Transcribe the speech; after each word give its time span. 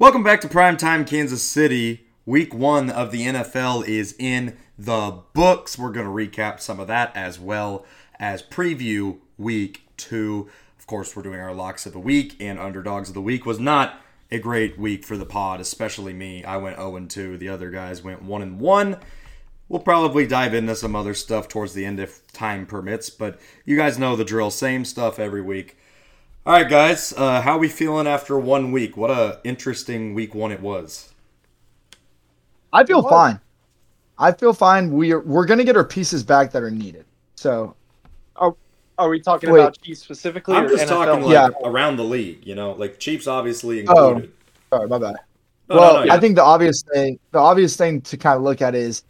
Welcome 0.00 0.22
back 0.22 0.40
to 0.40 0.48
Primetime 0.48 1.06
Kansas 1.06 1.42
City. 1.42 2.06
Week 2.24 2.54
one 2.54 2.88
of 2.88 3.10
the 3.10 3.26
NFL 3.26 3.86
is 3.86 4.14
in 4.18 4.56
the 4.78 5.20
books. 5.34 5.78
We're 5.78 5.92
going 5.92 6.06
to 6.06 6.10
recap 6.10 6.58
some 6.58 6.80
of 6.80 6.86
that 6.86 7.14
as 7.14 7.38
well 7.38 7.84
as 8.18 8.42
preview 8.42 9.18
week 9.36 9.82
two. 9.98 10.48
Of 10.78 10.86
course, 10.86 11.14
we're 11.14 11.22
doing 11.22 11.38
our 11.38 11.52
locks 11.52 11.84
of 11.84 11.92
the 11.92 11.98
week, 11.98 12.34
and 12.40 12.58
underdogs 12.58 13.10
of 13.10 13.14
the 13.14 13.20
week 13.20 13.44
was 13.44 13.60
not 13.60 14.00
a 14.30 14.38
great 14.38 14.78
week 14.78 15.04
for 15.04 15.18
the 15.18 15.26
pod, 15.26 15.60
especially 15.60 16.14
me. 16.14 16.44
I 16.44 16.56
went 16.56 16.76
0 16.76 16.98
2. 17.06 17.36
The 17.36 17.50
other 17.50 17.70
guys 17.70 18.02
went 18.02 18.22
1 18.22 18.40
and 18.40 18.58
1. 18.58 18.96
We'll 19.68 19.82
probably 19.82 20.26
dive 20.26 20.54
into 20.54 20.76
some 20.76 20.96
other 20.96 21.12
stuff 21.12 21.46
towards 21.46 21.74
the 21.74 21.84
end 21.84 22.00
if 22.00 22.26
time 22.32 22.64
permits, 22.64 23.10
but 23.10 23.38
you 23.66 23.76
guys 23.76 23.98
know 23.98 24.16
the 24.16 24.24
drill. 24.24 24.50
Same 24.50 24.86
stuff 24.86 25.18
every 25.18 25.42
week. 25.42 25.76
All 26.50 26.56
right, 26.56 26.68
guys, 26.68 27.14
uh, 27.16 27.40
how 27.40 27.58
we 27.58 27.68
feeling 27.68 28.08
after 28.08 28.36
one 28.36 28.72
week? 28.72 28.96
What 28.96 29.08
a 29.08 29.38
interesting 29.44 30.14
week 30.14 30.34
one 30.34 30.50
it 30.50 30.60
was. 30.60 31.14
I 32.72 32.84
feel 32.84 33.08
fine. 33.08 33.38
I 34.18 34.32
feel 34.32 34.52
fine. 34.52 34.90
We're 34.90 35.20
we're 35.20 35.46
gonna 35.46 35.62
get 35.62 35.76
our 35.76 35.84
pieces 35.84 36.24
back 36.24 36.50
that 36.50 36.64
are 36.64 36.70
needed. 36.72 37.04
So 37.36 37.76
Are, 38.34 38.56
are 38.98 39.08
we 39.08 39.20
talking 39.20 39.52
Wait. 39.52 39.60
about 39.60 39.80
Chiefs 39.80 40.00
specifically 40.00 40.56
I'm 40.56 40.64
or 40.64 40.70
just 40.70 40.86
NFL? 40.86 40.88
talking 40.88 41.22
like 41.26 41.32
Yeah. 41.32 41.50
around 41.68 41.98
the 41.98 42.02
league, 42.02 42.44
you 42.44 42.56
know, 42.56 42.72
like 42.72 42.98
Chiefs 42.98 43.28
obviously 43.28 43.78
included. 43.78 44.32
Oh. 44.72 44.76
sorry, 44.76 44.88
my 44.88 44.98
bad. 44.98 45.14
No, 45.68 45.76
well, 45.76 45.92
no, 45.92 46.00
no, 46.00 46.06
yeah. 46.06 46.14
I 46.14 46.18
think 46.18 46.34
the 46.34 46.42
obvious 46.42 46.82
thing, 46.92 47.20
the 47.30 47.38
obvious 47.38 47.76
thing 47.76 48.00
to 48.00 48.16
kind 48.16 48.36
of 48.36 48.42
look 48.42 48.60
at 48.60 48.74
is, 48.74 49.04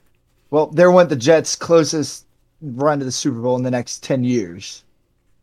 well, 0.51 0.67
there 0.67 0.91
went 0.91 1.09
the 1.09 1.17
Jets' 1.17 1.57
closest 1.57 2.27
run 2.61 2.99
to 2.99 3.07
the 3.07 3.11
Super 3.11 3.41
Bowl 3.41 3.57
in 3.57 3.63
the 3.63 3.71
next 3.71 4.03
ten 4.03 4.25
years. 4.25 4.85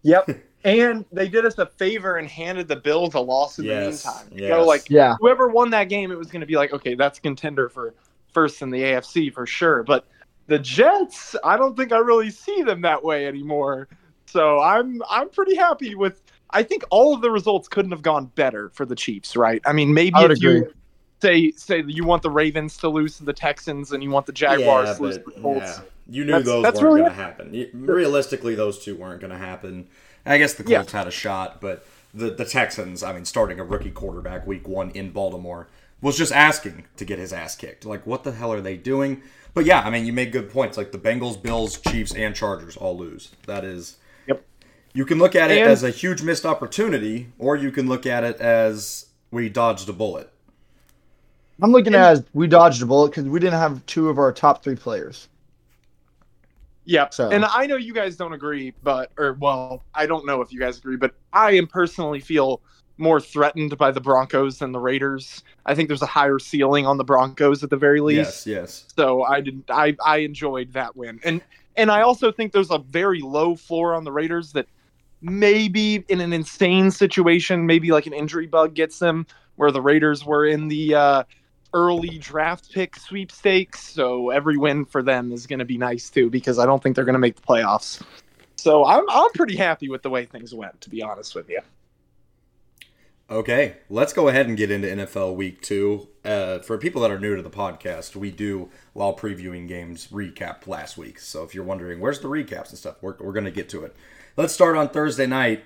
Yep. 0.03 0.43
And 0.67 1.05
they 1.11 1.27
did 1.29 1.45
us 1.45 1.57
a 1.57 1.65
favor 1.65 2.17
and 2.17 2.27
handed 2.27 2.67
the 2.67 2.75
Bills 2.75 3.13
a 3.13 3.19
loss 3.19 3.57
in 3.59 3.65
Yes, 3.65 4.03
the 4.03 4.09
meantime. 4.09 4.27
You 4.33 4.41
yes. 4.43 4.49
know, 4.51 4.63
like 4.65 4.89
Yeah, 4.89 5.15
whoever 5.19 5.47
won 5.47 5.69
that 5.71 5.85
game, 5.85 6.11
it 6.11 6.17
was 6.17 6.27
going 6.27 6.41
to 6.41 6.45
be 6.47 6.55
like, 6.55 6.73
okay, 6.73 6.93
that's 6.95 7.19
a 7.19 7.21
contender 7.21 7.69
for 7.69 7.93
first 8.33 8.61
in 8.61 8.69
the 8.69 8.81
AFC 8.81 9.33
for 9.33 9.45
sure. 9.45 9.83
But 9.83 10.05
the 10.47 10.59
Jets, 10.59 11.35
I 11.43 11.57
don't 11.57 11.75
think 11.77 11.91
I 11.91 11.97
really 11.97 12.29
see 12.29 12.61
them 12.63 12.81
that 12.81 13.03
way 13.03 13.27
anymore. 13.27 13.87
So 14.25 14.59
I'm 14.59 15.01
I'm 15.09 15.29
pretty 15.29 15.55
happy 15.55 15.95
with. 15.95 16.21
I 16.51 16.63
think 16.63 16.83
all 16.91 17.13
of 17.13 17.21
the 17.21 17.29
results 17.31 17.67
couldn't 17.67 17.91
have 17.91 18.01
gone 18.01 18.27
better 18.35 18.69
for 18.69 18.85
the 18.85 18.95
Chiefs, 18.95 19.35
right? 19.35 19.61
I 19.65 19.73
mean, 19.73 19.93
maybe 19.93 20.15
I 20.15 20.21
would 20.23 20.31
if 20.31 20.41
you 20.41 20.73
say 21.21 21.51
say 21.51 21.81
that 21.81 21.91
you 21.93 22.03
want 22.05 22.23
the 22.23 22.29
Ravens 22.29 22.77
to 22.77 22.89
lose 22.89 23.17
to 23.17 23.25
the 23.25 23.33
Texans 23.33 23.91
and 23.91 24.01
you 24.03 24.09
want 24.09 24.25
the 24.25 24.31
Jaguars 24.33 24.87
yeah, 24.89 24.93
to 24.95 25.01
lose 25.01 25.17
to 25.17 25.23
the 25.23 25.41
Colts. 25.41 25.59
yeah. 25.65 25.79
You 26.09 26.23
knew 26.23 26.31
That's- 26.31 26.45
those 26.45 26.63
that's 26.63 26.75
weren't 26.81 26.85
really 26.85 27.01
going 27.01 27.11
to 27.11 27.17
happen. 27.21 27.53
You- 27.53 27.69
Realistically, 27.73 28.55
those 28.55 28.79
two 28.79 28.95
weren't 28.95 29.19
going 29.19 29.31
to 29.31 29.37
happen. 29.37 29.87
I 30.27 30.37
guess 30.37 30.53
the 30.53 30.63
Yeah. 30.67 30.79
Colts 30.79 30.91
had 30.93 31.07
a 31.07 31.11
shot, 31.11 31.59
but 31.61 31.85
the, 32.13 32.29
the 32.31 32.45
Texans, 32.45 33.03
I 33.03 33.13
mean, 33.13 33.25
starting 33.25 33.59
a 33.59 33.63
rookie 33.63 33.91
quarterback 33.91 34.45
week 34.47 34.67
one 34.67 34.89
in 34.91 35.11
Baltimore, 35.11 35.67
was 36.01 36.17
just 36.17 36.31
asking 36.31 36.85
to 36.97 37.05
get 37.05 37.19
his 37.19 37.33
ass 37.33 37.55
kicked. 37.55 37.85
Like, 37.85 38.05
what 38.05 38.23
the 38.23 38.31
hell 38.31 38.51
are 38.53 38.61
they 38.61 38.77
doing? 38.77 39.21
But 39.53 39.65
yeah, 39.65 39.81
I 39.81 39.89
mean, 39.89 40.05
you 40.05 40.13
make 40.13 40.31
good 40.31 40.51
points. 40.51 40.77
Like 40.77 40.91
the 40.91 40.99
Bengals, 40.99 41.41
Bills, 41.41 41.79
Chiefs, 41.79 42.13
and 42.13 42.35
Chargers 42.35 42.77
all 42.77 42.95
lose. 42.97 43.31
That 43.47 43.63
is. 43.63 43.97
Yep. 44.27 44.43
You 44.93 45.05
can 45.05 45.17
look 45.17 45.35
at 45.35 45.49
it 45.51 45.57
And- 45.61 45.71
as 45.71 45.83
a 45.83 45.89
huge 45.89 46.21
missed 46.21 46.45
opportunity, 46.45 47.29
or 47.39 47.55
you 47.55 47.71
can 47.71 47.87
look 47.87 48.05
at 48.05 48.23
it 48.23 48.39
as 48.39 49.07
we 49.31 49.49
dodged 49.49 49.89
a 49.89 49.93
bullet. 49.93 50.31
I'm 51.61 51.71
looking 51.71 51.95
at 51.95 52.01
it 52.01 52.11
as 52.19 52.23
we 52.33 52.45
dodged 52.47 52.83
a 52.83 52.85
bullet 52.85 53.09
because 53.09 53.25
we 53.25 53.39
didn't 53.39 53.59
have 53.59 53.83
two 53.87 54.09
of 54.09 54.19
our 54.19 54.31
top 54.31 54.63
three 54.63 54.75
players. 54.75 55.27
Yep. 56.87 57.13
So- 57.13 57.29
And 57.29 57.45
I 57.45 57.67
know 57.67 57.75
you 57.75 57.93
guys 57.93 58.15
don't 58.15 58.33
agree, 58.33 58.73
but 58.81 59.11
or 59.17 59.33
well, 59.33 59.83
I 59.93 60.05
don't 60.05 60.25
know 60.25 60.41
if 60.41 60.51
you 60.51 60.59
guys 60.59 60.77
agree, 60.79 60.95
but 60.97 61.13
I 61.33 61.51
am 61.51 61.67
personally 61.67 62.19
feel 62.19 62.61
more 62.97 63.19
threatened 63.21 63.77
by 63.77 63.91
the 63.91 64.01
Broncos 64.01 64.57
than 64.57 64.71
the 64.71 64.79
Raiders. 64.79 65.43
I 65.67 65.75
think 65.75 65.87
there's 65.87 66.01
a 66.01 66.07
higher 66.07 66.39
ceiling 66.39 66.87
on 66.87 66.97
the 66.97 67.03
Broncos 67.03 67.63
at 67.63 67.69
the 67.69 67.77
very 67.77 68.01
least. 68.01 68.17
Yes, 68.17 68.47
yes. 68.47 68.85
So 68.95 69.21
I 69.23 69.41
didn't, 69.41 69.69
I 69.69 69.95
I 70.03 70.17
enjoyed 70.19 70.73
that 70.73 70.95
win. 70.95 71.19
And 71.23 71.41
and 71.75 71.91
I 71.91 72.01
also 72.01 72.31
think 72.31 72.53
there's 72.53 72.71
a 72.71 72.79
very 72.79 73.19
low 73.21 73.55
floor 73.55 73.93
on 73.93 74.03
the 74.03 74.11
Raiders 74.11 74.53
that 74.53 74.65
maybe 75.21 76.05
in 76.07 76.21
an 76.21 76.33
insane 76.33 76.89
situation, 76.89 77.65
maybe 77.65 77.91
like 77.91 78.07
an 78.07 78.13
injury 78.13 78.47
bug 78.47 78.73
gets 78.73 78.99
them 78.99 79.27
where 79.57 79.71
the 79.71 79.81
Raiders 79.81 80.23
were 80.25 80.45
in 80.45 80.67
the 80.69 80.95
uh 80.95 81.23
early 81.73 82.17
draft 82.17 82.71
pick 82.71 82.95
sweepstakes. 82.95 83.83
So 83.83 84.29
every 84.29 84.57
win 84.57 84.85
for 84.85 85.03
them 85.03 85.31
is 85.31 85.47
going 85.47 85.59
to 85.59 85.65
be 85.65 85.77
nice 85.77 86.09
too 86.09 86.29
because 86.29 86.59
I 86.59 86.65
don't 86.65 86.81
think 86.81 86.95
they're 86.95 87.05
going 87.05 87.13
to 87.13 87.19
make 87.19 87.35
the 87.35 87.41
playoffs. 87.41 88.03
So 88.55 88.85
I'm 88.85 89.03
I'm 89.09 89.31
pretty 89.33 89.55
happy 89.55 89.89
with 89.89 90.01
the 90.01 90.09
way 90.09 90.25
things 90.25 90.53
went 90.53 90.79
to 90.81 90.89
be 90.89 91.01
honest 91.01 91.35
with 91.35 91.49
you. 91.49 91.59
Okay, 93.29 93.75
let's 93.89 94.13
go 94.13 94.29
ahead 94.29 94.47
and 94.47 94.55
get 94.55 94.71
into 94.71 94.87
NFL 94.87 95.35
Week 95.35 95.61
Two. 95.61 96.07
Uh, 96.23 96.59
for 96.59 96.77
people 96.77 97.01
that 97.01 97.11
are 97.11 97.19
new 97.19 97.35
to 97.35 97.41
the 97.41 97.49
podcast, 97.49 98.15
we 98.15 98.31
do 98.31 98.69
while 98.93 99.15
previewing 99.15 99.67
games 99.67 100.07
recap 100.07 100.65
last 100.65 100.97
week. 100.97 101.19
So 101.19 101.43
if 101.43 101.53
you're 101.53 101.65
wondering 101.65 101.99
where's 101.99 102.21
the 102.21 102.29
recaps 102.29 102.69
and 102.69 102.77
stuff, 102.77 102.95
we're, 103.01 103.17
we're 103.19 103.33
going 103.33 103.45
to 103.45 103.51
get 103.51 103.67
to 103.69 103.83
it. 103.83 103.95
Let's 104.37 104.53
start 104.53 104.77
on 104.77 104.89
Thursday 104.89 105.27
night. 105.27 105.65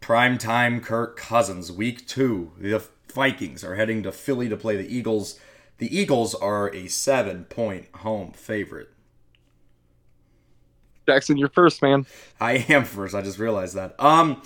Prime 0.00 0.38
time, 0.38 0.80
Kirk 0.80 1.16
Cousins, 1.16 1.72
Week 1.72 2.06
Two. 2.06 2.52
The 2.56 2.88
Vikings 3.10 3.64
are 3.64 3.74
heading 3.74 4.02
to 4.02 4.12
Philly 4.12 4.48
to 4.48 4.56
play 4.56 4.76
the 4.76 4.94
Eagles. 4.94 5.38
The 5.78 5.96
Eagles 5.96 6.34
are 6.34 6.72
a 6.74 6.88
seven-point 6.88 7.86
home 7.96 8.32
favorite. 8.32 8.90
Jackson, 11.06 11.36
you're 11.36 11.48
first, 11.48 11.82
man. 11.82 12.06
I 12.40 12.52
am 12.68 12.84
first. 12.84 13.14
I 13.14 13.22
just 13.22 13.38
realized 13.38 13.74
that. 13.74 13.94
Um, 13.98 14.42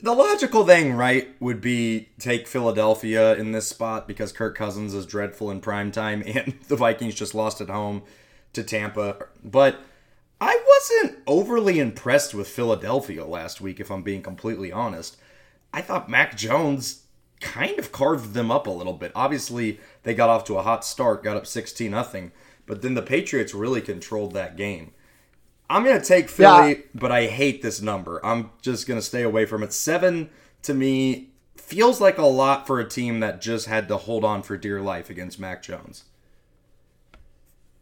the 0.00 0.14
logical 0.14 0.64
thing, 0.64 0.94
right, 0.94 1.28
would 1.40 1.60
be 1.60 2.08
take 2.18 2.46
Philadelphia 2.46 3.34
in 3.34 3.52
this 3.52 3.68
spot 3.68 4.06
because 4.06 4.32
Kirk 4.32 4.56
Cousins 4.56 4.94
is 4.94 5.06
dreadful 5.06 5.50
in 5.50 5.60
prime 5.60 5.90
time, 5.90 6.22
and 6.26 6.54
the 6.68 6.76
Vikings 6.76 7.14
just 7.14 7.34
lost 7.34 7.60
at 7.60 7.68
home 7.68 8.02
to 8.52 8.62
Tampa. 8.62 9.26
But 9.42 9.80
I 10.40 10.60
wasn't 10.66 11.18
overly 11.26 11.78
impressed 11.78 12.34
with 12.34 12.48
Philadelphia 12.48 13.24
last 13.24 13.60
week, 13.60 13.80
if 13.80 13.90
I'm 13.90 14.02
being 14.02 14.22
completely 14.22 14.70
honest. 14.70 15.16
I 15.72 15.80
thought 15.80 16.08
Mac 16.08 16.36
Jones 16.36 17.03
kind 17.40 17.78
of 17.78 17.92
carved 17.92 18.34
them 18.34 18.50
up 18.50 18.66
a 18.66 18.70
little 18.70 18.92
bit. 18.94 19.12
Obviously, 19.14 19.80
they 20.02 20.14
got 20.14 20.30
off 20.30 20.44
to 20.44 20.56
a 20.58 20.62
hot 20.62 20.84
start, 20.84 21.22
got 21.22 21.36
up 21.36 21.46
16 21.46 21.90
nothing, 21.90 22.32
but 22.66 22.82
then 22.82 22.94
the 22.94 23.02
Patriots 23.02 23.54
really 23.54 23.80
controlled 23.80 24.32
that 24.34 24.56
game. 24.56 24.92
I'm 25.68 25.84
going 25.84 25.98
to 26.00 26.06
take 26.06 26.28
Philly, 26.28 26.70
Yeah. 26.70 26.80
but 26.94 27.10
I 27.10 27.26
hate 27.26 27.62
this 27.62 27.80
number. 27.80 28.24
I'm 28.24 28.50
just 28.62 28.86
going 28.86 28.98
to 28.98 29.04
stay 29.06 29.22
away 29.22 29.46
from 29.46 29.62
it. 29.62 29.72
Seven 29.72 30.30
to 30.62 30.74
me 30.74 31.30
feels 31.56 32.00
like 32.00 32.18
a 32.18 32.26
lot 32.26 32.66
for 32.66 32.80
a 32.80 32.88
team 32.88 33.20
that 33.20 33.40
just 33.40 33.66
had 33.66 33.88
to 33.88 33.96
hold 33.96 34.24
on 34.24 34.42
for 34.42 34.56
dear 34.58 34.80
life 34.80 35.08
against 35.08 35.40
Mac 35.40 35.62
Jones. 35.62 36.04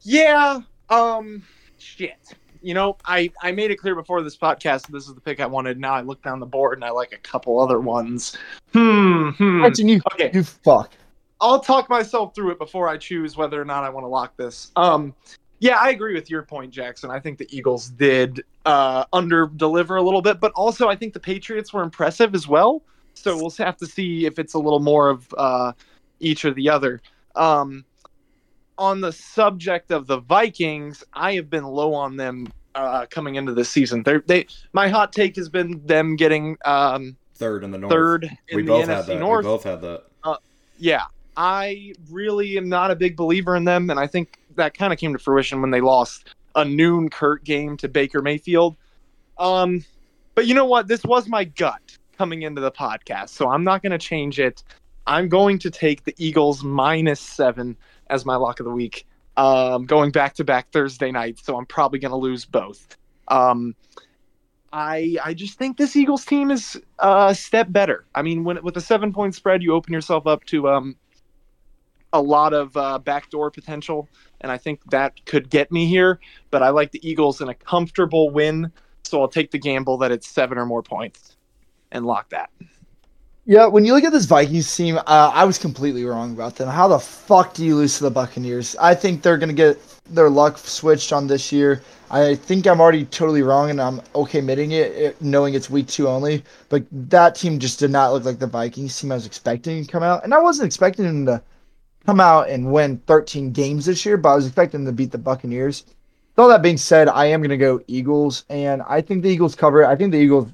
Yeah. 0.03 0.61
Um. 0.89 1.45
Shit. 1.79 2.35
You 2.63 2.75
know, 2.75 2.97
I 3.05 3.31
I 3.43 3.53
made 3.53 3.71
it 3.71 3.77
clear 3.77 3.95
before 3.95 4.23
this 4.23 4.37
podcast 4.37 4.87
this 4.89 5.09
is 5.09 5.15
the 5.15 5.21
pick 5.21 5.41
I 5.41 5.47
wanted. 5.47 5.79
Now 5.79 5.95
I 5.95 6.01
look 6.01 6.23
down 6.23 6.41
the 6.41 6.47
board 6.47 6.79
and 6.79 6.85
I 6.85 6.91
like 6.91 7.13
a 7.13 7.19
couple 7.19 7.59
other 7.59 7.81
ones. 7.81 8.37
Hmm. 8.73 9.31
hmm. 9.31 9.63
Jackson, 9.63 9.89
you 9.89 10.01
Okay. 10.15 10.31
you 10.33 10.45
fuck. 10.45 10.93
I'll 11.41 11.61
talk 11.61 11.91
myself 11.91 12.35
through 12.35 12.53
it 12.53 12.59
before 12.59 12.89
I 12.89 12.97
choose 12.97 13.37
whether 13.37 13.61
or 13.61 13.65
not 13.65 13.85
I 13.85 13.91
want 13.91 14.05
to 14.05 14.09
lock 14.09 14.37
this. 14.37 14.71
Um. 14.77 15.15
Yeah, 15.59 15.77
I 15.77 15.91
agree 15.91 16.15
with 16.15 16.29
your 16.29 16.43
point, 16.43 16.73
Jackson. 16.73 17.09
I 17.09 17.21
think 17.21 17.39
the 17.39 17.47
Eagles 17.57 17.91
did 17.91 18.43
uh, 18.67 19.05
under 19.13 19.47
deliver 19.47 19.95
a 19.95 20.03
little 20.03 20.21
bit, 20.21 20.41
but 20.41 20.51
also 20.57 20.89
I 20.89 20.97
think 20.97 21.13
the 21.13 21.21
Patriots 21.21 21.73
were 21.73 21.85
impressive 21.85 22.35
as 22.35 22.49
well. 22.49 22.83
So 23.15 23.37
we'll 23.37 23.51
have 23.59 23.77
to 23.77 23.87
see 23.87 24.27
if 24.27 24.41
it's 24.41 24.55
a 24.55 24.59
little 24.59 24.81
more 24.81 25.09
of 25.09 25.33
uh, 25.39 25.73
each 26.19 26.45
or 26.45 26.51
the 26.53 26.69
other. 26.69 27.01
Um, 27.37 27.85
on 28.83 29.01
the 29.01 29.13
subject 29.13 29.93
of 29.93 30.09
the 30.09 30.19
Vikings, 30.19 31.05
I 31.13 31.35
have 31.35 31.49
been 31.49 31.63
low 31.63 31.95
on 31.95 32.17
them 32.17 32.53
uh, 32.75 33.07
coming 33.07 33.37
into 33.37 33.55
this 33.55 33.69
season. 33.69 34.03
They're, 34.03 34.25
they 34.27 34.47
my 34.73 34.89
hot 34.89 35.13
take 35.13 35.37
has 35.37 35.49
been 35.49 35.81
them 35.87 36.17
getting 36.17 36.57
um, 36.65 37.17
Third 37.37 37.63
in 37.63 37.71
the 37.71 37.79
North. 37.79 37.93
third 37.93 38.25
in 38.49 38.57
we 38.57 38.63
the 38.63 38.69
both 38.69 38.87
NFC 38.87 38.95
had 38.95 39.07
that. 39.07 39.19
North. 39.21 39.45
We 39.45 39.51
both 39.51 39.63
had 39.63 39.81
that. 39.83 40.05
Yeah, 40.79 41.05
I 41.37 41.93
really 42.11 42.59
am 42.59 42.69
not 42.69 42.91
a 42.91 42.97
big 42.97 43.17
believer 43.17 43.55
in 43.55 43.65
them, 43.65 43.89
and 43.89 44.01
I 44.01 44.09
think 44.09 44.41
that 44.57 44.77
kind 44.77 44.93
of 44.93 44.99
came 44.99 45.13
to 45.13 45.19
fruition 45.19 45.61
when 45.61 45.71
they 45.71 45.81
lost 45.81 46.35
a 46.57 46.65
noon 46.65 47.09
Kurt 47.09 47.45
game 47.45 47.77
to 47.77 47.89
Baker 47.89 48.21
Mayfield. 48.21 48.77
Um, 49.39 49.85
but 50.35 50.49
you 50.49 50.55
know 50.55 50.65
what? 50.65 50.89
This 50.89 51.05
was 51.05 51.29
my 51.29 51.45
gut 51.45 51.99
coming 52.19 52.43
into 52.43 52.61
the 52.61 52.73
podcast, 52.73 53.29
so 53.29 53.49
I'm 53.49 53.63
not 53.63 53.81
going 53.81 53.93
to 53.93 53.99
change 53.99 54.41
it. 54.41 54.65
I'm 55.07 55.29
going 55.29 55.61
to 55.61 55.71
take 55.71 56.03
the 56.03 56.15
Eagles 56.19 56.65
minus 56.65 57.21
seven 57.21 57.77
as 58.13 58.25
my 58.25 58.37
lock 58.37 58.61
of 58.61 58.67
the 58.67 58.73
week. 58.73 59.07
Um, 59.37 59.87
going 59.87 60.11
back 60.13 60.35
to 60.35 60.45
back 60.45 60.71
Thursday 60.71 61.11
night, 61.11 61.39
so 61.43 61.57
I'm 61.57 61.65
probably 61.65 61.99
going 61.99 62.11
to 62.11 62.19
lose 62.19 62.45
both. 62.45 62.99
Um, 63.29 63.75
I 64.73 65.17
I 65.25 65.35
just 65.35 65.59
think 65.59 65.79
this 65.79 65.97
Eagles 65.97 66.25
team 66.25 66.51
is 66.51 66.81
a 66.99 67.35
step 67.35 67.73
better. 67.73 68.05
I 68.15 68.23
mean, 68.23 68.45
when 68.45 68.63
with 68.63 68.77
a 68.77 68.81
seven 68.81 69.13
point 69.13 69.35
spread, 69.35 69.63
you 69.63 69.73
open 69.73 69.93
yourself 69.93 70.27
up 70.27 70.45
to 70.47 70.69
um, 70.69 70.97
a 72.13 72.21
lot 72.21 72.53
of 72.53 72.77
uh, 72.77 72.99
backdoor 72.99 73.51
potential, 73.51 74.07
and 74.43 74.53
I 74.53 74.59
think 74.59 74.81
that 74.91 75.25
could 75.25 75.49
get 75.49 75.73
me 75.73 75.87
here. 75.87 76.21
But 76.51 76.63
I 76.63 76.69
like 76.69 76.93
the 76.93 77.07
Eagles 77.09 77.41
in 77.41 77.49
a 77.49 77.55
comfortable 77.55 78.29
win, 78.29 78.71
so 79.05 79.23
I'll 79.23 79.29
take 79.29 79.51
the 79.51 79.59
gamble 79.59 79.97
that 79.99 80.13
it's 80.13 80.29
seven 80.29 80.59
or 80.59 80.67
more 80.67 80.83
points 80.83 81.37
and 81.91 82.05
lock 82.05 82.29
that. 82.31 82.51
Yeah, 83.45 83.67
when 83.67 83.85
you 83.85 83.93
look 83.93 84.05
at 84.05 84.13
this 84.13 84.27
Vikings 84.27 84.73
team, 84.77 84.99
uh, 84.99 85.03
I 85.35 85.43
was 85.45 85.59
completely 85.59 86.05
wrong 86.05 86.33
about 86.33 86.55
them. 86.55 86.69
How 86.69 86.87
the 86.87 87.01
fuck 87.01 87.55
do 87.55 87.65
you 87.65 87.75
lose 87.75 87.99
to 87.99 88.05
the 88.05 88.11
Buccaneers? 88.11 88.77
I 88.77 88.95
think 88.95 89.21
they're 89.21 89.37
gonna 89.37 89.53
get 89.53 89.81
their 90.09 90.31
luck 90.31 90.59
switched 90.59 91.13
on 91.13 91.27
this 91.27 91.51
year. 91.51 91.83
I 92.09 92.37
think 92.37 92.69
I'm 92.69 92.81
already 92.81 93.05
totally 93.05 93.43
wrong, 93.43 93.71
and 93.71 93.81
I'm 93.81 94.01
okay 94.15 94.39
admitting 94.39 94.71
it, 94.71 94.93
it, 94.93 95.21
knowing 95.21 95.55
it's 95.55 95.69
week 95.69 95.89
two 95.89 96.07
only. 96.07 96.45
But 96.69 96.85
that 96.93 97.35
team 97.35 97.59
just 97.59 97.81
did 97.81 97.91
not 97.91 98.13
look 98.13 98.25
like 98.25 98.39
the 98.39 98.47
Vikings 98.47 99.01
team 99.01 99.11
I 99.11 99.17
was 99.17 99.27
expecting 99.27 99.85
to 99.85 99.91
come 99.91 100.05
out, 100.05 100.23
and 100.23 100.33
I 100.33 100.39
wasn't 100.39 100.67
expecting 100.67 101.05
them 101.07 101.27
to 101.27 101.43
come 102.07 102.21
out 102.21 102.49
and 102.49 102.73
win 102.73 102.99
13 103.09 103.51
games 103.51 103.87
this 103.87 104.07
year, 104.07 104.17
but 104.17 104.29
I 104.29 104.37
was 104.37 104.47
expecting 104.47 104.85
them 104.85 104.95
to 104.95 104.97
beat 104.97 105.11
the 105.11 105.19
Buccaneers. 105.19 105.83
With 106.37 106.45
all 106.45 106.49
that 106.49 106.63
being 106.63 106.77
said, 106.77 107.09
I 107.09 107.27
am 107.27 107.43
gonna 107.43 107.57
go 107.57 107.81
Eagles, 107.89 108.45
and 108.49 108.83
I 108.83 109.01
think 109.01 109.25
the 109.25 109.31
Eagles 109.31 109.57
cover. 109.57 109.85
I 109.85 109.97
think 109.97 110.13
the 110.13 110.19
Eagles 110.19 110.49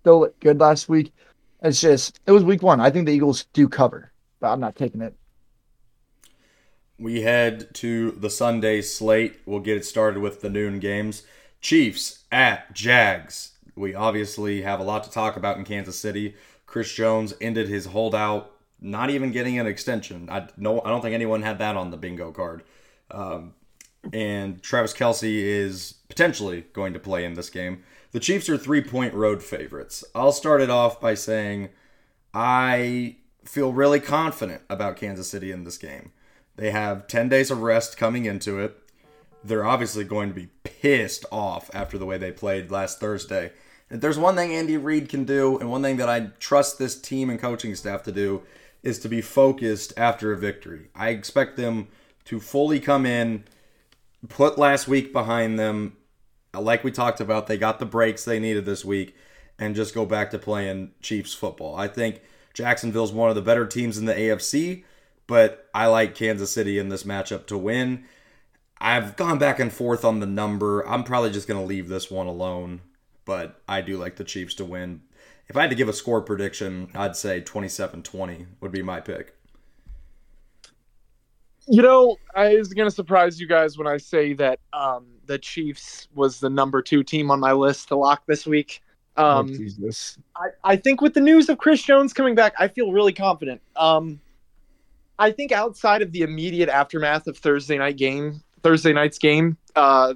still 0.00 0.20
looked 0.20 0.40
good 0.40 0.58
last 0.58 0.88
week. 0.88 1.12
It's 1.62 1.80
just 1.80 2.20
it 2.26 2.32
was 2.32 2.44
week 2.44 2.62
one. 2.62 2.80
I 2.80 2.90
think 2.90 3.06
the 3.06 3.12
Eagles 3.12 3.44
do 3.52 3.68
cover, 3.68 4.12
but 4.40 4.50
I'm 4.50 4.60
not 4.60 4.76
taking 4.76 5.02
it. 5.02 5.14
We 6.98 7.22
head 7.22 7.74
to 7.76 8.12
the 8.12 8.30
Sunday 8.30 8.82
slate. 8.82 9.40
We'll 9.46 9.60
get 9.60 9.78
it 9.78 9.84
started 9.84 10.20
with 10.20 10.40
the 10.42 10.50
noon 10.50 10.78
games. 10.80 11.22
Chiefs 11.60 12.24
at 12.30 12.72
Jags. 12.74 13.52
We 13.74 13.94
obviously 13.94 14.62
have 14.62 14.80
a 14.80 14.84
lot 14.84 15.04
to 15.04 15.10
talk 15.10 15.36
about 15.36 15.56
in 15.56 15.64
Kansas 15.64 15.98
City. 15.98 16.34
Chris 16.66 16.92
Jones 16.92 17.34
ended 17.40 17.68
his 17.68 17.86
holdout, 17.86 18.52
not 18.80 19.10
even 19.10 19.32
getting 19.32 19.58
an 19.58 19.66
extension. 19.66 20.28
I 20.30 20.48
no, 20.56 20.80
I 20.82 20.88
don't 20.88 21.02
think 21.02 21.14
anyone 21.14 21.42
had 21.42 21.58
that 21.58 21.76
on 21.76 21.90
the 21.90 21.96
bingo 21.96 22.32
card. 22.32 22.62
Um, 23.10 23.54
and 24.12 24.62
Travis 24.62 24.94
Kelce 24.94 25.42
is 25.42 25.94
potentially 26.08 26.66
going 26.72 26.92
to 26.92 26.98
play 26.98 27.24
in 27.24 27.34
this 27.34 27.50
game. 27.50 27.82
The 28.12 28.20
Chiefs 28.20 28.48
are 28.48 28.58
three 28.58 28.82
point 28.82 29.14
road 29.14 29.42
favorites. 29.42 30.04
I'll 30.14 30.32
start 30.32 30.60
it 30.60 30.70
off 30.70 31.00
by 31.00 31.14
saying 31.14 31.70
I 32.34 33.16
feel 33.44 33.72
really 33.72 34.00
confident 34.00 34.62
about 34.68 34.96
Kansas 34.96 35.28
City 35.28 35.50
in 35.50 35.64
this 35.64 35.78
game. 35.78 36.12
They 36.56 36.70
have 36.70 37.06
10 37.06 37.28
days 37.28 37.50
of 37.50 37.62
rest 37.62 37.96
coming 37.96 38.26
into 38.26 38.58
it. 38.58 38.76
They're 39.42 39.64
obviously 39.64 40.04
going 40.04 40.28
to 40.28 40.34
be 40.34 40.48
pissed 40.64 41.24
off 41.32 41.70
after 41.72 41.96
the 41.96 42.04
way 42.04 42.18
they 42.18 42.32
played 42.32 42.70
last 42.70 43.00
Thursday. 43.00 43.52
If 43.88 44.00
there's 44.00 44.18
one 44.18 44.36
thing 44.36 44.52
Andy 44.52 44.76
Reid 44.76 45.08
can 45.08 45.24
do, 45.24 45.58
and 45.58 45.70
one 45.70 45.82
thing 45.82 45.96
that 45.96 46.08
I 46.08 46.30
trust 46.38 46.78
this 46.78 47.00
team 47.00 47.30
and 47.30 47.40
coaching 47.40 47.74
staff 47.74 48.02
to 48.04 48.12
do, 48.12 48.42
is 48.82 48.98
to 49.00 49.08
be 49.08 49.20
focused 49.20 49.92
after 49.96 50.32
a 50.32 50.38
victory. 50.38 50.88
I 50.94 51.08
expect 51.10 51.56
them 51.56 51.88
to 52.26 52.40
fully 52.40 52.78
come 52.78 53.06
in, 53.06 53.44
put 54.28 54.58
last 54.58 54.88
week 54.88 55.12
behind 55.12 55.58
them, 55.58 55.96
like 56.54 56.84
we 56.84 56.90
talked 56.90 57.20
about, 57.20 57.46
they 57.46 57.56
got 57.56 57.78
the 57.78 57.86
breaks 57.86 58.24
they 58.24 58.38
needed 58.38 58.64
this 58.64 58.84
week 58.84 59.16
and 59.58 59.76
just 59.76 59.94
go 59.94 60.04
back 60.04 60.30
to 60.30 60.38
playing 60.38 60.92
Chiefs 61.00 61.34
football. 61.34 61.76
I 61.76 61.88
think 61.88 62.22
Jacksonville's 62.54 63.12
one 63.12 63.28
of 63.28 63.36
the 63.36 63.42
better 63.42 63.66
teams 63.66 63.98
in 63.98 64.06
the 64.06 64.14
AFC, 64.14 64.84
but 65.26 65.68
I 65.74 65.86
like 65.86 66.14
Kansas 66.14 66.52
City 66.52 66.78
in 66.78 66.88
this 66.88 67.04
matchup 67.04 67.46
to 67.46 67.58
win. 67.58 68.04
I've 68.80 69.16
gone 69.16 69.38
back 69.38 69.60
and 69.60 69.72
forth 69.72 70.04
on 70.04 70.20
the 70.20 70.26
number. 70.26 70.86
I'm 70.88 71.04
probably 71.04 71.30
just 71.30 71.46
going 71.46 71.60
to 71.60 71.66
leave 71.66 71.88
this 71.88 72.10
one 72.10 72.26
alone, 72.26 72.80
but 73.24 73.60
I 73.68 73.82
do 73.82 73.98
like 73.98 74.16
the 74.16 74.24
Chiefs 74.24 74.54
to 74.54 74.64
win. 74.64 75.02
If 75.48 75.56
I 75.56 75.62
had 75.62 75.70
to 75.70 75.76
give 75.76 75.88
a 75.88 75.92
score 75.92 76.22
prediction, 76.22 76.90
I'd 76.94 77.16
say 77.16 77.40
27 77.40 78.02
20 78.02 78.46
would 78.60 78.72
be 78.72 78.82
my 78.82 79.00
pick. 79.00 79.36
You 81.70 81.82
know, 81.82 82.16
I 82.34 82.56
was 82.56 82.74
going 82.74 82.88
to 82.88 82.94
surprise 82.94 83.40
you 83.40 83.46
guys 83.46 83.78
when 83.78 83.86
I 83.86 83.96
say 83.96 84.32
that 84.34 84.58
um, 84.72 85.06
the 85.26 85.38
Chiefs 85.38 86.08
was 86.16 86.40
the 86.40 86.50
number 86.50 86.82
two 86.82 87.04
team 87.04 87.30
on 87.30 87.38
my 87.38 87.52
list 87.52 87.88
to 87.88 87.96
lock 87.96 88.24
this 88.26 88.44
week. 88.44 88.82
Um, 89.16 89.50
oh, 89.50 89.56
Jesus. 89.56 90.18
I, 90.34 90.48
I 90.64 90.76
think 90.76 91.00
with 91.00 91.14
the 91.14 91.20
news 91.20 91.48
of 91.48 91.58
Chris 91.58 91.80
Jones 91.80 92.12
coming 92.12 92.34
back, 92.34 92.54
I 92.58 92.66
feel 92.66 92.90
really 92.90 93.12
confident. 93.12 93.60
Um, 93.76 94.20
I 95.20 95.30
think 95.30 95.52
outside 95.52 96.02
of 96.02 96.10
the 96.10 96.22
immediate 96.22 96.68
aftermath 96.68 97.28
of 97.28 97.38
Thursday 97.38 97.78
night 97.78 97.96
game, 97.96 98.42
Thursday 98.64 98.92
night's 98.92 99.18
game, 99.18 99.56
uh, 99.76 100.14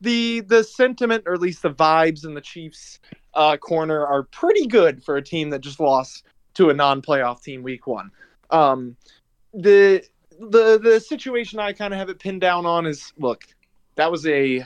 the 0.00 0.40
the 0.40 0.64
sentiment 0.64 1.24
or 1.26 1.34
at 1.34 1.40
least 1.40 1.60
the 1.60 1.70
vibes 1.70 2.24
in 2.24 2.32
the 2.32 2.40
Chiefs 2.40 2.98
uh, 3.34 3.58
corner 3.58 4.06
are 4.06 4.22
pretty 4.22 4.66
good 4.66 5.04
for 5.04 5.16
a 5.16 5.22
team 5.22 5.50
that 5.50 5.60
just 5.60 5.80
lost 5.80 6.24
to 6.54 6.70
a 6.70 6.74
non-playoff 6.74 7.42
team 7.42 7.62
week 7.62 7.86
one. 7.86 8.10
Um, 8.50 8.96
the 9.52 10.02
the 10.38 10.78
the 10.82 11.00
situation 11.00 11.58
I 11.58 11.72
kind 11.72 11.92
of 11.92 11.98
have 11.98 12.08
it 12.08 12.18
pinned 12.18 12.40
down 12.40 12.66
on 12.66 12.86
is 12.86 13.12
look, 13.18 13.44
that 13.96 14.10
was 14.10 14.26
a 14.26 14.64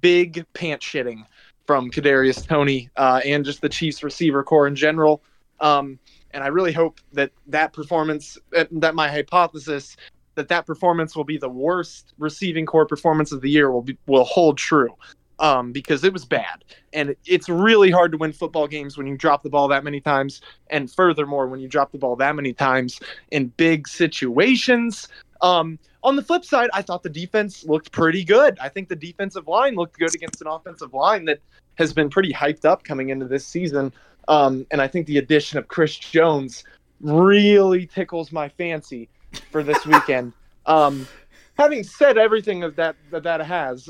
big 0.00 0.44
pant 0.54 0.80
shitting 0.80 1.24
from 1.66 1.90
Kadarius 1.90 2.46
Toney 2.46 2.88
uh, 2.96 3.20
and 3.24 3.44
just 3.44 3.60
the 3.60 3.68
Chiefs 3.68 4.02
receiver 4.02 4.42
core 4.42 4.66
in 4.66 4.74
general. 4.74 5.22
Um, 5.60 5.98
and 6.30 6.44
I 6.44 6.48
really 6.48 6.72
hope 6.72 7.00
that 7.12 7.30
that 7.46 7.72
performance, 7.72 8.38
that 8.52 8.94
my 8.94 9.08
hypothesis 9.08 9.96
that 10.38 10.48
that 10.48 10.66
performance 10.66 11.16
will 11.16 11.24
be 11.24 11.36
the 11.36 11.48
worst 11.48 12.14
receiving 12.16 12.64
core 12.64 12.86
performance 12.86 13.32
of 13.32 13.40
the 13.40 13.50
year 13.50 13.72
will 13.72 13.82
be, 13.82 13.98
will 14.06 14.24
hold 14.24 14.56
true. 14.56 14.94
Um, 15.40 15.70
because 15.70 16.02
it 16.02 16.12
was 16.12 16.24
bad, 16.24 16.64
and 16.92 17.14
it's 17.24 17.48
really 17.48 17.92
hard 17.92 18.10
to 18.10 18.18
win 18.18 18.32
football 18.32 18.66
games 18.66 18.98
when 18.98 19.06
you 19.06 19.16
drop 19.16 19.44
the 19.44 19.48
ball 19.48 19.68
that 19.68 19.84
many 19.84 20.00
times, 20.00 20.40
and 20.68 20.90
furthermore, 20.90 21.46
when 21.46 21.60
you 21.60 21.68
drop 21.68 21.92
the 21.92 21.98
ball 21.98 22.16
that 22.16 22.34
many 22.34 22.52
times 22.52 22.98
in 23.30 23.48
big 23.56 23.86
situations. 23.86 25.06
Um, 25.40 25.78
on 26.02 26.16
the 26.16 26.22
flip 26.22 26.44
side, 26.44 26.70
I 26.72 26.82
thought 26.82 27.02
the 27.02 27.10
defense 27.10 27.64
looked 27.64 27.92
pretty 27.92 28.24
good. 28.24 28.58
I 28.60 28.68
think 28.68 28.88
the 28.88 28.96
defensive 28.96 29.46
line 29.46 29.74
looked 29.74 29.98
good 29.98 30.14
against 30.14 30.40
an 30.40 30.46
offensive 30.46 30.94
line 30.94 31.24
that 31.26 31.40
has 31.76 31.92
been 31.92 32.10
pretty 32.10 32.32
hyped 32.32 32.64
up 32.64 32.84
coming 32.84 33.10
into 33.10 33.26
this 33.26 33.46
season. 33.46 33.92
Um, 34.26 34.66
and 34.70 34.80
I 34.80 34.88
think 34.88 35.06
the 35.06 35.18
addition 35.18 35.58
of 35.58 35.68
Chris 35.68 35.96
Jones 35.96 36.64
really 37.00 37.86
tickles 37.86 38.32
my 38.32 38.48
fancy 38.48 39.08
for 39.50 39.62
this 39.62 39.84
weekend. 39.86 40.32
Um, 40.66 41.08
having 41.56 41.82
said 41.82 42.18
everything 42.18 42.62
of 42.62 42.76
that 42.76 42.94
that, 43.10 43.22
that 43.22 43.40
has, 43.40 43.88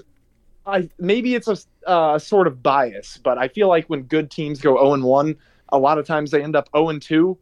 I 0.68 0.88
maybe 0.98 1.34
it's 1.34 1.48
a 1.48 1.56
uh, 1.88 2.18
sort 2.18 2.46
of 2.46 2.62
bias, 2.62 3.18
but 3.22 3.38
I 3.38 3.48
feel 3.48 3.68
like 3.68 3.86
when 3.86 4.02
good 4.02 4.30
teams 4.30 4.60
go 4.60 4.76
0 4.76 4.94
and 4.94 5.02
1, 5.02 5.36
a 5.70 5.78
lot 5.78 5.98
of 5.98 6.06
times 6.06 6.30
they 6.30 6.42
end 6.42 6.54
up 6.54 6.68
0 6.74 6.90
and 6.90 7.02
2. 7.02 7.36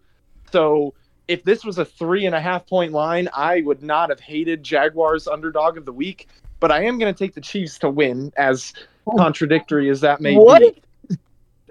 So 0.52 0.94
if 1.28 1.42
this 1.42 1.64
was 1.64 1.78
a 1.78 1.84
three 1.84 2.26
and 2.26 2.34
a 2.34 2.40
half 2.40 2.66
point 2.66 2.92
line, 2.92 3.28
I 3.34 3.62
would 3.62 3.82
not 3.82 4.10
have 4.10 4.20
hated 4.20 4.62
Jaguars 4.62 5.26
underdog 5.26 5.76
of 5.76 5.84
the 5.84 5.92
week. 5.92 6.28
But 6.58 6.72
I 6.72 6.84
am 6.84 6.98
going 6.98 7.12
to 7.12 7.18
take 7.18 7.34
the 7.34 7.40
Chiefs 7.40 7.78
to 7.80 7.90
win, 7.90 8.32
as 8.38 8.72
contradictory 9.18 9.90
as 9.90 10.00
that 10.00 10.20
may 10.20 10.36
what? 10.36 10.62
be. 10.62 11.18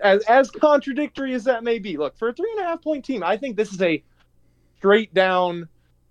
As 0.04 0.24
as 0.26 0.52
contradictory 0.52 1.34
as 1.34 1.46
that 1.46 1.64
may 1.64 1.80
be. 1.80 1.98
Look, 1.98 2.18
for 2.18 2.28
a 2.28 2.34
three 2.34 2.52
and 2.52 2.60
a 2.60 2.68
half 2.68 2.84
point 2.84 3.04
team, 3.04 3.24
I 3.24 3.38
think 3.38 3.56
this 3.56 3.74
is 3.74 3.82
a 3.82 4.04
straight 4.78 5.12
down 5.14 5.68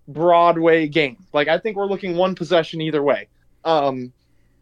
Broadway 0.09 0.89
game. 0.89 1.25
Like 1.33 1.49
I 1.49 1.59
think 1.59 1.77
we're 1.77 1.87
looking 1.87 2.17
one 2.17 2.35
possession 2.35 2.81
either 2.81 3.03
way. 3.03 3.29
Um, 3.65 4.13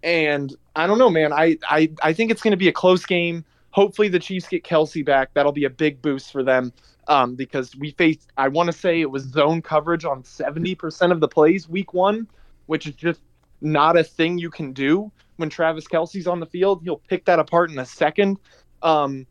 and 0.02 0.54
I 0.74 0.86
don't 0.86 0.98
know, 0.98 1.10
man. 1.10 1.32
I 1.32 1.58
I 1.68 1.90
I 2.02 2.12
think 2.12 2.30
it's 2.30 2.42
going 2.42 2.52
to 2.52 2.56
be 2.56 2.68
a 2.68 2.72
close 2.72 3.04
game. 3.04 3.44
Hopefully 3.70 4.08
the 4.08 4.18
Chiefs 4.18 4.48
get 4.48 4.64
Kelce 4.64 5.04
back. 5.04 5.30
That'll 5.34 5.52
be 5.52 5.64
a 5.64 5.70
big 5.70 6.02
boost 6.02 6.30
for 6.30 6.42
them 6.42 6.72
um, 7.08 7.34
because 7.34 7.74
we 7.76 7.92
faced, 7.92 8.30
I 8.36 8.48
want 8.48 8.70
to 8.70 8.72
say 8.72 9.00
it 9.00 9.10
was 9.10 9.24
zone 9.24 9.62
coverage 9.62 10.04
on 10.04 10.22
70% 10.22 11.10
of 11.10 11.20
the 11.20 11.28
plays 11.28 11.68
week 11.68 11.94
one, 11.94 12.28
which 12.66 12.86
is 12.86 12.94
just 12.94 13.20
not 13.60 13.96
a 13.96 14.04
thing 14.04 14.38
you 14.38 14.50
can 14.50 14.72
do 14.72 15.10
when 15.36 15.48
Travis 15.48 15.86
Kelce's 15.86 16.26
on 16.26 16.38
the 16.38 16.46
field. 16.46 16.82
He'll 16.82 16.98
pick 17.08 17.24
that 17.24 17.38
apart 17.38 17.70
in 17.70 17.78
a 17.78 17.86
second. 17.86 18.38
Um, 18.82 19.26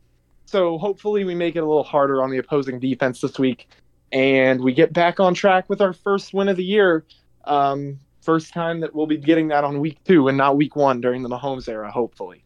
so 0.45 0.77
hopefully 0.77 1.23
we 1.23 1.35
make 1.35 1.55
it 1.55 1.59
a 1.59 1.65
little 1.65 1.83
harder 1.83 2.23
on 2.23 2.31
the 2.31 2.37
opposing 2.37 2.79
defense 2.79 3.21
this 3.21 3.37
week 3.37 3.69
and 4.11 4.61
we 4.61 4.73
get 4.73 4.91
back 4.91 5.19
on 5.19 5.33
track 5.33 5.69
with 5.69 5.81
our 5.81 5.93
first 5.93 6.33
win 6.33 6.49
of 6.49 6.57
the 6.57 6.63
year. 6.63 7.05
Um, 7.45 7.99
first 8.21 8.53
time 8.53 8.79
that 8.81 8.93
we'll 8.93 9.07
be 9.07 9.17
getting 9.17 9.47
that 9.49 9.63
on 9.63 9.79
week 9.79 10.03
two 10.03 10.27
and 10.27 10.37
not 10.37 10.57
week 10.57 10.75
one 10.75 11.01
during 11.01 11.23
the 11.23 11.29
Mahomes 11.29 11.67
era, 11.67 11.91
hopefully. 11.91 12.43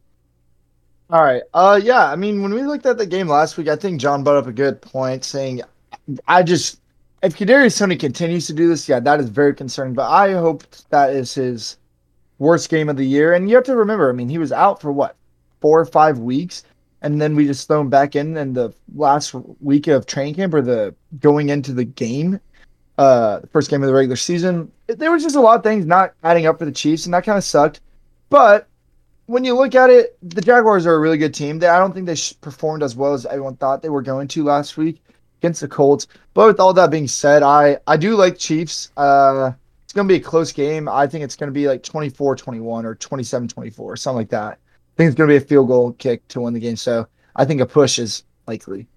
All 1.10 1.24
right. 1.24 1.44
Uh, 1.54 1.80
yeah. 1.84 2.12
I 2.12 2.16
mean, 2.16 2.42
when 2.42 2.54
we 2.54 2.64
looked 2.64 2.86
at 2.86 2.98
the 2.98 3.06
game 3.06 3.28
last 3.28 3.58
week, 3.58 3.68
I 3.68 3.76
think 3.76 4.02
John 4.02 4.24
brought 4.24 4.38
up 4.38 4.48
a 4.48 4.52
good 4.52 4.82
point, 4.82 5.24
saying, 5.24 5.62
"I 6.28 6.42
just 6.42 6.80
if 7.26 7.36
Kadarius 7.36 7.78
Toney 7.78 7.96
continues 7.96 8.46
to 8.48 8.54
do 8.54 8.68
this, 8.68 8.88
yeah, 8.88 9.00
that 9.00 9.20
is 9.20 9.30
very 9.30 9.54
concerning. 9.54 9.94
But 9.94 10.10
I 10.10 10.34
hope 10.34 10.64
that 10.90 11.12
is 11.12 11.34
his 11.34 11.78
worst 12.38 12.70
game 12.70 12.90
of 12.90 12.98
the 12.98 13.06
year. 13.06 13.34
And 13.34 13.50
you 13.50 13.56
have 13.56 13.66
to 13.66 13.76
remember, 13.76 14.10
I 14.10 14.14
mean, 14.14 14.30
he 14.30 14.38
was 14.38 14.52
out 14.52 14.82
for 14.82 14.92
what 14.92 15.16
four 15.62 15.80
or 15.80 15.86
five 15.86 16.20
weeks, 16.20 16.64
and 17.02 17.20
then 17.20 17.36
we 17.36 17.48
just 17.48 17.68
throw 17.68 17.82
him 17.82 17.90
back 17.90 18.16
in 18.16 18.38
in 18.38 18.54
the 18.54 18.74
last 18.96 19.34
week 19.60 19.88
of 19.88 20.06
training 20.06 20.36
camp 20.36 20.54
or 20.54 20.62
the 20.62 20.94
going 21.20 21.50
into 21.50 21.74
the 21.74 21.86
game, 21.86 22.40
uh, 22.98 23.40
the 23.40 23.48
first 23.48 23.70
game 23.70 23.82
of 23.82 23.88
the 23.88 23.94
regular 23.94 24.16
season. 24.16 24.72
There 24.88 25.12
was 25.12 25.24
just 25.24 25.36
a 25.36 25.42
lot 25.42 25.58
of 25.58 25.64
things 25.64 25.86
not 25.86 26.14
adding 26.24 26.46
up 26.46 26.60
for 26.60 26.66
the 26.66 26.72
Chiefs, 26.72 27.06
and 27.06 27.14
that 27.14 27.24
kind 27.24 27.38
of 27.38 27.44
sucked. 27.44 27.82
But 28.30 28.68
when 29.28 29.44
you 29.44 29.56
look 29.56 29.74
at 29.76 29.90
it, 29.90 30.18
the 30.22 30.42
Jaguars 30.42 30.86
are 30.86 30.94
a 30.94 31.00
really 31.00 31.18
good 31.18 31.34
team. 31.34 31.60
They, 31.60 31.68
I 31.68 31.80
don't 31.80 31.94
think 31.94 32.06
they 32.06 32.18
performed 32.42 32.84
as 32.84 32.96
well 32.96 33.14
as 33.14 33.26
everyone 33.26 33.56
thought 33.56 33.82
they 33.82 33.90
were 33.90 34.02
going 34.02 34.28
to 34.30 34.44
last 34.44 34.78
week 34.78 35.02
against 35.40 35.62
the 35.62 35.68
Colts. 35.68 36.08
But 36.34 36.48
with 36.48 36.60
all 36.60 36.74
that 36.74 36.92
being 36.92 37.08
said, 37.08 37.44
I, 37.44 37.78
I 37.88 37.98
do 37.98 38.16
like 38.16 38.38
Chiefs. 38.38 38.92
Uh, 38.98 39.52
it's 39.84 39.94
going 39.94 40.08
to 40.08 40.14
be 40.14 40.20
a 40.20 40.24
close 40.24 40.52
game. 40.52 40.88
I 40.88 41.08
think 41.08 41.24
it's 41.24 41.36
going 41.36 41.50
to 41.50 41.54
be 41.54 41.68
like 41.68 41.84
24 41.84 42.36
21 42.36 42.86
or 42.86 42.96
27 42.96 43.48
24, 43.48 43.98
something 43.98 44.18
like 44.18 44.30
that. 44.30 44.54
I 44.54 44.98
think 44.98 45.08
it's 45.10 45.18
going 45.18 45.28
to 45.28 45.34
be 45.34 45.44
a 45.44 45.48
field 45.48 45.68
goal 45.68 45.94
kick 45.94 46.28
to 46.30 46.42
win 46.42 46.54
the 46.54 46.60
game. 46.60 46.76
So 46.76 47.08
I 47.36 47.46
think 47.46 47.62
a 47.62 47.66
push 47.66 48.00
is 48.00 48.24
likely. 48.48 48.88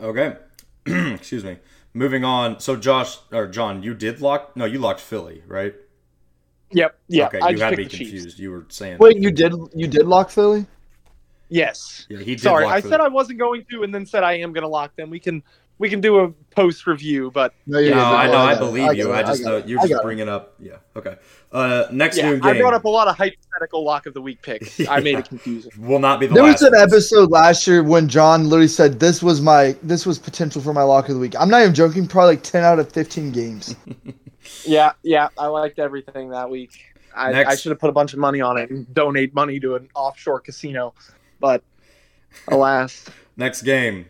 Okay. 0.00 0.36
Excuse 0.86 1.44
me. 1.44 1.58
Moving 1.96 2.24
on. 2.24 2.60
So 2.60 2.76
Josh 2.76 3.16
or 3.32 3.46
John, 3.46 3.82
you 3.82 3.94
did 3.94 4.20
lock? 4.20 4.54
No, 4.54 4.66
you 4.66 4.78
locked 4.78 5.00
Philly, 5.00 5.42
right? 5.46 5.74
Yep. 6.72 6.98
Yeah. 7.08 7.26
Okay, 7.28 7.40
I 7.40 7.48
you 7.48 7.58
had 7.58 7.70
to 7.70 7.76
picked 7.76 7.92
be 7.92 7.96
the 7.96 8.04
Chiefs. 8.04 8.10
confused. 8.10 8.38
You 8.38 8.50
were 8.50 8.66
saying. 8.68 8.98
Wait, 8.98 9.16
you 9.16 9.30
did 9.30 9.54
you 9.72 9.86
did 9.86 10.06
lock 10.06 10.28
Philly? 10.28 10.66
Yes. 11.48 12.06
Yeah, 12.10 12.18
he 12.18 12.34
did. 12.34 12.40
Sorry, 12.40 12.64
lock 12.64 12.74
I 12.74 12.80
Philly. 12.82 12.90
said 12.92 13.00
I 13.00 13.08
wasn't 13.08 13.38
going 13.38 13.64
to, 13.70 13.82
and 13.82 13.94
then 13.94 14.04
said 14.04 14.24
I 14.24 14.34
am 14.34 14.52
going 14.52 14.60
to 14.62 14.68
lock 14.68 14.94
them. 14.96 15.08
We 15.08 15.18
can 15.18 15.42
we 15.78 15.88
can 15.90 16.00
do 16.00 16.20
a 16.20 16.30
post 16.54 16.86
review, 16.86 17.30
but 17.32 17.52
No, 17.66 17.78
you 17.78 17.90
No, 17.90 17.96
didn't. 17.96 18.08
I 18.08 18.26
know. 18.28 18.38
I 18.38 18.52
got 18.54 18.58
believe 18.60 18.86
got 18.86 18.96
you. 18.96 19.12
it. 19.12 19.16
I 19.16 19.22
just 19.22 19.42
got 19.42 19.48
know 19.50 19.56
it. 19.58 19.68
you're 19.68 19.78
I 19.78 19.82
just 19.82 19.92
got 19.92 20.00
it. 20.00 20.04
bringing 20.04 20.28
up. 20.28 20.54
Yeah. 20.58 20.76
Okay. 20.96 21.16
Uh, 21.52 21.86
next 21.92 22.16
yeah, 22.18 22.30
noon 22.30 22.42
I 22.42 22.58
brought 22.58 22.74
up 22.74 22.84
a 22.84 22.88
lot 22.88 23.08
of 23.08 23.16
hypothetical 23.16 23.84
lock 23.84 24.06
of 24.06 24.14
the 24.14 24.20
week 24.20 24.42
picks. 24.42 24.80
I 24.88 25.00
made 25.00 25.18
it 25.18 25.28
confusing. 25.28 25.70
will 25.78 25.98
not 25.98 26.18
be 26.20 26.26
the 26.26 26.34
There 26.34 26.42
last. 26.42 26.62
was 26.62 26.72
an 26.72 26.80
episode 26.80 27.30
last 27.30 27.66
year 27.66 27.82
when 27.82 28.08
John 28.08 28.44
literally 28.44 28.68
said 28.68 28.98
this 29.00 29.22
was 29.22 29.40
my 29.40 29.76
this 29.82 30.04
was 30.06 30.18
potential 30.18 30.60
for 30.62 30.72
my 30.72 30.82
lock 30.82 31.08
of 31.08 31.14
the 31.14 31.20
week. 31.20 31.34
I'm 31.38 31.48
not 31.50 31.62
even 31.62 31.74
joking. 31.74 32.06
Probably 32.06 32.34
like 32.36 32.42
ten 32.42 32.64
out 32.64 32.78
of 32.78 32.90
fifteen 32.92 33.32
games. 33.32 33.74
Yeah, 34.64 34.92
yeah, 35.02 35.28
I 35.36 35.46
liked 35.48 35.80
everything 35.80 36.30
that 36.30 36.48
week. 36.48 36.70
I, 37.14 37.32
Next. 37.32 37.50
I 37.50 37.56
should 37.56 37.70
have 37.70 37.80
put 37.80 37.90
a 37.90 37.92
bunch 37.92 38.12
of 38.12 38.20
money 38.20 38.40
on 38.40 38.56
it 38.58 38.70
and 38.70 38.92
donate 38.94 39.34
money 39.34 39.58
to 39.58 39.74
an 39.74 39.88
offshore 39.94 40.38
casino, 40.38 40.94
but 41.40 41.64
alas, 42.48 43.04
Next 43.36 43.62
game. 43.62 44.06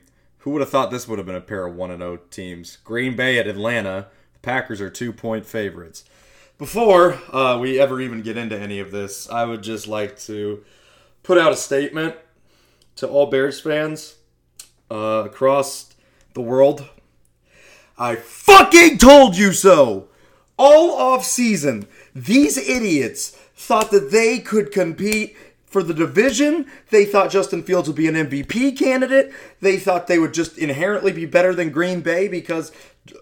Who 0.47 0.53
would 0.53 0.61
have 0.61 0.71
thought 0.71 0.93
this 0.93 1.09
would 1.09 1.19
have 1.19 1.27
been 1.27 1.35
a 1.35 1.41
pair 1.41 1.67
of 1.67 1.75
1 1.75 1.91
and 1.91 2.01
0 2.01 2.21
teams? 2.31 2.79
Green 2.85 3.17
Bay 3.17 3.37
at 3.41 3.49
Atlanta. 3.49 4.07
The 4.33 4.39
Packers 4.39 4.81
are 4.81 4.89
two 4.89 5.13
point 5.13 5.45
favorites. 5.45 6.05
Before 6.57 7.19
uh, 7.35 7.59
we 7.59 7.81
ever 7.81 8.01
even 8.01 8.23
get 8.23 8.37
into 8.37 8.57
any 8.57 8.79
of 8.79 8.93
this, 8.93 9.29
I 9.29 9.45
would 9.45 9.65
just 9.65 9.89
like 9.89 10.17
to 10.21 10.63
put 11.25 11.37
out 11.37 11.51
a 11.51 11.57
statement 11.57 12.15
to 12.95 13.09
all 13.09 13.27
Bears 13.27 13.59
fans 13.59 14.19
uh, 14.89 15.25
across 15.27 15.93
the 16.35 16.43
world. 16.43 16.89
I 17.99 18.15
fucking 18.15 18.99
told 18.99 19.37
you 19.37 19.53
so! 19.53 20.11
All 20.57 20.93
off 20.93 21.25
season, 21.25 21.89
these 22.15 22.57
idiots 22.57 23.31
thought 23.57 23.91
that 23.91 24.13
they 24.13 24.39
could 24.39 24.71
compete 24.71 25.37
for 25.77 25.83
the 25.83 25.93
division. 25.93 26.65
They 26.89 27.05
thought 27.05 27.31
Justin 27.31 27.63
Fields 27.63 27.87
would 27.87 27.99
be 27.99 28.09
an 28.09 28.15
MVP 28.15 28.79
candidate. 28.79 29.31
They 29.61 29.77
thought 29.77 30.07
they 30.07 30.19
would 30.19 30.33
just 30.33 30.57
inherently 30.57 31.13
be 31.13 31.27
better 31.27 31.55
than 31.55 31.69
Green 31.69 32.01
Bay 32.01 32.29
because 32.29 32.73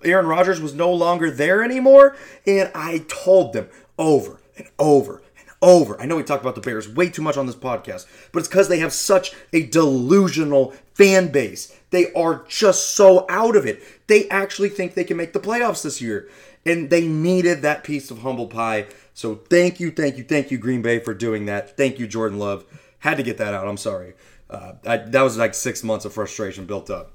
Aaron 0.05 0.27
Rodgers 0.27 0.61
was 0.61 0.73
no 0.73 0.93
longer 0.93 1.33
there 1.33 1.65
anymore. 1.65 2.17
And 2.47 2.71
I 2.73 3.07
told 3.09 3.55
them 3.55 3.69
over 3.99 4.39
and 4.57 4.69
over 4.79 5.21
and 5.37 5.49
over. 5.61 6.01
I 6.01 6.07
know 6.07 6.15
we 6.15 6.23
talk 6.23 6.43
about 6.43 6.55
the 6.55 6.61
Bears 6.61 6.89
way 6.89 7.09
too 7.09 7.23
much 7.23 7.37
on 7.37 7.47
this 7.47 7.57
podcast, 7.57 8.07
but 8.31 8.39
it's 8.39 8.49
because 8.49 8.69
they 8.69 8.79
have 8.79 8.93
such 8.93 9.33
a 9.53 9.67
delusional 9.67 10.75
fan 10.93 11.33
base. 11.33 11.77
They 11.91 12.13
are 12.13 12.45
just 12.47 12.95
so 12.95 13.27
out 13.29 13.57
of 13.57 13.67
it. 13.67 13.83
They 14.07 14.29
actually 14.29 14.69
think 14.69 14.95
they 14.95 15.03
can 15.03 15.17
make 15.17 15.33
the 15.33 15.41
playoffs 15.41 15.83
this 15.83 16.01
year. 16.01 16.29
And 16.65 16.89
they 16.89 17.09
needed 17.09 17.63
that 17.63 17.83
piece 17.83 18.13
of 18.13 18.21
humble 18.21 18.47
pie. 18.47 18.87
So 19.15 19.37
thank 19.37 19.81
you, 19.81 19.91
thank 19.91 20.19
you, 20.19 20.25
thank 20.25 20.51
you, 20.51 20.59
Green 20.59 20.83
Bay, 20.83 20.99
for 20.99 21.15
doing 21.15 21.47
that. 21.47 21.77
Thank 21.77 21.99
you, 21.99 22.07
Jordan 22.07 22.39
Love. 22.39 22.65
Had 22.99 23.17
to 23.17 23.23
get 23.23 23.39
that 23.39 23.55
out. 23.55 23.67
I'm 23.67 23.77
sorry. 23.77 24.15
Uh, 24.51 24.73
I, 24.85 24.97
that 24.99 25.23
was 25.23 25.39
like 25.39 25.55
six 25.55 25.83
months 25.85 26.05
of 26.05 26.13
frustration 26.13 26.67
built 26.67 26.91
up. 26.91 27.15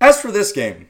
As 0.00 0.20
for 0.20 0.32
this 0.32 0.52
game, 0.52 0.88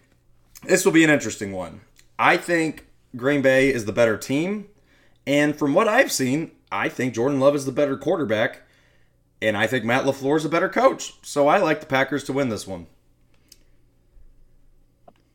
this 0.64 0.84
will 0.84 0.92
be 0.92 1.04
an 1.04 1.10
interesting 1.10 1.52
one. 1.52 1.82
I 2.18 2.36
think 2.36 2.86
Green 3.16 3.42
Bay 3.42 3.72
is 3.72 3.84
the 3.84 3.92
better 3.92 4.16
team. 4.16 4.68
And 5.26 5.54
from 5.56 5.74
what 5.74 5.88
I've 5.88 6.10
seen, 6.10 6.52
I 6.72 6.88
think 6.88 7.14
Jordan 7.14 7.40
Love 7.40 7.54
is 7.54 7.66
the 7.66 7.72
better 7.72 7.96
quarterback. 7.96 8.62
And 9.42 9.56
I 9.56 9.66
think 9.66 9.84
Matt 9.84 10.04
LaFleur 10.04 10.36
is 10.36 10.44
a 10.44 10.48
better 10.48 10.68
coach. 10.68 11.14
So 11.22 11.48
I 11.48 11.58
like 11.58 11.80
the 11.80 11.86
Packers 11.86 12.24
to 12.24 12.32
win 12.32 12.48
this 12.48 12.66
one. 12.66 12.86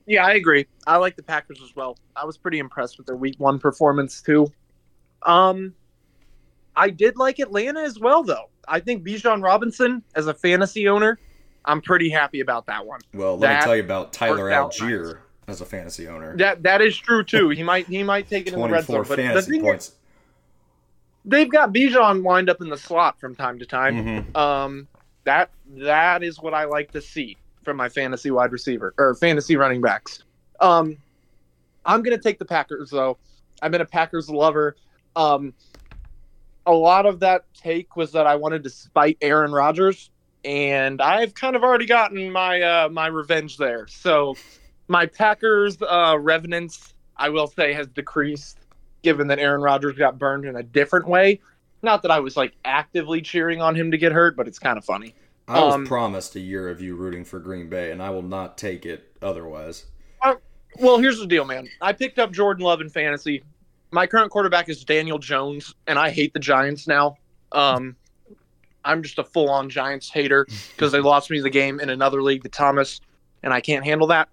yeah, 0.06 0.26
I 0.26 0.34
agree. 0.34 0.68
I 0.88 0.98
like 0.98 1.16
the 1.16 1.24
Packers 1.24 1.60
as 1.64 1.76
well. 1.76 1.98
I 2.16 2.26
was 2.26 2.38
pretty 2.38 2.60
impressed 2.60 2.98
with 2.98 3.08
their 3.08 3.16
Week 3.16 3.36
One 3.40 3.60
performance 3.60 4.22
too. 4.22 4.48
Um, 5.26 5.74
I 6.76 6.90
did 6.90 7.18
like 7.18 7.40
Atlanta 7.40 7.82
as 7.82 8.00
well, 8.00 8.24
though. 8.24 8.50
I 8.68 8.80
think 8.80 9.04
Bijan 9.06 9.44
Robinson 9.44 10.04
as 10.16 10.28
a 10.28 10.34
fantasy 10.34 10.88
owner, 10.88 11.20
I'm 11.66 11.82
pretty 11.82 12.10
happy 12.10 12.40
about 12.42 12.66
that 12.68 12.86
one. 12.86 13.00
Well, 13.14 13.38
let 13.38 13.48
That 13.50 13.60
me 13.60 13.64
tell 13.66 13.76
you 13.76 13.84
about 13.84 14.14
Tyler 14.14 14.50
Allgeier 14.50 15.20
as 15.48 15.62
a 15.62 15.66
fantasy 15.66 16.08
owner. 16.08 16.36
That 16.38 16.64
that 16.64 16.82
is 16.82 16.98
true 16.98 17.24
too. 17.24 17.50
He 17.50 17.64
might 17.64 17.88
he 17.88 18.04
might 18.04 18.28
take 18.30 18.48
it 18.48 18.54
in 18.54 18.60
the 18.60 18.68
red 18.68 18.86
zone, 18.86 19.06
but 19.08 19.18
the 19.18 19.42
thing 19.42 19.66
is, 19.66 19.92
they've 21.24 21.50
got 21.50 21.74
Bijan 21.74 22.24
lined 22.24 22.50
up 22.50 22.62
in 22.62 22.70
the 22.70 22.78
slot 22.78 23.20
from 23.20 23.36
time 23.36 23.60
to 23.60 23.66
time. 23.66 24.26
Mhm. 24.34 24.38
Um, 24.38 24.88
that 25.24 25.50
that 25.78 26.24
is 26.24 26.40
what 26.40 26.54
I 26.54 26.66
like 26.66 26.92
to 26.92 27.02
see 27.02 27.38
from 27.64 27.78
my 27.78 27.90
fantasy 27.90 28.30
wide 28.32 28.52
receiver 28.52 28.94
or 28.98 29.16
fantasy 29.16 29.56
running 29.56 29.82
backs. 29.82 30.24
Um, 30.60 30.98
I'm 31.86 32.02
gonna 32.04 32.18
take 32.18 32.40
the 32.40 32.46
Packers 32.46 32.90
though. 32.90 33.18
I've 33.62 33.72
been 33.72 33.82
a 33.82 33.86
Packers 33.86 34.30
lover. 34.30 34.76
Um, 35.16 35.54
a 36.66 36.74
lot 36.74 37.06
of 37.06 37.20
that 37.20 37.46
take 37.54 37.96
was 37.96 38.12
that 38.14 38.26
I 38.28 38.36
wanted 38.36 38.64
to 38.64 38.70
spite 38.70 39.18
Aaron 39.22 39.52
Rodgers, 39.52 40.10
and 40.44 41.02
I've 41.02 41.34
kind 41.34 41.56
of 41.56 41.64
already 41.64 41.86
gotten 41.86 42.32
my 42.32 42.62
uh, 42.62 42.90
my 42.90 43.08
revenge 43.08 43.58
there. 43.58 43.88
So 43.88 44.36
my 44.88 45.06
Packers 45.06 45.78
uh, 45.82 46.18
revenants, 46.20 46.94
I 47.18 47.30
will 47.30 47.48
say, 47.48 47.74
has 47.74 47.88
decreased 47.88 48.60
given 49.04 49.28
that 49.28 49.40
Aaron 49.40 49.62
Rodgers 49.62 49.96
got 49.96 50.18
burned 50.18 50.46
in 50.46 50.56
a 50.56 50.64
different 50.64 51.08
way. 51.08 51.40
Not 51.84 52.02
that 52.02 52.12
I 52.12 52.20
was 52.20 52.36
like 52.36 52.54
actively 52.66 53.22
cheering 53.22 53.62
on 53.62 53.76
him 53.76 53.92
to 53.92 53.98
get 53.98 54.12
hurt, 54.12 54.36
but 54.36 54.48
it's 54.48 54.58
kind 54.58 54.78
of 54.78 54.86
funny. 54.86 55.14
I 55.48 55.64
was 55.64 55.76
um, 55.76 55.86
promised 55.86 56.36
a 56.36 56.40
year 56.40 56.70
of 56.70 56.82
you 56.82 56.96
rooting 56.96 57.24
for 57.24 57.40
Green 57.40 57.70
Bay, 57.70 57.92
and 57.92 58.02
I 58.02 58.10
will 58.10 58.24
not 58.24 58.58
take 58.58 58.84
it 58.86 59.16
otherwise. 59.22 59.86
Well, 60.78 60.98
here's 60.98 61.20
the 61.20 61.28
deal, 61.28 61.46
man. 61.46 61.70
I 61.82 61.94
picked 61.94 62.20
up 62.20 62.32
Jordan 62.32 62.66
Love 62.66 62.82
in 62.82 62.90
fantasy. 62.90 63.44
My 63.96 64.08
current 64.08 64.30
quarterback 64.30 64.68
is 64.68 64.84
Daniel 64.84 65.18
Jones, 65.18 65.74
and 65.88 65.98
I 65.98 66.10
hate 66.10 66.34
the 66.34 66.40
Giants 66.40 66.86
now. 66.86 67.16
Um, 67.54 67.96
I'm 68.84 69.02
just 69.02 69.18
a 69.20 69.24
full 69.24 69.50
on 69.50 69.70
Giants 69.70 70.10
hater 70.10 70.46
because 70.76 70.92
they 70.92 71.00
lost 71.00 71.32
me 71.32 71.40
the 71.40 71.50
game 71.50 71.80
in 71.80 71.90
another 71.90 72.22
league 72.22 72.44
to 72.44 72.50
Thomas, 72.50 73.00
and 73.42 73.54
I 73.54 73.62
can't 73.62 73.86
handle 73.86 74.08
that. 74.08 74.28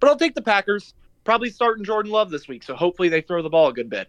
But 0.00 0.08
I'll 0.08 0.16
take 0.16 0.34
the 0.34 0.40
Packers. 0.40 0.94
Probably 1.22 1.50
starting 1.50 1.84
Jordan 1.84 2.10
Love 2.10 2.30
this 2.30 2.48
week, 2.48 2.62
so 2.62 2.74
hopefully 2.74 3.10
they 3.10 3.20
throw 3.20 3.42
the 3.42 3.50
ball 3.50 3.68
a 3.68 3.74
good 3.74 3.90
bit. 3.90 4.08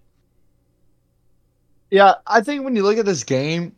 Yeah, 1.92 2.14
I 2.26 2.40
think 2.40 2.64
when 2.64 2.74
you 2.74 2.84
look 2.84 2.98
at 2.98 3.06
this 3.06 3.26
game, 3.26 3.76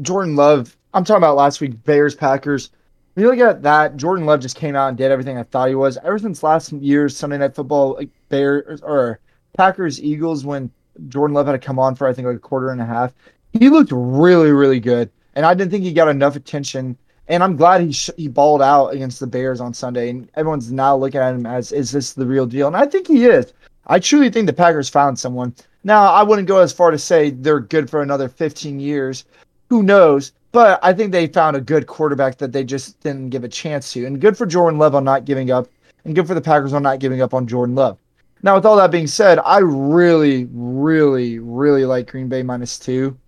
Jordan 0.00 0.36
Love, 0.36 0.74
I'm 0.94 1.04
talking 1.04 1.18
about 1.18 1.36
last 1.36 1.60
week, 1.60 1.84
Bears, 1.84 2.14
Packers. 2.14 2.70
When 3.12 3.24
you 3.24 3.30
look 3.30 3.40
at 3.40 3.62
that, 3.62 3.98
Jordan 3.98 4.24
Love 4.24 4.40
just 4.40 4.56
came 4.56 4.74
out 4.74 4.88
and 4.88 4.96
did 4.96 5.10
everything 5.10 5.36
I 5.36 5.42
thought 5.42 5.68
he 5.68 5.74
was. 5.74 5.98
Ever 5.98 6.18
since 6.18 6.42
last 6.42 6.72
year's 6.72 7.14
Sunday 7.14 7.36
Night 7.36 7.54
Football, 7.54 7.96
like 7.96 8.08
Bears 8.28 8.80
or 8.82 9.20
Packers, 9.56 10.02
Eagles, 10.02 10.44
when 10.44 10.70
Jordan 11.08 11.34
Love 11.34 11.46
had 11.46 11.52
to 11.52 11.58
come 11.58 11.78
on 11.78 11.94
for 11.94 12.06
I 12.06 12.12
think 12.12 12.26
like 12.26 12.36
a 12.36 12.40
quarter 12.40 12.70
and 12.70 12.80
a 12.80 12.86
half, 12.86 13.12
he 13.52 13.68
looked 13.68 13.92
really, 13.92 14.52
really 14.52 14.80
good. 14.80 15.10
And 15.34 15.44
I 15.44 15.54
didn't 15.54 15.70
think 15.70 15.84
he 15.84 15.92
got 15.92 16.08
enough 16.08 16.36
attention. 16.36 16.96
And 17.28 17.42
I'm 17.42 17.56
glad 17.56 17.80
he 17.80 17.92
sh- 17.92 18.10
he 18.16 18.28
balled 18.28 18.62
out 18.62 18.88
against 18.88 19.20
the 19.20 19.26
Bears 19.26 19.60
on 19.60 19.74
Sunday. 19.74 20.10
And 20.10 20.30
everyone's 20.34 20.72
now 20.72 20.96
looking 20.96 21.20
at 21.20 21.34
him 21.34 21.46
as, 21.46 21.72
is 21.72 21.90
this 21.90 22.12
the 22.12 22.26
real 22.26 22.46
deal? 22.46 22.66
And 22.66 22.76
I 22.76 22.86
think 22.86 23.08
he 23.08 23.26
is. 23.26 23.52
I 23.88 23.98
truly 23.98 24.30
think 24.30 24.46
the 24.46 24.52
Packers 24.52 24.88
found 24.88 25.18
someone. 25.18 25.54
Now, 25.84 26.12
I 26.12 26.22
wouldn't 26.22 26.48
go 26.48 26.58
as 26.58 26.72
far 26.72 26.90
to 26.90 26.98
say 26.98 27.30
they're 27.30 27.60
good 27.60 27.88
for 27.88 28.02
another 28.02 28.28
15 28.28 28.80
years. 28.80 29.24
Who 29.68 29.82
knows? 29.82 30.32
But 30.52 30.80
I 30.82 30.92
think 30.92 31.12
they 31.12 31.26
found 31.26 31.56
a 31.56 31.60
good 31.60 31.86
quarterback 31.86 32.38
that 32.38 32.52
they 32.52 32.64
just 32.64 32.98
didn't 33.00 33.30
give 33.30 33.44
a 33.44 33.48
chance 33.48 33.92
to. 33.92 34.06
And 34.06 34.20
good 34.20 34.36
for 34.36 34.46
Jordan 34.46 34.78
Love 34.78 34.94
on 34.94 35.04
not 35.04 35.24
giving 35.24 35.50
up, 35.50 35.68
and 36.04 36.14
good 36.14 36.26
for 36.26 36.34
the 36.34 36.40
Packers 36.40 36.72
on 36.72 36.82
not 36.82 36.98
giving 36.98 37.20
up 37.20 37.34
on 37.34 37.46
Jordan 37.46 37.74
Love. 37.74 37.98
Now, 38.42 38.54
with 38.54 38.66
all 38.66 38.76
that 38.76 38.90
being 38.90 39.06
said, 39.06 39.38
I 39.44 39.58
really, 39.58 40.46
really, 40.52 41.38
really 41.38 41.84
like 41.84 42.10
Green 42.10 42.28
Bay 42.28 42.42
minus 42.42 42.78
two. 42.78 43.18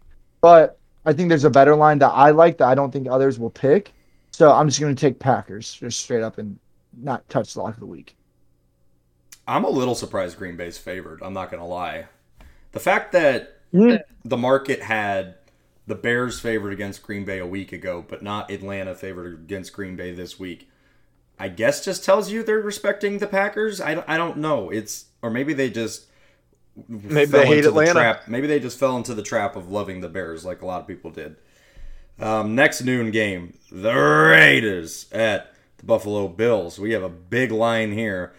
But 0.41 0.79
I 1.05 1.13
think 1.13 1.29
there's 1.29 1.45
a 1.45 1.51
better 1.51 1.75
line 1.75 1.99
that 2.01 2.11
I 2.11 2.31
like 2.31 2.59
that 2.59 2.69
I 2.69 2.75
don't 2.75 2.93
think 2.93 3.09
others 3.09 3.39
will 3.39 3.51
pick. 3.51 3.93
So 4.31 4.53
I'm 4.53 4.69
just 4.69 4.81
going 4.81 4.95
to 4.95 5.01
take 5.01 5.19
Packers 5.19 5.73
just 5.75 6.01
straight 6.01 6.23
up 6.23 6.39
and 6.39 6.59
not 6.97 7.29
touch 7.29 7.55
the 7.55 7.63
lock 7.63 7.75
of 7.75 7.81
the 7.81 7.87
week. 7.87 8.15
I'm 9.47 9.65
a 9.65 9.71
little 9.71 9.95
surprised 9.95 10.37
Green 10.39 10.57
Bay's 10.57 10.79
favored. 10.79 11.23
I'm 11.23 11.33
not 11.33 11.51
going 11.51 11.61
to 11.61 11.67
lie. 11.67 12.07
The 12.73 12.81
fact 12.81 13.13
that 13.13 13.55
Mm. 13.75 14.01
the 14.25 14.37
market 14.39 14.81
had 14.81 15.35
the 15.87 15.95
Bears 15.95 16.41
favored 16.41 16.73
against 16.73 17.03
Green 17.03 17.25
Bay 17.27 17.39
a 17.39 17.47
week 17.47 17.71
ago, 17.73 18.03
but 18.07 18.23
not 18.23 18.51
Atlanta 18.51 18.95
favored 18.95 19.35
against 19.35 19.73
Green 19.75 19.95
Bay 19.97 20.13
this 20.13 20.39
week, 20.39 20.68
I 21.39 21.49
guess 21.49 21.85
just 21.85 22.05
tells 22.05 22.31
you 22.31 22.43
they're 22.43 22.59
respecting 22.61 23.19
the 23.19 23.27
Packers. 23.27 23.81
I 23.81 23.95
don't, 23.95 24.09
I 24.09 24.17
don't 24.17 24.39
know. 24.39 24.71
It's 24.71 25.07
or 25.23 25.31
maybe 25.31 25.53
they 25.55 25.71
just 25.71 26.07
Maybe 26.89 27.27
fell 27.31 27.41
they 27.41 27.47
hate 27.47 27.59
into 27.59 27.71
the 27.71 27.81
Atlanta. 27.81 27.93
trap. 27.93 28.29
Maybe 28.29 28.47
they 28.47 28.61
just 28.61 28.79
fell 28.79 28.97
into 28.97 29.15
the 29.15 29.23
trap 29.23 29.57
of 29.57 29.71
loving 29.71 30.01
the 30.01 30.09
Bears 30.09 30.45
like 30.45 30.63
a 30.63 30.67
lot 30.67 30.81
of 30.83 30.87
people 30.87 31.11
did. 31.11 31.37
Um, 32.21 32.55
next 32.55 32.83
noon 32.83 33.11
game, 33.11 33.55
the 33.71 33.93
Raiders 33.95 35.07
at 35.13 35.53
the 35.79 35.87
Buffalo 35.87 36.29
Bills. 36.29 36.79
We 36.79 36.93
have 36.93 37.03
a 37.03 37.09
big 37.09 37.53
line 37.53 37.93
here. 37.93 38.33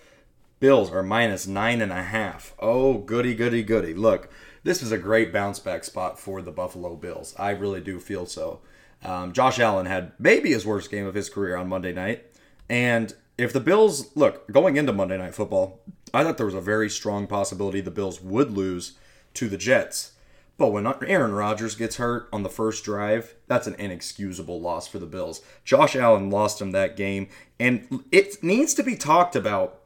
Bills 0.59 0.91
are 0.91 1.03
minus 1.03 1.47
nine 1.47 1.81
and 1.81 1.91
a 1.91 2.03
half. 2.03 2.53
Oh, 2.59 2.97
goody, 2.97 3.33
goody, 3.33 3.63
goody. 3.63 3.93
Look, 3.93 4.29
this 4.63 4.83
is 4.83 4.91
a 4.91 4.97
great 4.97 5.31
bounce 5.31 5.59
back 5.59 5.85
spot 5.85 6.19
for 6.19 6.41
the 6.41 6.51
Buffalo 6.51 6.95
Bills. 6.97 7.33
I 7.39 7.51
really 7.51 7.79
do 7.79 7.99
feel 7.99 8.25
so. 8.25 8.59
Um, 9.03 9.31
Josh 9.31 9.59
Allen 9.59 9.85
had 9.85 10.11
maybe 10.19 10.51
his 10.51 10.65
worst 10.65 10.91
game 10.91 11.05
of 11.05 11.13
his 11.15 11.29
career 11.29 11.55
on 11.55 11.69
Monday 11.69 11.93
night. 11.93 12.25
And 12.69 13.13
if 13.37 13.53
the 13.53 13.59
Bills, 13.59 14.15
look, 14.15 14.49
going 14.51 14.77
into 14.77 14.93
Monday 14.93 15.17
Night 15.17 15.35
Football, 15.35 15.79
I 16.13 16.23
thought 16.23 16.37
there 16.37 16.45
was 16.45 16.55
a 16.55 16.61
very 16.61 16.89
strong 16.89 17.27
possibility 17.27 17.81
the 17.81 17.91
Bills 17.91 18.21
would 18.21 18.51
lose 18.51 18.93
to 19.35 19.47
the 19.49 19.57
Jets. 19.57 20.13
But 20.57 20.71
when 20.71 20.85
Aaron 20.85 21.31
Rodgers 21.31 21.75
gets 21.75 21.95
hurt 21.95 22.27
on 22.33 22.43
the 22.43 22.49
first 22.49 22.83
drive, 22.83 23.35
that's 23.47 23.65
an 23.65 23.75
inexcusable 23.75 24.59
loss 24.59 24.87
for 24.87 24.99
the 24.99 25.05
Bills. 25.05 25.41
Josh 25.63 25.95
Allen 25.95 26.29
lost 26.29 26.61
him 26.61 26.71
that 26.71 26.97
game, 26.97 27.29
and 27.59 28.03
it 28.11 28.43
needs 28.43 28.73
to 28.73 28.83
be 28.83 28.97
talked 28.97 29.37
about. 29.37 29.79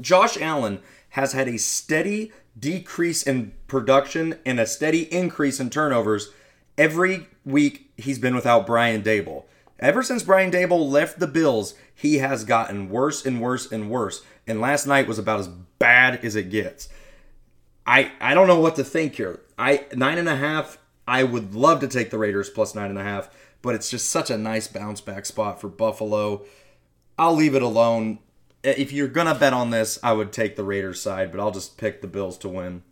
Josh 0.00 0.40
Allen 0.40 0.80
has 1.10 1.32
had 1.32 1.48
a 1.48 1.58
steady 1.58 2.30
decrease 2.58 3.24
in 3.24 3.52
production 3.66 4.38
and 4.46 4.60
a 4.60 4.66
steady 4.66 5.12
increase 5.12 5.58
in 5.58 5.70
turnovers 5.70 6.30
every 6.78 7.26
week 7.44 7.90
he's 7.96 8.18
been 8.18 8.34
without 8.34 8.66
Brian 8.66 9.02
Daboll. 9.02 9.44
Ever 9.78 10.02
since 10.02 10.22
Brian 10.22 10.50
Daboll 10.50 10.90
left 10.90 11.18
the 11.18 11.26
Bills, 11.26 11.74
he 11.94 12.18
has 12.18 12.44
gotten 12.44 12.88
worse 12.88 13.26
and 13.26 13.40
worse 13.40 13.70
and 13.70 13.90
worse. 13.90 14.22
And 14.46 14.60
last 14.60 14.86
night 14.86 15.06
was 15.06 15.18
about 15.18 15.40
as 15.40 15.48
bad 15.48 16.24
as 16.24 16.34
it 16.36 16.50
gets. 16.50 16.88
I 17.86 18.12
I 18.20 18.34
don't 18.34 18.48
know 18.48 18.60
what 18.60 18.76
to 18.76 18.84
think 18.84 19.16
here. 19.16 19.40
I 19.58 19.84
nine 19.94 20.18
and 20.18 20.28
a 20.28 20.36
half. 20.36 20.78
I 21.06 21.22
would 21.22 21.54
love 21.54 21.80
to 21.80 21.88
take 21.88 22.10
the 22.10 22.18
Raiders 22.18 22.50
plus 22.50 22.74
nine 22.74 22.90
and 22.90 22.98
a 22.98 23.04
half, 23.04 23.28
but 23.62 23.74
it's 23.74 23.90
just 23.90 24.08
such 24.08 24.30
a 24.30 24.38
nice 24.38 24.66
bounce 24.66 25.00
back 25.00 25.26
spot 25.26 25.60
for 25.60 25.68
Buffalo. 25.68 26.44
I'll 27.18 27.34
leave 27.34 27.54
it 27.54 27.62
alone. 27.62 28.18
If 28.64 28.92
you're 28.92 29.08
gonna 29.08 29.34
bet 29.34 29.52
on 29.52 29.70
this, 29.70 29.98
I 30.02 30.12
would 30.12 30.32
take 30.32 30.56
the 30.56 30.64
Raiders 30.64 31.00
side, 31.00 31.30
but 31.30 31.40
I'll 31.40 31.52
just 31.52 31.76
pick 31.76 32.00
the 32.00 32.08
Bills 32.08 32.38
to 32.38 32.48
win. 32.48 32.82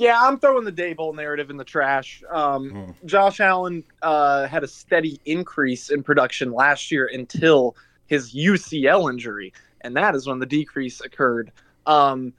Yeah, 0.00 0.18
I'm 0.18 0.38
throwing 0.38 0.64
the 0.64 0.72
Daboll 0.72 1.14
narrative 1.14 1.50
in 1.50 1.58
the 1.58 1.64
trash. 1.64 2.22
Um, 2.30 2.70
mm. 2.70 3.04
Josh 3.04 3.38
Allen 3.38 3.84
uh, 4.00 4.46
had 4.46 4.64
a 4.64 4.66
steady 4.66 5.20
increase 5.26 5.90
in 5.90 6.02
production 6.02 6.54
last 6.54 6.90
year 6.90 7.10
until 7.12 7.76
his 8.06 8.34
UCL 8.34 9.12
injury, 9.12 9.52
and 9.82 9.94
that 9.98 10.14
is 10.14 10.26
when 10.26 10.38
the 10.38 10.46
decrease 10.46 11.02
occurred. 11.02 11.52
Um, 11.84 12.32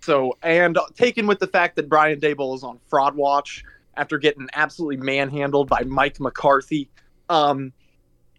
so, 0.00 0.38
and 0.44 0.78
taken 0.94 1.26
with 1.26 1.40
the 1.40 1.48
fact 1.48 1.74
that 1.74 1.88
Brian 1.88 2.20
Daboll 2.20 2.54
is 2.54 2.62
on 2.62 2.78
fraud 2.86 3.16
watch 3.16 3.64
after 3.96 4.16
getting 4.16 4.46
absolutely 4.52 4.98
manhandled 4.98 5.68
by 5.68 5.82
Mike 5.82 6.20
McCarthy. 6.20 6.88
Um, 7.28 7.72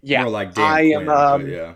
yeah, 0.02 0.22
More 0.22 0.32
like 0.32 0.54
Dan 0.54 0.66
I 0.66 0.82
Quinn, 0.84 1.02
am. 1.02 1.10
Um, 1.10 1.50
yeah. 1.50 1.74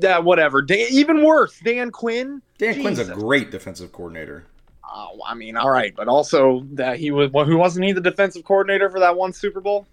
Yeah, 0.00 0.18
whatever. 0.20 0.62
Dan, 0.62 0.86
even 0.90 1.22
worse, 1.22 1.60
Dan 1.62 1.90
Quinn. 1.90 2.40
Dan 2.56 2.72
Jesus. 2.72 2.82
Quinn's 2.82 2.98
a 3.10 3.14
great 3.14 3.50
defensive 3.50 3.92
coordinator. 3.92 4.46
Oh, 4.94 5.20
I 5.24 5.34
mean, 5.34 5.56
all 5.56 5.70
right, 5.70 5.94
but 5.96 6.06
also 6.06 6.66
that 6.72 6.98
he 6.98 7.10
was 7.10 7.30
well, 7.30 7.46
who 7.46 7.56
wasn't 7.56 7.86
he 7.86 7.92
the 7.92 8.00
defensive 8.00 8.44
coordinator 8.44 8.90
for 8.90 9.00
that 9.00 9.16
one 9.16 9.32
Super 9.32 9.60
Bowl? 9.60 9.86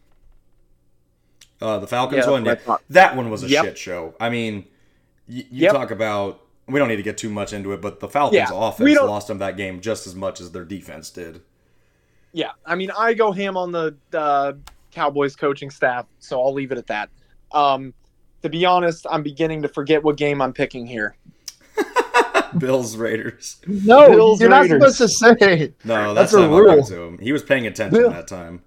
Uh, 1.62 1.80
the 1.80 1.88
Falcons 1.88 2.26
yeah, 2.26 2.32
one, 2.32 2.46
yeah. 2.46 2.78
that 2.90 3.16
one 3.16 3.30
was 3.30 3.44
a 3.44 3.48
yep. 3.48 3.66
shit 3.66 3.78
show. 3.78 4.14
I 4.20 4.30
mean, 4.30 4.66
y- 5.28 5.46
you 5.50 5.64
yep. 5.64 5.74
talk 5.74 5.92
about 5.92 6.42
we 6.68 6.80
don't 6.80 6.90
need 6.90 6.98
to 6.98 7.04
get 7.04 7.18
too 7.18 7.30
much 7.30 7.54
into 7.54 7.72
it, 7.72 7.82
but 7.82 8.00
the 8.00 8.10
Falcons' 8.10 8.50
yeah, 8.50 8.50
offense 8.52 8.98
lost 8.98 9.28
them 9.28 9.40
that 9.40 9.58
game 9.58 9.82
just 9.82 10.06
as 10.06 10.16
much 10.16 10.42
as 10.42 10.52
their 10.52 10.66
defense 10.66 11.10
did. 11.10 11.42
Yeah, 12.32 12.52
I 12.66 12.76
mean, 12.76 12.92
I 12.92 13.14
go 13.14 13.32
ham 13.32 13.58
on 13.58 13.72
the 13.72 13.96
uh, 14.14 14.54
Cowboys 14.92 15.36
coaching 15.36 15.70
staff, 15.70 16.06
so 16.20 16.42
I'll 16.42 16.54
leave 16.54 16.72
it 16.72 16.78
at 16.78 16.88
that. 16.88 17.10
Um, 17.52 17.94
to 18.42 18.50
be 18.50 18.66
honest, 18.66 19.06
I'm 19.10 19.24
beginning 19.24 19.62
to 19.64 19.68
forget 19.68 20.04
what 20.04 20.18
game 20.18 20.42
I'm 20.42 20.54
picking 20.54 20.86
here. 20.86 21.16
Bills 22.58 22.96
Raiders. 22.98 23.58
No, 23.68 24.10
Bills, 24.10 24.42
you're 24.42 24.50
Raiders. 24.50 24.80
not 24.80 24.94
supposed 24.94 24.98
to 24.98 25.38
say. 25.38 25.74
No, 25.84 26.14
that's, 26.14 26.32
that's 26.32 26.44
a 26.44 26.48
rule. 26.48 26.84
To 26.84 27.02
him. 27.04 27.18
He 27.20 27.32
was 27.32 27.44
paying 27.44 27.68
attention 27.68 28.00
Bill. 28.00 28.10
that 28.12 28.28
time. 28.28 28.62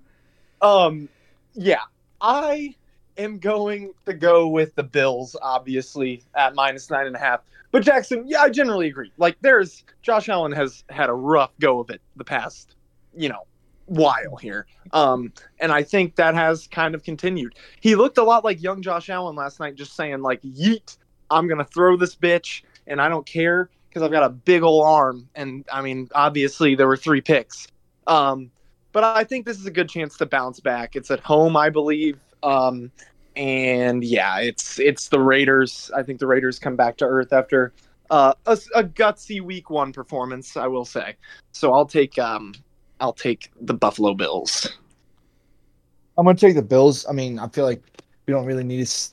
Um, 0.61 1.09
yeah, 1.55 1.81
I 2.21 2.75
am 3.19 3.39
going 3.39 3.93
to 4.07 4.15
go 4.15 4.49
with 4.49 4.75
the 4.75 4.83
Bills, 4.83 5.37
obviously 5.43 6.23
at 6.35 6.55
minus 6.55 6.91
nine 6.91 7.07
and 7.07 7.17
a 7.17 7.19
half. 7.19 7.41
But 7.73 7.83
Jackson, 7.83 8.25
yeah, 8.27 8.43
I 8.43 8.51
generally 8.51 8.89
agree. 8.89 9.13
Like, 9.17 9.37
there's 9.41 9.85
Josh 10.03 10.29
Allen 10.29 10.53
has 10.53 10.85
had 10.91 11.09
a 11.09 11.15
rough 11.15 11.53
go 11.59 11.81
of 11.81 11.91
it 11.91 12.01
the 12.17 12.25
past, 12.25 12.77
you 13.17 13.31
know, 13.31 13.47
while 13.87 14.37
here. 14.37 14.67
Um, 14.93 15.33
and 15.59 15.73
I 15.73 15.83
think 15.83 16.15
that 16.17 16.35
has 16.35 16.67
kind 16.67 16.95
of 16.95 17.03
continued. 17.03 17.55
He 17.81 17.95
looked 17.95 18.19
a 18.19 18.23
lot 18.23 18.45
like 18.45 18.63
young 18.63 18.83
Josh 18.83 19.09
Allen 19.09 19.37
last 19.37 19.59
night, 19.59 19.75
just 19.75 19.97
saying 19.97 20.21
like, 20.21 20.43
"Yeet, 20.43 20.99
I'm 21.31 21.49
gonna 21.49 21.65
throw 21.65 21.97
this 21.97 22.15
bitch." 22.15 22.63
And 22.87 23.01
I 23.01 23.09
don't 23.09 23.27
care 23.27 23.71
because 23.89 24.03
I've 24.03 24.11
got 24.11 24.25
a 24.25 24.31
big 24.31 24.63
old 24.63 24.87
arm. 24.87 25.29
And 25.35 25.65
I 25.71 25.83
mean, 25.83 26.09
obviously 26.15 26.75
there 26.75 26.89
were 26.89 26.97
three 26.97 27.21
picks. 27.21 27.69
Um, 28.07 28.51
but 28.93 29.05
I 29.05 29.25
think 29.25 29.47
this 29.47 29.59
is 29.59 29.67
a 29.67 29.71
good 29.71 29.89
chance 29.89 30.17
to 30.19 30.27
bounce 30.27 30.61
back. 30.61 30.97
It's 30.97 31.11
at 31.11 31.21
home, 31.21 31.57
I 31.57 31.71
believe. 31.71 32.19
Um, 32.43 32.91
and 33.37 34.05
yeah, 34.05 34.41
it's 34.41 34.79
it's 34.79 35.09
the 35.09 35.21
Raiders. 35.21 35.91
I 35.95 36.03
think 36.03 36.21
the 36.21 36.27
Raiders 36.27 36.59
come 36.59 36.77
back 36.77 36.97
to 36.99 37.07
earth 37.07 37.33
after 37.33 37.73
uh, 38.11 38.35
a, 38.47 38.59
a, 38.75 38.85
gutsy 38.85 39.41
Week 39.41 39.71
One 39.71 39.93
performance. 39.93 40.57
I 40.57 40.67
will 40.67 40.85
say. 40.85 41.17
So 41.53 41.73
I'll 41.73 41.87
take 41.87 42.19
um, 42.19 42.53
I'll 43.01 43.15
take 43.15 43.51
the 43.61 43.75
Buffalo 43.75 44.13
Bills. 44.15 44.69
I'm 46.19 46.27
gonna 46.27 46.37
take 46.37 46.55
the 46.55 46.63
Bills. 46.63 47.07
I 47.09 47.13
mean, 47.13 47.39
I 47.39 47.49
feel 47.49 47.65
like 47.65 47.83
we 48.27 48.33
don't 48.33 48.45
really 48.45 48.65
need 48.65 48.87
to 48.87 49.09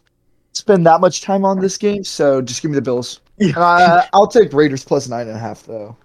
spend 0.51 0.85
that 0.85 0.99
much 0.99 1.21
time 1.21 1.45
on 1.45 1.59
this 1.59 1.77
game, 1.77 2.03
so 2.03 2.41
just 2.41 2.61
give 2.61 2.71
me 2.71 2.75
the 2.75 2.81
Bills. 2.81 3.21
Uh, 3.55 4.03
I'll 4.13 4.27
take 4.27 4.53
Raiders 4.53 4.83
plus 4.83 5.07
nine 5.07 5.27
and 5.27 5.35
a 5.35 5.39
half 5.39 5.63
though. 5.63 5.95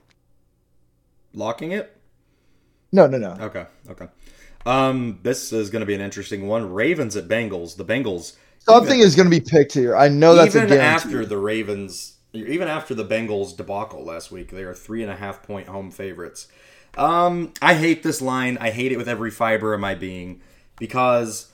Locking 1.32 1.72
it? 1.72 1.96
No, 2.92 3.06
no, 3.06 3.18
no. 3.18 3.36
Okay, 3.40 3.66
okay. 3.90 4.06
Um, 4.66 5.18
this 5.22 5.52
is 5.52 5.70
going 5.70 5.80
to 5.80 5.86
be 5.86 5.94
an 5.94 6.00
interesting 6.00 6.46
one. 6.46 6.72
Ravens 6.72 7.16
at 7.16 7.28
Bengals. 7.28 7.76
The 7.76 7.84
Bengals. 7.84 8.36
Something 8.60 8.98
even, 8.98 9.06
is 9.06 9.16
going 9.16 9.30
to 9.30 9.30
be 9.30 9.44
picked 9.44 9.74
here. 9.74 9.96
I 9.96 10.08
know 10.08 10.34
that's 10.34 10.56
even 10.56 10.72
after 10.78 11.26
the 11.26 11.36
Ravens, 11.36 12.16
even 12.32 12.68
after 12.68 12.94
the 12.94 13.04
Bengals 13.04 13.56
debacle 13.56 14.04
last 14.04 14.30
week. 14.30 14.50
They 14.50 14.62
are 14.62 14.74
three 14.74 15.02
and 15.02 15.10
a 15.10 15.16
half 15.16 15.42
point 15.42 15.68
home 15.68 15.90
favorites. 15.90 16.48
Um, 16.96 17.52
I 17.60 17.74
hate 17.74 18.02
this 18.02 18.22
line. 18.22 18.56
I 18.60 18.70
hate 18.70 18.92
it 18.92 18.96
with 18.96 19.08
every 19.08 19.30
fiber 19.30 19.74
of 19.74 19.80
my 19.80 19.94
being 19.94 20.40
because 20.78 21.52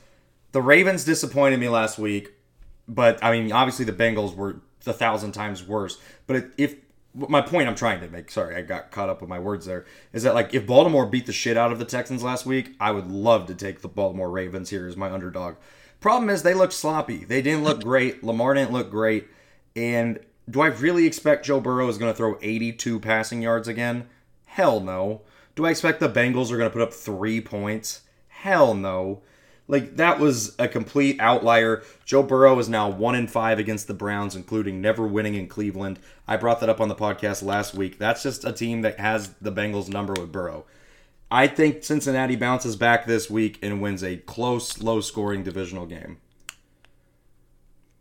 the 0.52 0.62
Ravens 0.62 1.04
disappointed 1.04 1.58
me 1.58 1.68
last 1.68 1.98
week. 1.98 2.34
But 2.86 3.22
I 3.24 3.32
mean, 3.32 3.50
obviously 3.50 3.84
the 3.84 3.92
Bengals 3.92 4.36
were 4.36 4.60
a 4.86 4.92
thousand 4.92 5.32
times 5.32 5.66
worse. 5.66 5.98
But 6.26 6.50
if 6.56 6.76
my 7.14 7.40
point 7.40 7.68
I'm 7.68 7.74
trying 7.74 8.00
to 8.00 8.08
make, 8.08 8.30
sorry, 8.30 8.56
I 8.56 8.62
got 8.62 8.90
caught 8.90 9.08
up 9.08 9.20
with 9.20 9.28
my 9.28 9.38
words 9.38 9.66
there, 9.66 9.84
is 10.12 10.22
that 10.22 10.34
like 10.34 10.54
if 10.54 10.66
Baltimore 10.66 11.06
beat 11.06 11.26
the 11.26 11.32
shit 11.32 11.56
out 11.56 11.72
of 11.72 11.78
the 11.78 11.84
Texans 11.84 12.22
last 12.22 12.46
week, 12.46 12.74
I 12.80 12.92
would 12.92 13.10
love 13.10 13.46
to 13.46 13.54
take 13.54 13.80
the 13.80 13.88
Baltimore 13.88 14.30
Ravens 14.30 14.70
here 14.70 14.86
as 14.86 14.96
my 14.96 15.10
underdog. 15.10 15.56
Problem 16.00 16.30
is 16.30 16.42
they 16.42 16.54
looked 16.54 16.72
sloppy. 16.72 17.24
They 17.24 17.42
didn't 17.42 17.64
look 17.64 17.82
great. 17.82 18.24
Lamar 18.24 18.54
didn't 18.54 18.72
look 18.72 18.90
great. 18.90 19.28
And 19.76 20.18
do 20.48 20.60
I 20.62 20.68
really 20.68 21.06
expect 21.06 21.44
Joe 21.44 21.60
Burrow 21.60 21.88
is 21.88 21.98
going 21.98 22.12
to 22.12 22.16
throw 22.16 22.38
82 22.40 23.00
passing 23.00 23.42
yards 23.42 23.68
again? 23.68 24.08
Hell 24.46 24.80
no. 24.80 25.22
Do 25.54 25.66
I 25.66 25.70
expect 25.70 26.00
the 26.00 26.08
Bengals 26.08 26.50
are 26.50 26.56
going 26.56 26.70
to 26.70 26.72
put 26.72 26.82
up 26.82 26.92
three 26.92 27.40
points? 27.40 28.02
Hell 28.28 28.74
no. 28.74 29.22
Like 29.70 29.98
that 29.98 30.18
was 30.18 30.56
a 30.58 30.66
complete 30.66 31.20
outlier. 31.20 31.84
Joe 32.04 32.24
Burrow 32.24 32.58
is 32.58 32.68
now 32.68 32.88
one 32.88 33.14
in 33.14 33.28
five 33.28 33.60
against 33.60 33.86
the 33.86 33.94
Browns, 33.94 34.34
including 34.34 34.80
never 34.80 35.06
winning 35.06 35.36
in 35.36 35.46
Cleveland. 35.46 36.00
I 36.26 36.36
brought 36.36 36.58
that 36.58 36.68
up 36.68 36.80
on 36.80 36.88
the 36.88 36.96
podcast 36.96 37.44
last 37.44 37.72
week. 37.72 37.96
That's 37.96 38.20
just 38.20 38.44
a 38.44 38.52
team 38.52 38.82
that 38.82 38.98
has 38.98 39.32
the 39.40 39.52
Bengals 39.52 39.88
number 39.88 40.12
with 40.14 40.32
Burrow. 40.32 40.64
I 41.30 41.46
think 41.46 41.84
Cincinnati 41.84 42.34
bounces 42.34 42.74
back 42.74 43.06
this 43.06 43.30
week 43.30 43.60
and 43.62 43.80
wins 43.80 44.02
a 44.02 44.16
close, 44.16 44.82
low 44.82 45.00
scoring 45.00 45.44
divisional 45.44 45.86
game. 45.86 46.18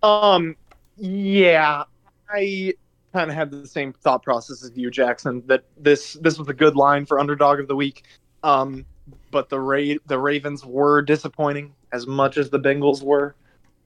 Um 0.01 0.55
yeah. 0.97 1.84
I 2.32 2.73
kind 3.13 3.29
of 3.29 3.36
had 3.36 3.51
the 3.51 3.67
same 3.67 3.93
thought 3.93 4.23
process 4.23 4.63
as 4.63 4.71
you, 4.75 4.89
Jackson, 4.89 5.43
that 5.45 5.65
this 5.77 6.13
this 6.13 6.39
was 6.39 6.47
a 6.47 6.53
good 6.53 6.75
line 6.75 7.05
for 7.05 7.19
underdog 7.19 7.60
of 7.60 7.67
the 7.67 7.75
week. 7.75 8.05
Um 8.41 8.88
but 9.31 9.49
the 9.49 9.59
Ra- 9.59 9.99
the 10.07 10.19
Ravens 10.19 10.65
were 10.65 11.01
disappointing 11.01 11.73
as 11.91 12.07
much 12.07 12.37
as 12.37 12.49
the 12.49 12.59
Bengals 12.59 13.01
were. 13.01 13.35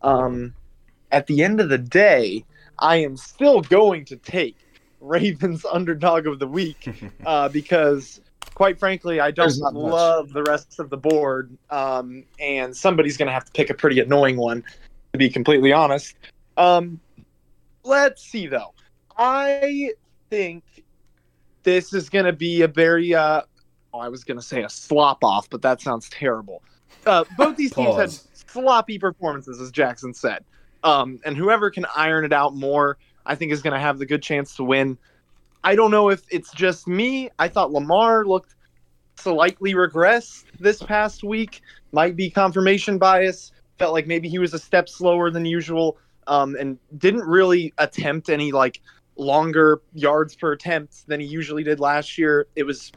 Um, 0.01 0.53
at 1.11 1.27
the 1.27 1.43
end 1.43 1.59
of 1.59 1.69
the 1.69 1.77
day, 1.77 2.43
I 2.79 2.97
am 2.97 3.15
still 3.17 3.61
going 3.61 4.05
to 4.05 4.17
take 4.17 4.57
Ravens 4.99 5.65
underdog 5.71 6.27
of 6.27 6.39
the 6.39 6.47
week 6.47 6.89
uh, 7.25 7.49
because, 7.49 8.21
quite 8.55 8.79
frankly, 8.79 9.19
I 9.19 9.31
don't 9.31 9.55
love 9.73 10.33
the 10.33 10.43
rest 10.43 10.79
of 10.79 10.89
the 10.89 10.97
board, 10.97 11.55
um, 11.69 12.25
and 12.39 12.75
somebody's 12.75 13.17
going 13.17 13.27
to 13.27 13.33
have 13.33 13.45
to 13.45 13.51
pick 13.51 13.69
a 13.69 13.73
pretty 13.73 13.99
annoying 13.99 14.37
one, 14.37 14.63
to 15.13 15.19
be 15.19 15.29
completely 15.29 15.71
honest. 15.71 16.15
Um, 16.57 16.99
let's 17.83 18.23
see 18.23 18.47
though. 18.47 18.73
I 19.17 19.91
think 20.29 20.63
this 21.63 21.93
is 21.93 22.09
going 22.09 22.25
to 22.25 22.33
be 22.33 22.61
a 22.61 22.67
very 22.67 23.13
uh, 23.13 23.41
oh, 23.93 23.99
I 23.99 24.09
was 24.09 24.23
going 24.23 24.37
to 24.37 24.43
say 24.43 24.63
a 24.63 24.69
slop 24.69 25.23
off, 25.23 25.49
but 25.49 25.61
that 25.61 25.81
sounds 25.81 26.09
terrible. 26.09 26.63
Uh, 27.05 27.23
both 27.37 27.55
these 27.55 27.73
teams 27.73 27.95
had 27.95 28.11
sloppy 28.11 28.97
performances, 28.97 29.59
as 29.61 29.71
Jackson 29.71 30.13
said. 30.13 30.43
Um, 30.83 31.19
and 31.25 31.37
whoever 31.37 31.69
can 31.69 31.85
iron 31.95 32.25
it 32.25 32.33
out 32.33 32.55
more, 32.55 32.97
I 33.25 33.35
think, 33.35 33.51
is 33.51 33.61
going 33.61 33.73
to 33.73 33.79
have 33.79 33.99
the 33.99 34.05
good 34.05 34.21
chance 34.21 34.55
to 34.55 34.63
win. 34.63 34.97
I 35.63 35.75
don't 35.75 35.91
know 35.91 36.09
if 36.09 36.23
it's 36.29 36.51
just 36.51 36.87
me. 36.87 37.29
I 37.39 37.47
thought 37.47 37.71
Lamar 37.71 38.25
looked 38.25 38.55
slightly 39.15 39.73
regressed 39.73 40.45
this 40.59 40.81
past 40.81 41.23
week. 41.23 41.61
Might 41.91 42.15
be 42.15 42.29
confirmation 42.29 42.97
bias. 42.97 43.51
Felt 43.79 43.93
like 43.93 44.07
maybe 44.07 44.27
he 44.27 44.39
was 44.39 44.53
a 44.53 44.59
step 44.59 44.89
slower 44.89 45.31
than 45.31 45.45
usual, 45.45 45.97
um, 46.27 46.55
and 46.59 46.77
didn't 46.97 47.23
really 47.23 47.73
attempt 47.77 48.29
any 48.29 48.51
like 48.51 48.81
longer 49.15 49.81
yards 49.93 50.35
per 50.35 50.51
attempt 50.51 51.07
than 51.07 51.19
he 51.19 51.25
usually 51.25 51.63
did 51.63 51.79
last 51.79 52.17
year. 52.17 52.47
It 52.55 52.63
was, 52.63 52.91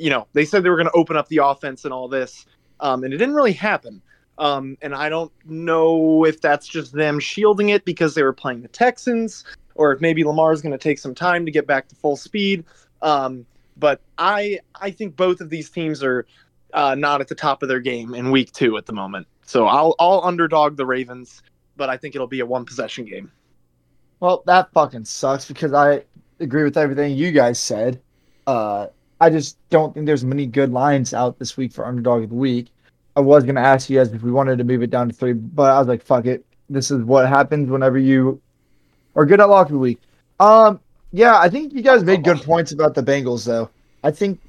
you 0.00 0.10
know, 0.10 0.26
they 0.32 0.44
said 0.44 0.62
they 0.62 0.70
were 0.70 0.76
going 0.76 0.88
to 0.88 0.96
open 0.96 1.16
up 1.16 1.28
the 1.28 1.38
offense 1.38 1.84
and 1.84 1.92
all 1.92 2.08
this, 2.08 2.46
um, 2.80 3.04
and 3.04 3.12
it 3.12 3.18
didn't 3.18 3.34
really 3.34 3.52
happen. 3.52 4.00
Um, 4.38 4.78
and 4.80 4.94
I 4.94 5.10
don't 5.10 5.30
know 5.44 6.24
if 6.24 6.40
that's 6.40 6.66
just 6.66 6.94
them 6.94 7.20
shielding 7.20 7.68
it 7.68 7.84
because 7.84 8.14
they 8.14 8.22
were 8.22 8.32
playing 8.32 8.62
the 8.62 8.68
Texans, 8.68 9.44
or 9.74 9.92
if 9.92 10.00
maybe 10.00 10.24
Lamar's 10.24 10.62
going 10.62 10.72
to 10.72 10.78
take 10.78 10.98
some 10.98 11.14
time 11.14 11.44
to 11.44 11.52
get 11.52 11.66
back 11.66 11.88
to 11.88 11.94
full 11.94 12.16
speed. 12.16 12.64
Um, 13.02 13.44
but 13.76 14.00
I 14.16 14.60
I 14.80 14.90
think 14.90 15.16
both 15.16 15.40
of 15.40 15.50
these 15.50 15.68
teams 15.68 16.02
are 16.02 16.26
uh, 16.72 16.94
not 16.94 17.20
at 17.20 17.28
the 17.28 17.34
top 17.34 17.62
of 17.62 17.68
their 17.68 17.80
game 17.80 18.14
in 18.14 18.30
week 18.30 18.52
two 18.52 18.78
at 18.78 18.86
the 18.86 18.92
moment. 18.94 19.26
So 19.44 19.66
I'll 19.66 19.94
I'll 19.98 20.22
underdog 20.24 20.76
the 20.76 20.86
Ravens, 20.86 21.42
but 21.76 21.90
I 21.90 21.98
think 21.98 22.14
it'll 22.14 22.26
be 22.26 22.40
a 22.40 22.46
one 22.46 22.64
possession 22.64 23.04
game. 23.04 23.30
Well, 24.20 24.42
that 24.46 24.72
fucking 24.72 25.04
sucks 25.04 25.46
because 25.46 25.74
I 25.74 26.04
agree 26.38 26.64
with 26.64 26.76
everything 26.76 27.14
you 27.14 27.32
guys 27.32 27.58
said. 27.58 28.00
Uh, 28.46 28.88
I 29.20 29.30
just 29.30 29.56
don't 29.70 29.92
think 29.92 30.06
there's 30.06 30.24
many 30.24 30.46
good 30.46 30.72
lines 30.72 31.12
out 31.14 31.38
this 31.38 31.56
week 31.56 31.72
for 31.72 31.86
underdog 31.86 32.24
of 32.24 32.30
the 32.30 32.34
week. 32.36 32.68
I 33.16 33.20
was 33.20 33.44
gonna 33.44 33.60
ask 33.60 33.90
you 33.90 33.98
guys 33.98 34.12
if 34.12 34.22
we 34.22 34.30
wanted 34.30 34.58
to 34.58 34.64
move 34.64 34.82
it 34.82 34.90
down 34.90 35.08
to 35.08 35.14
three, 35.14 35.32
but 35.34 35.70
I 35.70 35.78
was 35.78 35.88
like, 35.88 36.02
fuck 36.02 36.26
it. 36.26 36.44
This 36.70 36.90
is 36.90 37.02
what 37.02 37.28
happens 37.28 37.68
whenever 37.68 37.98
you 37.98 38.40
are 39.16 39.26
good 39.26 39.40
at 39.40 39.48
lock 39.48 39.66
of 39.66 39.72
the 39.72 39.78
week. 39.78 40.00
Um, 40.38 40.80
yeah, 41.12 41.38
I 41.38 41.48
think 41.48 41.72
you 41.72 41.82
guys 41.82 42.04
made 42.04 42.22
good 42.24 42.38
points 42.42 42.72
about 42.72 42.94
the 42.94 43.02
Bengals, 43.02 43.44
though. 43.44 43.68
I 44.04 44.10
think 44.12 44.40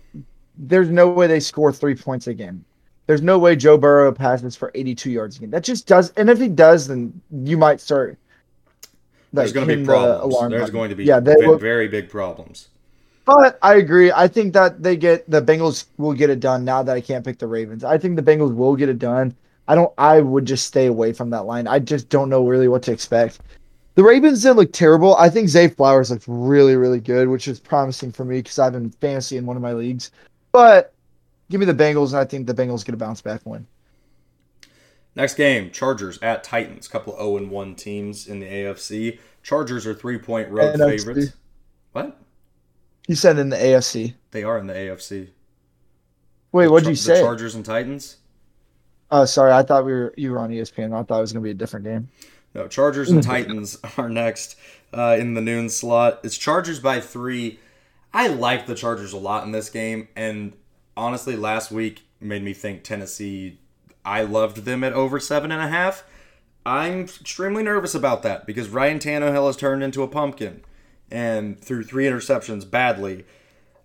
there's 0.58 0.90
no 0.90 1.10
way 1.10 1.26
they 1.28 1.40
score 1.40 1.74
three 1.74 1.96
points 1.96 2.28
again. 2.28 2.64
There's 3.08 3.24
no 3.24 3.40
way 3.40 3.56
Joe 3.56 3.78
Burrow 3.78 4.12
passes 4.12 4.56
for 4.56 4.72
82 4.76 5.10
yards 5.12 5.38
again. 5.38 5.50
That 5.50 5.64
just 5.64 5.88
does. 5.88 6.12
And 6.12 6.30
if 6.30 6.40
he 6.40 6.48
does, 6.48 6.88
then 6.88 7.20
you 7.32 7.58
might 7.58 7.82
start. 7.82 8.18
There's 9.34 9.52
going 9.52 9.68
to 9.68 9.76
be 9.76 9.82
the 9.82 9.88
problems. 9.88 10.34
alarm 10.36 10.52
There's 10.52 10.62
button. 10.64 10.74
going 10.76 10.90
to 10.92 10.96
be 10.96 11.04
Yeah, 11.06 11.20
they 11.20 11.36
ve- 11.36 11.48
will- 11.48 11.58
very 11.58 11.88
big 11.88 12.10
problems. 12.10 12.68
But 13.36 13.60
I 13.62 13.76
agree. 13.76 14.12
I 14.12 14.28
think 14.28 14.54
that 14.54 14.84
they 14.84 14.98
get 14.98 15.30
the 15.30 15.42
Bengals 15.42 15.86
will 15.98 16.14
get 16.14 16.30
it 16.30 16.40
done 16.40 16.66
now 16.66 16.84
that 16.84 16.96
I 16.96 17.02
can't 17.02 17.24
pick 17.24 17.40
the 17.40 17.48
Ravens. 17.48 17.84
I 17.84 17.98
think 17.98 18.16
the 18.16 18.24
Bengals 18.24 18.54
will 18.54 18.76
get 18.76 18.90
it 18.90 19.00
done. 19.00 19.36
I 19.68 19.76
don't 19.76 19.94
I 19.98 20.20
would 20.20 20.46
just 20.46 20.66
stay 20.66 20.88
away 20.88 21.14
from 21.14 21.30
that 21.30 21.46
line. 21.46 21.68
I 21.68 21.80
just 21.80 22.10
don't 22.10 22.30
know 22.30 22.46
really 22.46 22.68
what 22.68 22.84
to 22.84 22.92
expect. 22.92 23.40
The 23.96 24.04
Ravens 24.04 24.44
didn't 24.44 24.58
look 24.58 24.74
terrible. 24.74 25.16
I 25.16 25.30
think 25.30 25.50
Zay 25.50 25.68
Flowers 25.68 26.12
looked 26.12 26.26
really, 26.28 26.76
really 26.76 27.00
good, 27.00 27.28
which 27.28 27.48
is 27.48 27.60
promising 27.60 28.12
for 28.12 28.26
me 28.26 28.40
because 28.40 28.58
I've 28.58 28.74
been 28.74 28.90
fantasy 28.90 29.38
in 29.38 29.46
one 29.46 29.58
of 29.58 29.62
my 29.62 29.74
leagues. 29.74 30.12
But 30.52 30.94
give 31.50 31.60
me 31.60 31.66
the 31.66 31.74
Bengals, 31.74 32.10
and 32.10 32.18
I 32.18 32.26
think 32.26 32.48
the 32.48 32.54
Bengals 32.54 32.86
get 32.86 32.96
a 32.96 32.98
bounce 32.98 33.22
back 33.22 33.42
win. 33.46 33.68
Next 35.16 35.36
game, 35.36 35.72
Chargers 35.72 36.20
at 36.22 36.44
Titans. 36.44 36.88
Couple 36.88 37.16
0 37.18 37.38
and 37.38 37.52
1 37.52 37.76
teams 37.76 38.28
in 38.28 38.40
the 38.40 38.46
AFC. 38.46 39.20
Chargers 39.44 39.86
are 39.86 39.94
three 39.94 40.18
point 40.18 40.50
road 40.50 40.78
favorites. 40.78 41.34
What? 41.92 42.21
You 43.08 43.16
said 43.16 43.38
in 43.40 43.50
the 43.50 43.58
AFC. 43.58 44.14
They 44.32 44.44
are 44.44 44.58
in 44.58 44.68
the 44.68 44.74
AFC. 44.74 45.30
Wait, 46.52 46.68
what 46.68 46.84
did 46.84 46.90
you 46.90 46.96
say? 46.96 47.22
Chargers 47.22 47.56
and 47.56 47.66
Titans? 47.66 48.18
Oh, 49.10 49.26
sorry. 49.26 49.52
I 49.52 49.64
thought 49.64 49.86
we 49.86 49.92
were 49.92 50.14
you 50.18 50.32
were 50.32 50.40
on 50.40 50.50
ESPN. 50.50 50.94
I 50.94 51.04
thought 51.04 51.18
it 51.18 51.22
was 51.22 51.34
gonna 51.34 51.44
be 51.44 51.52
a 51.52 51.56
different 51.56 51.86
game. 51.86 52.10
No, 52.54 52.68
Chargers 52.68 53.10
and 53.10 53.24
Titans 53.24 53.78
are 53.98 54.10
next 54.10 54.58
uh, 54.94 55.16
in 55.20 55.34
the 55.34 55.42
noon 55.42 55.70
slot. 55.70 56.20
It's 56.24 56.38
Chargers 56.38 56.80
by 56.80 57.00
three. 57.00 57.60
I 58.14 58.28
like 58.28 58.66
the 58.66 58.76
Chargers 58.76 59.14
a 59.14 59.18
lot 59.18 59.46
in 59.46 59.54
this 59.54 59.70
game, 59.70 60.10
and 60.18 60.54
honestly, 60.98 61.38
last 61.38 61.72
week 61.72 62.04
made 62.20 62.44
me 62.44 62.54
think 62.54 62.84
Tennessee. 62.84 63.60
I 64.04 64.24
loved 64.24 64.66
them 64.66 64.84
at 64.84 64.94
over 64.94 65.20
seven 65.20 65.52
and 65.52 65.62
a 65.62 65.68
half. 65.68 66.04
I'm 66.66 67.02
extremely 67.02 67.64
nervous 67.64 67.96
about 67.96 68.24
that 68.24 68.46
because 68.46 68.70
Ryan 68.70 69.00
Tannehill 69.00 69.48
has 69.48 69.58
turned 69.58 69.84
into 69.84 70.04
a 70.04 70.08
pumpkin 70.08 70.64
and 71.12 71.60
threw 71.60 71.84
three 71.84 72.06
interceptions 72.06 72.70
badly. 72.70 73.26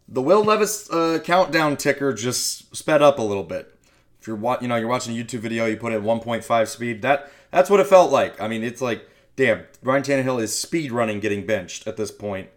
The 0.09 0.23
Will 0.23 0.45
Levis 0.45 0.89
uh, 0.91 1.19
countdown 1.25 1.77
ticker 1.77 2.13
just 2.13 2.75
sped 2.77 3.03
up 3.03 3.19
a 3.19 3.23
little 3.23 3.43
bit. 3.45 3.75
If 4.21 4.27
you're 4.27 4.37
wa- 4.37 4.59
you 4.61 4.69
know 4.69 4.77
you're 4.77 4.89
watching 4.89 5.19
a 5.19 5.23
YouTube 5.23 5.41
video, 5.41 5.67
you 5.67 5.77
put 5.77 5.93
it 5.93 5.97
at 5.97 6.03
1.5 6.03 6.69
speed. 6.69 7.03
That 7.03 7.31
that's 7.51 7.69
what 7.69 7.81
it 7.81 7.87
felt 7.87 8.13
like. 8.13 8.41
I 8.41 8.49
mean, 8.49 8.63
it's 8.63 8.81
like 8.81 9.09
damn, 9.37 9.65
Ryan 9.83 10.03
Tannehill 10.03 10.43
is 10.43 10.59
speed 10.59 10.91
running, 10.91 11.21
getting 11.21 11.47
benched 11.47 11.87
at 11.87 11.97
this 11.97 12.11
point. 12.11 12.49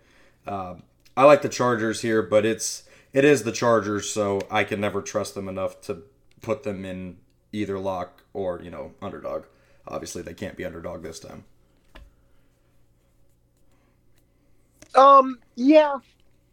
Um, 0.47 0.83
I 1.15 1.25
like 1.25 1.41
the 1.41 1.49
Chargers 1.49 2.01
here, 2.01 2.21
but 2.21 2.45
it's 2.45 2.83
it 3.13 3.25
is 3.25 3.43
the 3.43 3.51
Chargers, 3.51 4.09
so 4.09 4.41
I 4.49 4.63
can 4.63 4.79
never 4.79 5.01
trust 5.01 5.35
them 5.35 5.47
enough 5.47 5.81
to 5.81 6.03
put 6.41 6.63
them 6.63 6.85
in 6.85 7.17
either 7.51 7.77
lock 7.77 8.23
or 8.33 8.61
you 8.63 8.71
know 8.71 8.93
underdog. 9.01 9.45
Obviously, 9.87 10.21
they 10.21 10.33
can't 10.33 10.55
be 10.55 10.65
underdog 10.65 11.03
this 11.03 11.19
time. 11.19 11.45
Um, 14.95 15.39
yeah. 15.55 15.97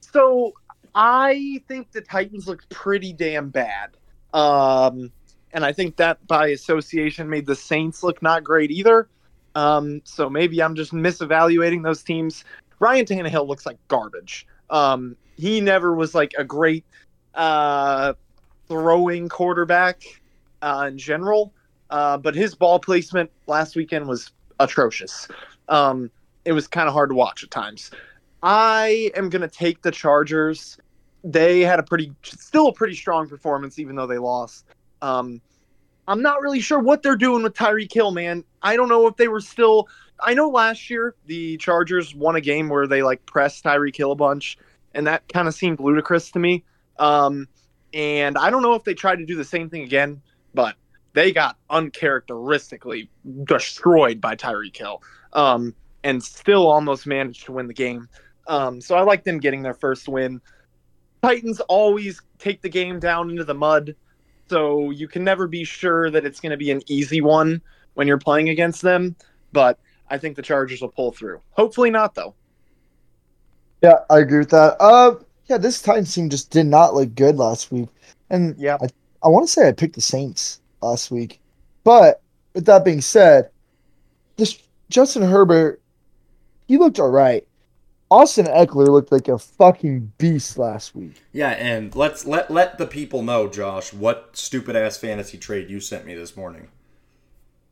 So 0.01 0.53
I 0.95 1.63
think 1.69 1.93
the 1.93 2.01
Titans 2.01 2.47
look 2.47 2.69
pretty 2.69 3.13
damn 3.13 3.51
bad. 3.51 3.91
Um, 4.33 5.13
and 5.53 5.65
I 5.65 5.73
think 5.73 5.97
that 5.97 6.25
by 6.27 6.49
association 6.49 7.29
made 7.29 7.47
the 7.47 7.55
Saints 7.55 8.03
look 8.03 8.23
not 8.23 8.45
great 8.45 8.71
either. 8.71 9.09
Um, 9.55 10.03
so 10.05 10.29
maybe 10.29 10.63
I'm 10.63 10.75
just 10.75 10.93
misevaluating 10.93 11.83
those 11.83 12.03
teams. 12.03 12.45
Ryan 12.79 13.07
Tannehill 13.07 13.47
looks 13.47 13.65
like 13.65 13.79
garbage. 13.89 14.47
Um, 14.69 15.17
he 15.37 15.61
never 15.61 15.95
was 15.95 16.15
like 16.15 16.35
a 16.37 16.45
great 16.45 16.85
uh, 17.35 18.15
throwing 18.69 19.29
quarterback 19.29 20.03
uh, 20.63 20.87
in 20.89 20.99
general, 20.99 21.55
uh, 21.91 22.19
but 22.19 22.35
his 22.35 22.55
ball 22.55 22.79
placement 22.79 23.31
last 23.47 23.77
weekend 23.77 24.07
was 24.07 24.33
atrocious. 24.61 25.29
Um, 25.69 26.11
it 26.45 26.53
was 26.53 26.69
kind 26.69 26.89
of 26.89 26.95
hard 26.95 27.11
to 27.11 27.15
watch 27.15 27.43
at 27.43 27.51
times. 27.51 27.91
I 28.49 29.11
am 29.17 29.29
going 29.29 29.43
to 29.43 29.49
take 29.49 29.83
the 29.83 29.91
Chargers. 29.91 30.79
They 31.25 31.63
had 31.63 31.81
a 31.81 31.83
pretty, 31.83 32.13
still 32.23 32.69
a 32.69 32.73
pretty 32.73 32.95
strong 32.95 33.29
performance, 33.29 33.81
even 33.81 33.97
though 33.97 34.07
they 34.07 34.19
lost. 34.19 34.67
Um, 35.03 35.41
I'm 36.07 36.23
not 36.23 36.41
really 36.41 36.61
sure 36.61 36.79
what 36.79 37.03
they're 37.03 37.17
doing 37.17 37.43
with 37.43 37.55
Tyreek 37.55 37.93
Hill, 37.93 38.13
man. 38.13 38.45
I 38.63 38.77
don't 38.77 38.89
know 38.89 39.09
if 39.09 39.17
they 39.17 39.27
were 39.27 39.41
still. 39.41 39.89
I 40.21 40.33
know 40.33 40.49
last 40.49 40.89
year 40.89 41.17
the 41.27 41.57
Chargers 41.57 42.15
won 42.15 42.37
a 42.37 42.41
game 42.41 42.69
where 42.69 42.87
they 42.87 43.03
like 43.03 43.27
pressed 43.27 43.65
Tyreek 43.65 43.97
Hill 43.97 44.13
a 44.13 44.15
bunch, 44.15 44.59
and 44.95 45.09
that 45.09 45.27
kind 45.27 45.49
of 45.49 45.55
seemed 45.55 45.81
ludicrous 45.81 46.31
to 46.31 46.39
me. 46.39 46.63
Um, 47.01 47.49
and 47.95 48.39
I 48.39 48.49
don't 48.51 48.63
know 48.63 48.75
if 48.75 48.85
they 48.85 48.95
tried 48.95 49.17
to 49.17 49.27
do 49.27 49.35
the 49.35 49.45
same 49.45 49.69
thing 49.69 49.83
again, 49.83 50.23
but 50.55 50.77
they 51.15 51.33
got 51.33 51.59
uncharacteristically 51.69 53.11
destroyed 53.43 54.21
by 54.21 54.37
Tyreek 54.37 54.77
Hill, 54.77 55.03
um, 55.33 55.75
and 56.05 56.23
still 56.23 56.69
almost 56.69 57.09
managed 57.09 57.47
to 57.47 57.53
win 57.53 57.67
the 57.67 57.75
game. 57.75 58.09
Um, 58.49 58.81
so 58.81 58.97
I 58.97 59.03
like 59.03 59.25
them 59.25 59.39
getting 59.39 59.63
their 59.63 59.75
first 59.75 60.09
win. 60.09 60.41
Titans 61.23 61.61
always 61.61 62.21
take 62.39 62.63
the 62.63 62.69
game 62.69 63.01
down 63.01 63.31
into 63.31 63.45
the 63.45 63.55
mud, 63.55 63.95
so 64.49 64.91
you 64.91 65.09
can 65.09 65.25
never 65.25 65.47
be 65.47 65.65
sure 65.65 66.11
that 66.11 66.25
it's 66.25 66.41
going 66.41 66.51
to 66.51 66.57
be 66.57 66.71
an 66.71 66.83
easy 66.87 67.21
one 67.21 67.61
when 67.95 68.07
you're 68.07 68.19
playing 68.19 68.49
against 68.51 68.83
them. 68.83 69.17
But 69.53 69.79
I 70.09 70.19
think 70.19 70.37
the 70.37 70.43
Chargers 70.43 70.81
will 70.81 70.89
pull 70.89 71.13
through. 71.13 71.41
Hopefully 71.51 71.91
not, 71.91 72.15
though. 72.15 72.35
Yeah, 73.83 74.01
I 74.09 74.21
agree 74.21 74.39
with 74.39 74.51
that. 74.51 74.77
Uh, 74.81 75.17
yeah, 75.47 75.59
this 75.59 75.83
Titans 75.83 76.15
team 76.15 76.29
just 76.29 76.51
did 76.51 76.67
not 76.67 76.95
look 76.95 77.15
good 77.15 77.37
last 77.37 77.71
week, 77.71 77.89
and 78.31 78.57
yeah, 78.59 78.79
I, 78.81 78.87
I 79.23 79.29
want 79.29 79.47
to 79.47 79.53
say 79.53 79.69
I 79.69 79.73
picked 79.73 79.95
the 79.95 80.01
Saints 80.01 80.61
last 80.83 81.11
week, 81.11 81.41
but 81.85 82.23
with 82.55 82.67
that 82.67 82.85
being 82.85 83.01
said, 83.01 83.51
this 84.37 84.59
Justin 84.89 85.23
Herbert, 85.23 85.81
he 86.69 86.79
looked 86.79 86.99
all 86.99 87.11
right. 87.11 87.47
Austin 88.11 88.47
Ekeler 88.47 88.87
looked 88.89 89.11
like 89.11 89.29
a 89.29 89.39
fucking 89.39 90.13
beast 90.19 90.59
last 90.59 90.95
week. 90.95 91.21
Yeah, 91.33 91.51
and 91.51 91.95
let's 91.97 92.25
let 92.25 92.51
let 92.51 92.79
the 92.79 92.87
people 92.87 93.23
know, 93.23 93.49
Josh, 93.49 93.93
what 93.93 94.31
stupid 94.37 94.77
ass 94.77 94.97
fantasy 94.97 95.39
trade 95.39 95.69
you 95.69 95.81
sent 95.81 96.07
me 96.07 96.15
this 96.15 96.37
morning. 96.37 96.69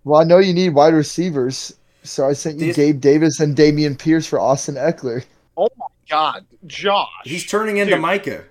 Well, 0.02 0.20
I 0.20 0.24
know 0.24 0.38
you 0.38 0.52
need 0.52 0.70
wide 0.70 0.92
receivers, 0.92 1.76
so 2.02 2.28
I 2.28 2.32
sent 2.32 2.56
you 2.58 2.66
These- 2.66 2.76
Gabe 2.76 3.00
Davis 3.00 3.40
and 3.40 3.56
Dameon 3.56 3.98
Pierce 3.98 4.26
for 4.26 4.40
Austin 4.40 4.74
Ekeler. 4.74 5.24
Oh 5.56 5.68
my 5.76 5.86
god, 6.10 6.44
Josh. 6.66 7.08
He's 7.24 7.46
turning 7.46 7.76
into 7.76 7.94
Dude. 7.94 8.02
Micah. 8.02 8.44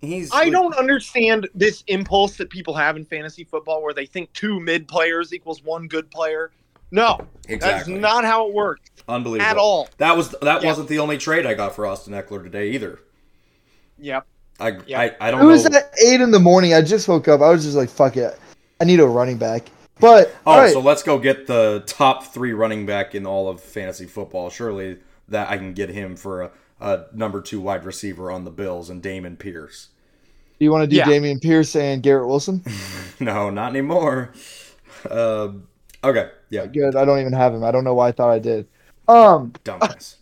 He's 0.00 0.30
I 0.34 0.50
don't 0.50 0.74
understand 0.76 1.48
this 1.54 1.82
impulse 1.86 2.36
that 2.36 2.50
people 2.50 2.74
have 2.74 2.96
in 2.96 3.04
fantasy 3.06 3.44
football 3.44 3.82
where 3.82 3.94
they 3.94 4.04
think 4.06 4.32
two 4.32 4.60
mid 4.60 4.86
players 4.88 5.32
equals 5.32 5.62
one 5.62 5.86
good 5.86 6.10
player. 6.10 6.50
No, 6.94 7.26
exactly 7.48 7.94
that's 7.94 8.00
not 8.02 8.24
how 8.24 8.46
it 8.48 8.54
works 8.54 8.88
unbelievable 9.08 9.50
at 9.50 9.56
all. 9.56 9.88
That 9.98 10.16
was 10.16 10.30
that 10.42 10.62
Yeah. 10.62 10.68
wasn't 10.68 10.88
the 10.88 11.00
only 11.00 11.18
trade 11.18 11.44
I 11.44 11.54
got 11.54 11.74
for 11.74 11.86
Austin 11.86 12.12
Ekeler 12.14 12.44
today 12.44 12.70
either. 12.70 13.00
Yep. 13.98 14.24
I 14.60 14.78
Yeah. 14.86 15.00
I, 15.00 15.16
I 15.20 15.30
don't 15.32 15.40
know. 15.40 15.48
It 15.48 15.52
was 15.52 15.68
know. 15.68 15.76
at 15.78 15.92
eight 16.06 16.20
in 16.20 16.30
the 16.30 16.38
morning. 16.38 16.72
I 16.72 16.82
just 16.82 17.08
woke 17.08 17.26
up. 17.26 17.40
I 17.40 17.50
was 17.50 17.64
just 17.64 17.76
like, 17.76 17.90
"Fuck 17.90 18.16
it, 18.16 18.38
I 18.80 18.84
need 18.84 19.00
a 19.00 19.06
running 19.06 19.38
back." 19.38 19.70
But 19.98 20.32
Oh, 20.46 20.52
all 20.52 20.58
right, 20.58 20.72
so 20.72 20.78
let's 20.80 21.02
go 21.02 21.18
get 21.18 21.48
the 21.48 21.82
top 21.86 22.26
three 22.26 22.52
running 22.52 22.86
back 22.86 23.14
in 23.16 23.26
all 23.26 23.48
of 23.48 23.60
fantasy 23.60 24.06
football. 24.06 24.48
Surely 24.48 24.98
that 25.28 25.50
I 25.50 25.56
can 25.56 25.72
get 25.72 25.88
him 25.90 26.14
for 26.14 26.42
a, 26.42 26.50
a 26.80 27.04
number 27.12 27.40
two 27.40 27.60
wide 27.60 27.84
receiver 27.84 28.30
on 28.30 28.44
the 28.44 28.50
Bills 28.52 28.88
and 28.88 29.02
Dameon 29.02 29.36
Pierce. 29.38 29.88
Do 30.60 30.64
you 30.64 30.70
want 30.70 30.82
to 30.84 30.86
do 30.86 30.96
Yeah. 30.96 31.06
Dameon 31.06 31.40
Pierce 31.42 31.74
and 31.74 32.02
Garrett 32.04 32.28
Wilson? 32.28 32.62
no, 33.20 33.50
not 33.50 33.70
anymore. 33.70 34.32
Uh, 35.10 35.48
okay, 36.04 36.30
yeah, 36.50 36.66
Good. 36.66 36.96
I 36.96 37.04
don't 37.04 37.18
even 37.20 37.32
have 37.32 37.54
him. 37.54 37.64
I 37.64 37.70
don't 37.70 37.84
know 37.84 37.94
why 37.94 38.08
I 38.08 38.12
thought 38.12 38.30
I 38.30 38.38
did. 38.38 38.66
Um. 39.08 39.52
dumbass. 39.64 40.16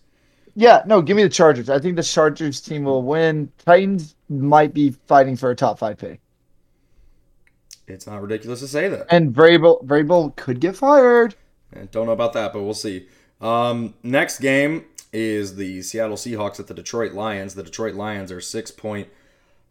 Yeah. 0.54 0.82
No. 0.86 1.00
Give 1.02 1.16
me 1.16 1.22
the 1.22 1.28
Chargers. 1.28 1.70
I 1.70 1.78
think 1.78 1.96
the 1.96 2.02
Chargers 2.02 2.60
team 2.60 2.84
will 2.84 3.02
win. 3.02 3.50
Titans 3.64 4.14
might 4.28 4.74
be 4.74 4.90
fighting 5.06 5.36
for 5.36 5.50
a 5.50 5.54
top 5.56 5.78
five 5.78 5.98
pick, 5.98 6.20
It's 7.86 8.06
not 8.06 8.20
ridiculous 8.22 8.60
to 8.60 8.68
say 8.68 8.88
that. 8.88 9.06
and 9.10 9.34
Vrabel 9.34 9.84
Vrabel 9.84 10.34
could 10.36 10.60
get 10.60 10.76
fired. 10.76 11.34
Eh, 11.74 11.86
Don't 11.90 12.06
know 12.06 12.12
about 12.12 12.32
that, 12.34 12.52
but 12.52 12.62
we'll 12.62 12.74
see. 12.74 13.06
Um, 13.40 13.94
next 14.02 14.38
game 14.40 14.84
is 15.12 15.56
the 15.56 15.82
Seattle 15.82 16.16
Seahawks 16.16 16.58
at 16.60 16.66
the 16.68 16.74
Detroit 16.74 17.12
Lions. 17.12 17.54
The 17.54 17.62
Detroit 17.62 17.94
Lions 17.94 18.30
are 18.32 18.40
six 18.40 18.70
point 18.70 19.08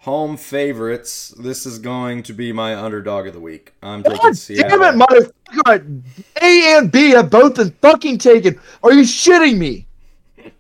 home 0.01 0.35
favorites. 0.35 1.29
This 1.37 1.65
is 1.65 1.79
going 1.79 2.23
to 2.23 2.33
be 2.33 2.51
my 2.51 2.75
underdog 2.75 3.27
of 3.27 3.33
the 3.33 3.39
week. 3.39 3.73
I'm 3.81 4.03
taking 4.03 4.17
God 4.17 4.37
Seattle. 4.37 4.79
damn 4.79 5.01
it, 5.01 5.07
motherfucker! 5.07 6.01
A 6.41 6.77
and 6.77 6.91
B 6.91 7.11
have 7.11 7.29
both 7.29 7.55
been 7.55 7.71
fucking 7.81 8.17
taken. 8.17 8.59
Are 8.83 8.93
you 8.93 9.03
shitting 9.03 9.57
me? 9.57 9.87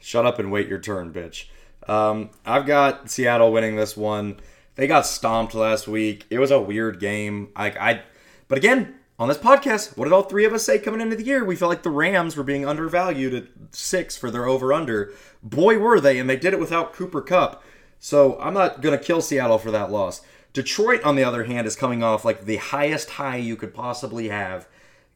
Shut 0.00 0.26
up 0.26 0.38
and 0.38 0.52
wait 0.52 0.68
your 0.68 0.78
turn, 0.78 1.12
bitch. 1.12 1.46
Um, 1.88 2.30
I've 2.44 2.66
got 2.66 3.10
Seattle 3.10 3.50
winning 3.50 3.76
this 3.76 3.96
one. 3.96 4.38
They 4.76 4.86
got 4.86 5.06
stomped 5.06 5.54
last 5.54 5.88
week. 5.88 6.26
It 6.30 6.38
was 6.38 6.50
a 6.50 6.60
weird 6.60 7.00
game. 7.00 7.48
Like 7.56 7.78
I, 7.78 8.02
but 8.48 8.58
again, 8.58 8.94
on 9.18 9.28
this 9.28 9.38
podcast, 9.38 9.96
what 9.96 10.04
did 10.04 10.12
all 10.12 10.22
three 10.22 10.44
of 10.44 10.52
us 10.52 10.64
say 10.64 10.78
coming 10.78 11.00
into 11.00 11.16
the 11.16 11.24
year? 11.24 11.44
We 11.44 11.56
felt 11.56 11.70
like 11.70 11.82
the 11.82 11.90
Rams 11.90 12.36
were 12.36 12.44
being 12.44 12.66
undervalued 12.66 13.34
at 13.34 13.44
six 13.72 14.16
for 14.18 14.30
their 14.30 14.46
over 14.46 14.72
under. 14.72 15.12
Boy, 15.42 15.78
were 15.78 16.00
they, 16.00 16.18
and 16.18 16.28
they 16.28 16.36
did 16.36 16.52
it 16.52 16.60
without 16.60 16.92
Cooper 16.92 17.22
Kupp. 17.22 17.62
So 18.00 18.40
I'm 18.40 18.54
not 18.54 18.80
gonna 18.80 18.98
kill 18.98 19.20
Seattle 19.20 19.58
for 19.58 19.70
that 19.70 19.92
loss. 19.92 20.22
Detroit, 20.52 21.04
on 21.04 21.14
the 21.14 21.22
other 21.22 21.44
hand, 21.44 21.66
is 21.66 21.76
coming 21.76 22.02
off 22.02 22.24
like 22.24 22.44
the 22.44 22.56
highest 22.56 23.10
high 23.10 23.36
you 23.36 23.54
could 23.54 23.72
possibly 23.72 24.30
have. 24.30 24.66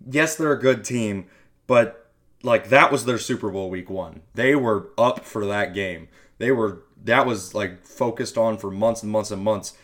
Yes, 0.08 0.36
they're 0.36 0.52
a 0.52 0.60
good 0.60 0.84
team, 0.84 1.26
but 1.66 2.10
like 2.42 2.68
that 2.68 2.92
was 2.92 3.06
their 3.06 3.18
Super 3.18 3.50
Bowl 3.50 3.70
week 3.70 3.90
one. 3.90 4.20
They 4.34 4.54
were 4.54 4.90
up 4.96 5.24
for 5.24 5.46
that 5.46 5.74
game. 5.74 6.08
They 6.38 6.52
were 6.52 6.82
that 7.04 7.26
was 7.26 7.54
like 7.54 7.86
focused 7.86 8.36
on 8.38 8.58
for 8.58 8.70
months 8.70 9.02
and 9.02 9.10
months 9.10 9.30
and 9.30 9.42
months. 9.42 9.76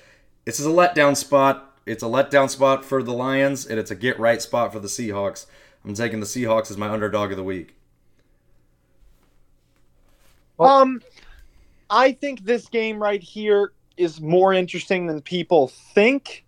This 0.44 0.60
is 0.60 0.66
a 0.66 0.70
letdown 0.70 1.16
spot. 1.16 1.78
It's 1.86 2.02
a 2.02 2.06
letdown 2.06 2.50
spot 2.50 2.84
for 2.84 3.02
the 3.02 3.12
Lions, 3.12 3.66
and 3.66 3.78
it's 3.78 3.90
a 3.90 3.96
get 3.96 4.20
right 4.20 4.40
spot 4.40 4.72
for 4.72 4.78
the 4.78 4.88
Seahawks. 4.88 5.46
I'm 5.84 5.94
taking 5.94 6.20
the 6.20 6.26
Seahawks 6.26 6.70
as 6.70 6.76
my 6.76 6.88
underdog 6.88 7.30
of 7.30 7.36
the 7.38 7.44
week. 7.44 7.74
Um, 10.58 11.00
I 11.90 12.12
think 12.12 12.44
this 12.44 12.68
game 12.68 13.03
right 13.03 13.22
here 13.22 13.72
is 13.96 14.20
more 14.20 14.55
interesting 14.55 15.07
than 15.07 15.20
people 15.20 15.68
think. 15.68 16.44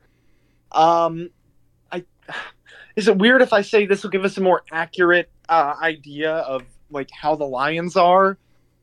Um, 0.70 1.30
I 1.90 2.04
is 2.96 3.08
it 3.08 3.18
weird 3.18 3.42
if 3.42 3.52
I 3.52 3.62
say 3.62 3.84
this 3.86 4.02
will 4.02 4.10
give 4.10 4.24
us 4.24 4.38
a 4.38 4.40
more 4.40 4.62
accurate 4.70 5.30
uh, 5.48 5.74
idea 5.82 6.32
of 6.32 6.62
like 6.90 7.10
how 7.10 7.34
the 7.34 7.44
Lions 7.44 7.96
are? 7.96 8.38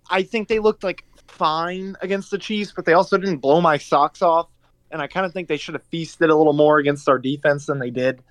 I 0.10 0.24
think 0.24 0.48
they 0.48 0.60
looked 0.60 0.84
like 0.84 1.06
fine 1.28 1.96
against 2.02 2.32
the 2.32 2.38
Chiefs, 2.38 2.74
but 2.76 2.86
they 2.86 2.94
also 2.94 3.18
didn't 3.18 3.38
blow 3.38 3.62
my 3.62 3.78
socks 3.78 4.22
off. 4.22 4.50
And 4.92 5.02
I 5.02 5.08
kind 5.08 5.26
of 5.26 5.32
think 5.32 5.48
they 5.48 5.58
should 5.58 5.76
have 5.76 5.86
feasted 5.86 6.30
a 6.30 6.36
little 6.36 6.54
more 6.54 6.80
against 6.80 7.08
our 7.08 7.20
defense 7.20 7.68
than 7.68 7.78
they 7.78 7.92
did. 7.92 8.22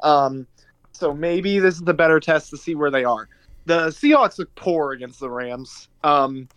Um, 0.00 0.46
so 0.92 1.12
maybe 1.12 1.58
this 1.58 1.74
is 1.74 1.82
the 1.82 1.94
better 1.94 2.20
test 2.20 2.50
to 2.50 2.56
see 2.56 2.76
where 2.76 2.90
they 2.90 3.04
are. 3.04 3.28
The 3.66 3.88
Seahawks 3.88 4.38
look 4.38 4.54
poor 4.54 4.92
against 4.92 5.18
the 5.18 5.28
Rams. 5.28 5.88
Um, 6.04 6.48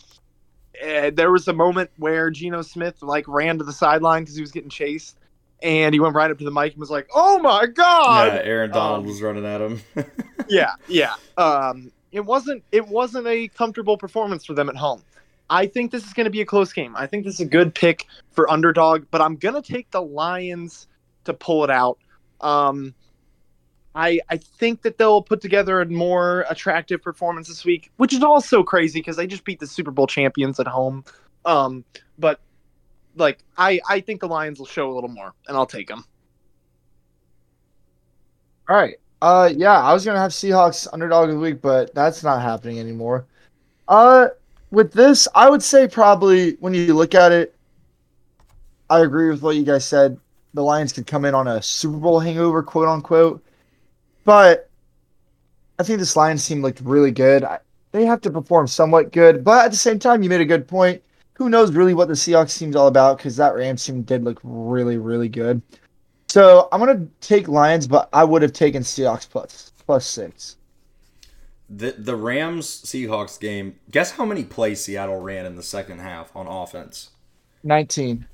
eh, 0.81 1.09
there 1.11 1.31
was 1.31 1.47
a 1.47 1.53
moment 1.53 1.89
where 1.97 2.29
Geno 2.29 2.61
Smith 2.61 3.01
like 3.01 3.27
ran 3.27 3.57
to 3.57 3.63
the 3.63 3.73
sideline 3.73 4.23
because 4.23 4.35
he 4.35 4.41
was 4.41 4.51
getting 4.51 4.69
chased, 4.69 5.17
and 5.61 5.93
he 5.93 5.99
went 5.99 6.15
right 6.15 6.29
up 6.29 6.37
to 6.37 6.43
the 6.43 6.51
mic 6.51 6.73
and 6.73 6.79
was 6.79 6.89
like, 6.89 7.07
"Oh 7.13 7.39
my 7.39 7.65
god!" 7.65 8.33
yeah, 8.33 8.41
Aaron 8.43 8.71
Donald 8.71 9.01
um, 9.01 9.05
was 9.05 9.21
running 9.21 9.45
at 9.45 9.61
him. 9.61 9.81
yeah, 10.49 10.71
yeah. 10.87 11.15
Um, 11.37 11.91
it 12.11 12.21
wasn't 12.21 12.63
it 12.71 12.87
wasn't 12.87 13.27
a 13.27 13.47
comfortable 13.49 13.97
performance 13.97 14.45
for 14.45 14.53
them 14.53 14.69
at 14.69 14.75
home. 14.75 15.03
I 15.49 15.65
think 15.65 15.91
this 15.91 16.05
is 16.05 16.13
going 16.13 16.25
to 16.25 16.31
be 16.31 16.41
a 16.41 16.45
close 16.45 16.73
game. 16.73 16.95
I 16.95 17.07
think 17.07 17.23
this 17.23 17.35
is 17.35 17.39
a 17.39 17.45
good 17.45 17.73
pick 17.73 18.05
for 18.31 18.49
underdog, 18.51 19.05
but 19.11 19.21
I'm 19.21 19.37
going 19.37 19.55
to 19.55 19.61
take 19.61 19.89
the 19.91 20.01
Lions 20.01 20.87
to 21.23 21.33
pull 21.33 21.63
it 21.63 21.69
out. 21.69 21.97
Um, 22.41 22.93
I 23.97 24.19
I 24.29 24.37
think 24.37 24.83
that 24.83 24.99
they'll 24.99 25.23
put 25.23 25.41
together 25.41 25.81
a 25.81 25.85
more 25.87 26.45
attractive 26.49 27.01
performance 27.01 27.47
this 27.47 27.65
week, 27.65 27.91
which 27.97 28.13
is 28.13 28.21
also 28.21 28.61
crazy 28.63 28.99
because 28.99 29.17
they 29.17 29.25
just 29.25 29.43
beat 29.43 29.59
the 29.59 29.65
Super 29.65 29.89
Bowl 29.89 30.05
champions 30.05 30.59
at 30.59 30.67
home. 30.67 31.03
Um, 31.45 31.83
but 32.19 32.39
like 33.15 33.39
I 33.57 33.81
I 33.89 33.99
think 34.01 34.21
the 34.21 34.27
Lions 34.27 34.59
will 34.59 34.67
show 34.67 34.91
a 34.91 34.93
little 34.93 35.09
more, 35.09 35.33
and 35.47 35.57
I'll 35.57 35.65
take 35.65 35.87
them. 35.87 36.05
All 38.69 38.75
right. 38.75 38.97
Uh, 39.19 39.49
yeah, 39.55 39.81
I 39.81 39.93
was 39.93 40.05
gonna 40.05 40.19
have 40.19 40.31
Seahawks 40.31 40.87
underdog 40.93 41.29
of 41.29 41.35
the 41.35 41.41
week, 41.41 41.59
but 41.59 41.93
that's 41.95 42.23
not 42.23 42.43
happening 42.43 42.79
anymore. 42.79 43.25
Uh, 43.87 44.27
with 44.69 44.93
this, 44.93 45.27
I 45.33 45.49
would 45.49 45.63
say 45.63 45.87
probably 45.87 46.51
when 46.59 46.75
you 46.75 46.93
look 46.93 47.15
at 47.15 47.31
it, 47.31 47.55
I 48.91 48.99
agree 48.99 49.29
with 49.29 49.41
what 49.41 49.55
you 49.55 49.63
guys 49.63 49.85
said. 49.85 50.19
The 50.53 50.61
Lions 50.61 50.93
could 50.93 51.07
come 51.07 51.25
in 51.25 51.33
on 51.33 51.47
a 51.47 51.63
Super 51.63 51.97
Bowl 51.97 52.19
hangover, 52.19 52.61
quote 52.61 52.87
unquote, 52.87 53.43
but 54.27 54.69
I 55.79 55.83
think 55.83 55.99
this 55.99 56.17
Lions 56.17 56.45
team 56.45 56.61
looked 56.61 56.81
really 56.81 57.11
good. 57.11 57.45
I, 57.45 57.59
they 57.93 58.05
have 58.05 58.19
to 58.21 58.29
perform 58.29 58.67
somewhat 58.67 59.13
good, 59.13 59.41
but 59.45 59.63
at 59.65 59.71
the 59.71 59.77
same 59.77 59.99
time, 59.99 60.21
you 60.21 60.29
made 60.29 60.41
a 60.41 60.45
good 60.45 60.67
point. 60.67 61.01
Who 61.35 61.49
knows 61.49 61.71
really 61.71 61.93
what 61.93 62.09
the 62.09 62.13
Seahawks 62.13 62.57
team's 62.59 62.75
all 62.75 62.87
about? 62.87 63.17
Because 63.17 63.37
that 63.37 63.55
Rams 63.55 63.85
team 63.85 64.01
did 64.01 64.25
look 64.25 64.39
really, 64.43 64.97
really 64.97 65.29
good. 65.29 65.61
So 66.27 66.67
I'm 66.73 66.79
gonna 66.81 67.07
take 67.21 67.47
Lions, 67.47 67.87
but 67.87 68.09
I 68.11 68.25
would 68.25 68.41
have 68.41 68.51
taken 68.53 68.83
Seahawks 68.83 69.29
plus 69.29 69.71
plus 69.85 70.05
six. 70.05 70.57
the 71.69 71.91
the 71.97 72.15
Rams 72.15 72.67
Seahawks 72.67 73.39
game. 73.39 73.79
Guess 73.91 74.11
how 74.11 74.25
many 74.25 74.43
plays 74.43 74.83
Seattle 74.83 75.21
ran 75.21 75.45
in 75.45 75.55
the 75.55 75.63
second 75.63 75.99
half 75.99 76.35
on 76.35 76.47
offense? 76.47 77.11
Nineteen. 77.63 78.27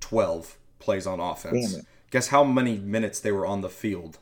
12 0.00 0.58
plays 0.78 1.06
on 1.06 1.20
offense. 1.20 1.82
Guess 2.10 2.28
how 2.28 2.44
many 2.44 2.78
minutes 2.78 3.20
they 3.20 3.32
were 3.32 3.46
on 3.46 3.60
the 3.60 3.68
field? 3.70 4.18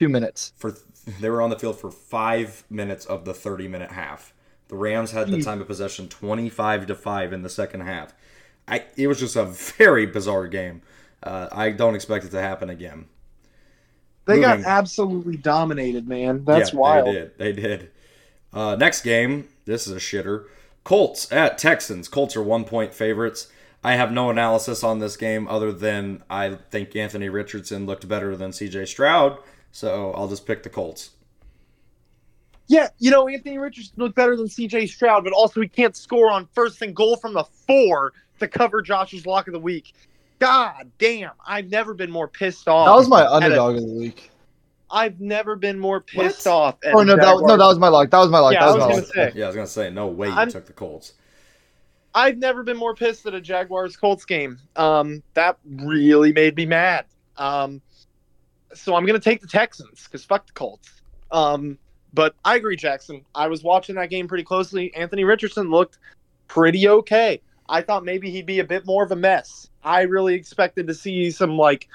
Two 0.00 0.08
minutes. 0.08 0.52
For 0.56 0.74
they 1.20 1.30
were 1.30 1.42
on 1.42 1.50
the 1.50 1.58
field 1.58 1.78
for 1.78 1.90
5 1.90 2.64
minutes 2.70 3.06
of 3.06 3.24
the 3.24 3.34
30 3.34 3.68
minute 3.68 3.92
half. 3.92 4.32
The 4.68 4.76
Rams 4.76 5.10
had 5.10 5.28
the 5.28 5.42
time 5.42 5.60
of 5.60 5.66
possession 5.66 6.08
25 6.08 6.86
to 6.86 6.94
5 6.94 7.32
in 7.32 7.42
the 7.42 7.48
second 7.48 7.82
half. 7.82 8.14
I 8.66 8.84
it 8.96 9.08
was 9.08 9.18
just 9.18 9.36
a 9.36 9.44
very 9.44 10.06
bizarre 10.06 10.46
game. 10.46 10.82
Uh, 11.22 11.48
I 11.52 11.70
don't 11.70 11.94
expect 11.94 12.24
it 12.24 12.30
to 12.30 12.40
happen 12.40 12.70
again. 12.70 13.06
They 14.26 14.36
Moving- 14.36 14.62
got 14.62 14.68
absolutely 14.68 15.36
dominated, 15.36 16.08
man. 16.08 16.44
That's 16.44 16.72
yeah, 16.72 16.78
wild. 16.78 17.08
They 17.08 17.12
did. 17.12 17.38
They 17.38 17.52
did. 17.52 17.90
Uh, 18.52 18.76
next 18.76 19.02
game. 19.02 19.48
This 19.64 19.86
is 19.86 19.92
a 19.92 19.96
shitter. 19.96 20.46
Colts 20.84 21.30
at 21.32 21.58
Texans. 21.58 22.08
Colts 22.08 22.36
are 22.36 22.42
one 22.42 22.64
point 22.64 22.94
favorites. 22.94 23.48
I 23.82 23.94
have 23.94 24.12
no 24.12 24.30
analysis 24.30 24.84
on 24.84 24.98
this 24.98 25.16
game 25.16 25.48
other 25.48 25.72
than 25.72 26.22
I 26.28 26.56
think 26.70 26.94
Anthony 26.94 27.28
Richardson 27.28 27.86
looked 27.86 28.06
better 28.08 28.36
than 28.36 28.50
CJ 28.50 28.86
Stroud, 28.86 29.38
so 29.72 30.12
I'll 30.14 30.28
just 30.28 30.46
pick 30.46 30.62
the 30.62 30.70
Colts. 30.70 31.10
Yeah, 32.66 32.88
you 32.98 33.10
know, 33.10 33.26
Anthony 33.28 33.58
Richardson 33.58 33.94
looked 33.96 34.14
better 34.14 34.36
than 34.36 34.46
CJ 34.46 34.88
Stroud, 34.88 35.24
but 35.24 35.32
also 35.32 35.60
he 35.60 35.66
can't 35.68 35.96
score 35.96 36.30
on 36.30 36.46
first 36.54 36.80
and 36.82 36.94
goal 36.94 37.16
from 37.16 37.32
the 37.34 37.42
four 37.42 38.12
to 38.38 38.46
cover 38.46 38.80
Josh's 38.80 39.26
lock 39.26 39.48
of 39.48 39.52
the 39.52 39.58
week. 39.58 39.92
God 40.38 40.90
damn, 40.98 41.32
I've 41.44 41.68
never 41.70 41.94
been 41.94 42.10
more 42.10 42.28
pissed 42.28 42.68
off. 42.68 42.86
That 42.86 42.94
was 42.94 43.08
my 43.08 43.22
at 43.22 43.26
a- 43.26 43.32
underdog 43.46 43.76
of 43.76 43.82
the 43.86 43.92
week. 43.94 44.30
I've 44.92 45.20
never 45.20 45.54
been 45.56 45.78
more 45.78 46.00
pissed 46.00 46.46
What? 46.46 46.52
off. 46.52 46.76
At 46.84 46.94
Oh 46.94 47.02
no, 47.02 47.14
that 47.16 47.22
no, 47.22 47.56
that 47.56 47.64
was 47.64 47.78
my 47.78 47.88
luck. 47.88 48.10
That 48.10 48.18
was 48.18 48.28
my 48.30 48.38
luck. 48.40 48.52
Yeah, 48.54 48.60
that 48.60 48.68
I 48.68 48.72
was, 48.72 48.74
was 48.76 48.82
my 48.82 48.88
gonna 48.88 49.02
luck. 49.02 49.32
say. 49.34 49.38
Yeah, 49.38 49.44
I 49.44 49.48
was 49.48 49.56
gonna 49.56 49.66
say 49.68 49.90
no 49.90 50.06
way 50.08 50.28
you 50.28 50.34
I'm- 50.34 50.50
took 50.50 50.66
the 50.66 50.72
Colts. 50.72 51.12
I've 52.12 52.38
never 52.38 52.64
been 52.64 52.76
more 52.76 52.94
pissed 52.94 53.24
at 53.26 53.34
a 53.34 53.40
Jaguars 53.40 53.96
Colts 53.96 54.24
game. 54.24 54.58
Um, 54.74 55.22
that 55.34 55.58
really 55.64 56.32
made 56.32 56.56
me 56.56 56.66
mad. 56.66 57.04
Um, 57.36 57.80
so 58.74 58.94
I'm 58.94 59.06
gonna 59.06 59.18
take 59.18 59.40
the 59.40 59.46
Texans 59.46 60.04
because 60.04 60.24
fuck 60.24 60.46
the 60.46 60.52
Colts. 60.52 61.02
Um, 61.30 61.78
but 62.12 62.34
I 62.44 62.56
agree, 62.56 62.76
Jackson. 62.76 63.24
I 63.34 63.46
was 63.46 63.62
watching 63.62 63.94
that 63.96 64.10
game 64.10 64.26
pretty 64.26 64.44
closely. 64.44 64.92
Anthony 64.94 65.24
Richardson 65.24 65.70
looked 65.70 65.98
pretty 66.48 66.88
okay. 66.88 67.40
I 67.68 67.82
thought 67.82 68.04
maybe 68.04 68.30
he'd 68.30 68.46
be 68.46 68.58
a 68.58 68.64
bit 68.64 68.84
more 68.84 69.04
of 69.04 69.12
a 69.12 69.16
mess. 69.16 69.68
I 69.84 70.02
really 70.02 70.34
expected 70.34 70.88
to 70.88 70.94
see 70.94 71.30
some 71.30 71.56
like, 71.56 71.88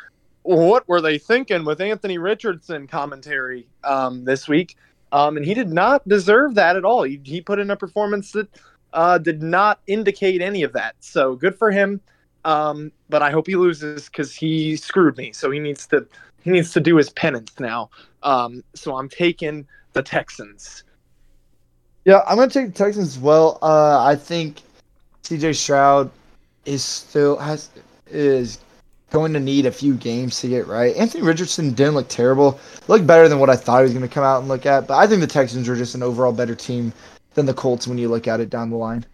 what 0.44 0.88
were 0.88 1.02
they 1.02 1.18
thinking 1.18 1.66
with 1.66 1.82
Anthony 1.82 2.18
Richardson 2.18 2.88
commentary 2.88 3.68
um, 3.84 4.24
this 4.24 4.48
week, 4.48 4.78
um, 5.12 5.36
and 5.36 5.46
he 5.46 5.54
did 5.54 5.70
not 5.70 6.08
deserve 6.08 6.56
that 6.56 6.78
at 6.78 6.86
all. 6.86 7.04
He, 7.04 7.20
he 7.24 7.42
put 7.42 7.60
in 7.60 7.72
a 7.72 7.76
performance 7.76 8.32
that 8.32 8.48
uh, 8.94 9.18
did 9.18 9.44
not 9.44 9.82
indicate 9.88 10.42
any 10.42 10.64
of 10.64 10.72
that. 10.74 10.96
So 11.02 11.36
good 11.36 11.58
for 11.58 11.72
him. 11.72 12.00
Um, 12.46 12.92
but 13.10 13.24
I 13.24 13.32
hope 13.32 13.48
he 13.48 13.56
loses 13.56 14.06
because 14.06 14.36
he 14.36 14.76
screwed 14.76 15.18
me. 15.18 15.34
So 15.34 15.50
he 15.50 15.60
needs 15.60 15.88
to 15.88 16.06
he 16.46 16.52
needs 16.52 16.72
to 16.72 16.80
do 16.80 16.96
his 16.96 17.10
penance 17.10 17.60
now. 17.60 17.90
Um, 18.24 18.64
so 18.76 18.96
I'm 18.96 19.10
taking 19.10 19.68
the 19.94 20.04
Texans. 20.04 20.84
Yeah, 22.06 22.22
I'm 22.28 22.38
gonna 22.38 22.52
take 22.52 22.68
the 22.68 22.72
Texans 22.72 23.18
as 23.18 23.20
well. 23.20 23.58
Uh, 23.62 24.02
I 24.06 24.16
think 24.16 24.62
C.J. 25.24 25.54
Stroud 25.54 26.12
is 26.66 26.84
still 26.84 27.36
has 27.38 27.70
is 28.08 28.60
going 29.10 29.34
to 29.34 29.40
need 29.40 29.66
a 29.66 29.72
few 29.72 29.96
games 29.96 30.40
to 30.42 30.48
get 30.48 30.68
right. 30.68 30.96
Anthony 30.96 31.24
Richardson 31.24 31.74
didn't 31.74 31.96
look 31.96 32.10
terrible. 32.10 32.60
Looked 32.88 33.08
better 33.08 33.28
than 33.28 33.40
what 33.40 33.50
I 33.50 33.56
thought 33.56 33.80
he 33.80 33.84
was 33.84 33.94
going 33.94 34.08
to 34.08 34.14
come 34.14 34.24
out 34.24 34.40
and 34.40 34.48
look 34.48 34.66
at. 34.66 34.88
But 34.88 34.98
I 34.98 35.08
think 35.08 35.22
the 35.22 35.28
Texans 35.28 35.68
are 35.68 35.76
just 35.76 35.96
an 35.96 36.04
overall 36.04 36.34
better 36.34 36.56
team 36.56 36.94
than 37.34 37.46
the 37.46 37.54
Colts 37.54 37.88
when 37.88 37.98
you 37.98 38.08
look 38.10 38.28
at 38.28 38.40
it 38.40 38.50
down 38.50 38.70
the 38.70 38.76
line. 38.76 39.06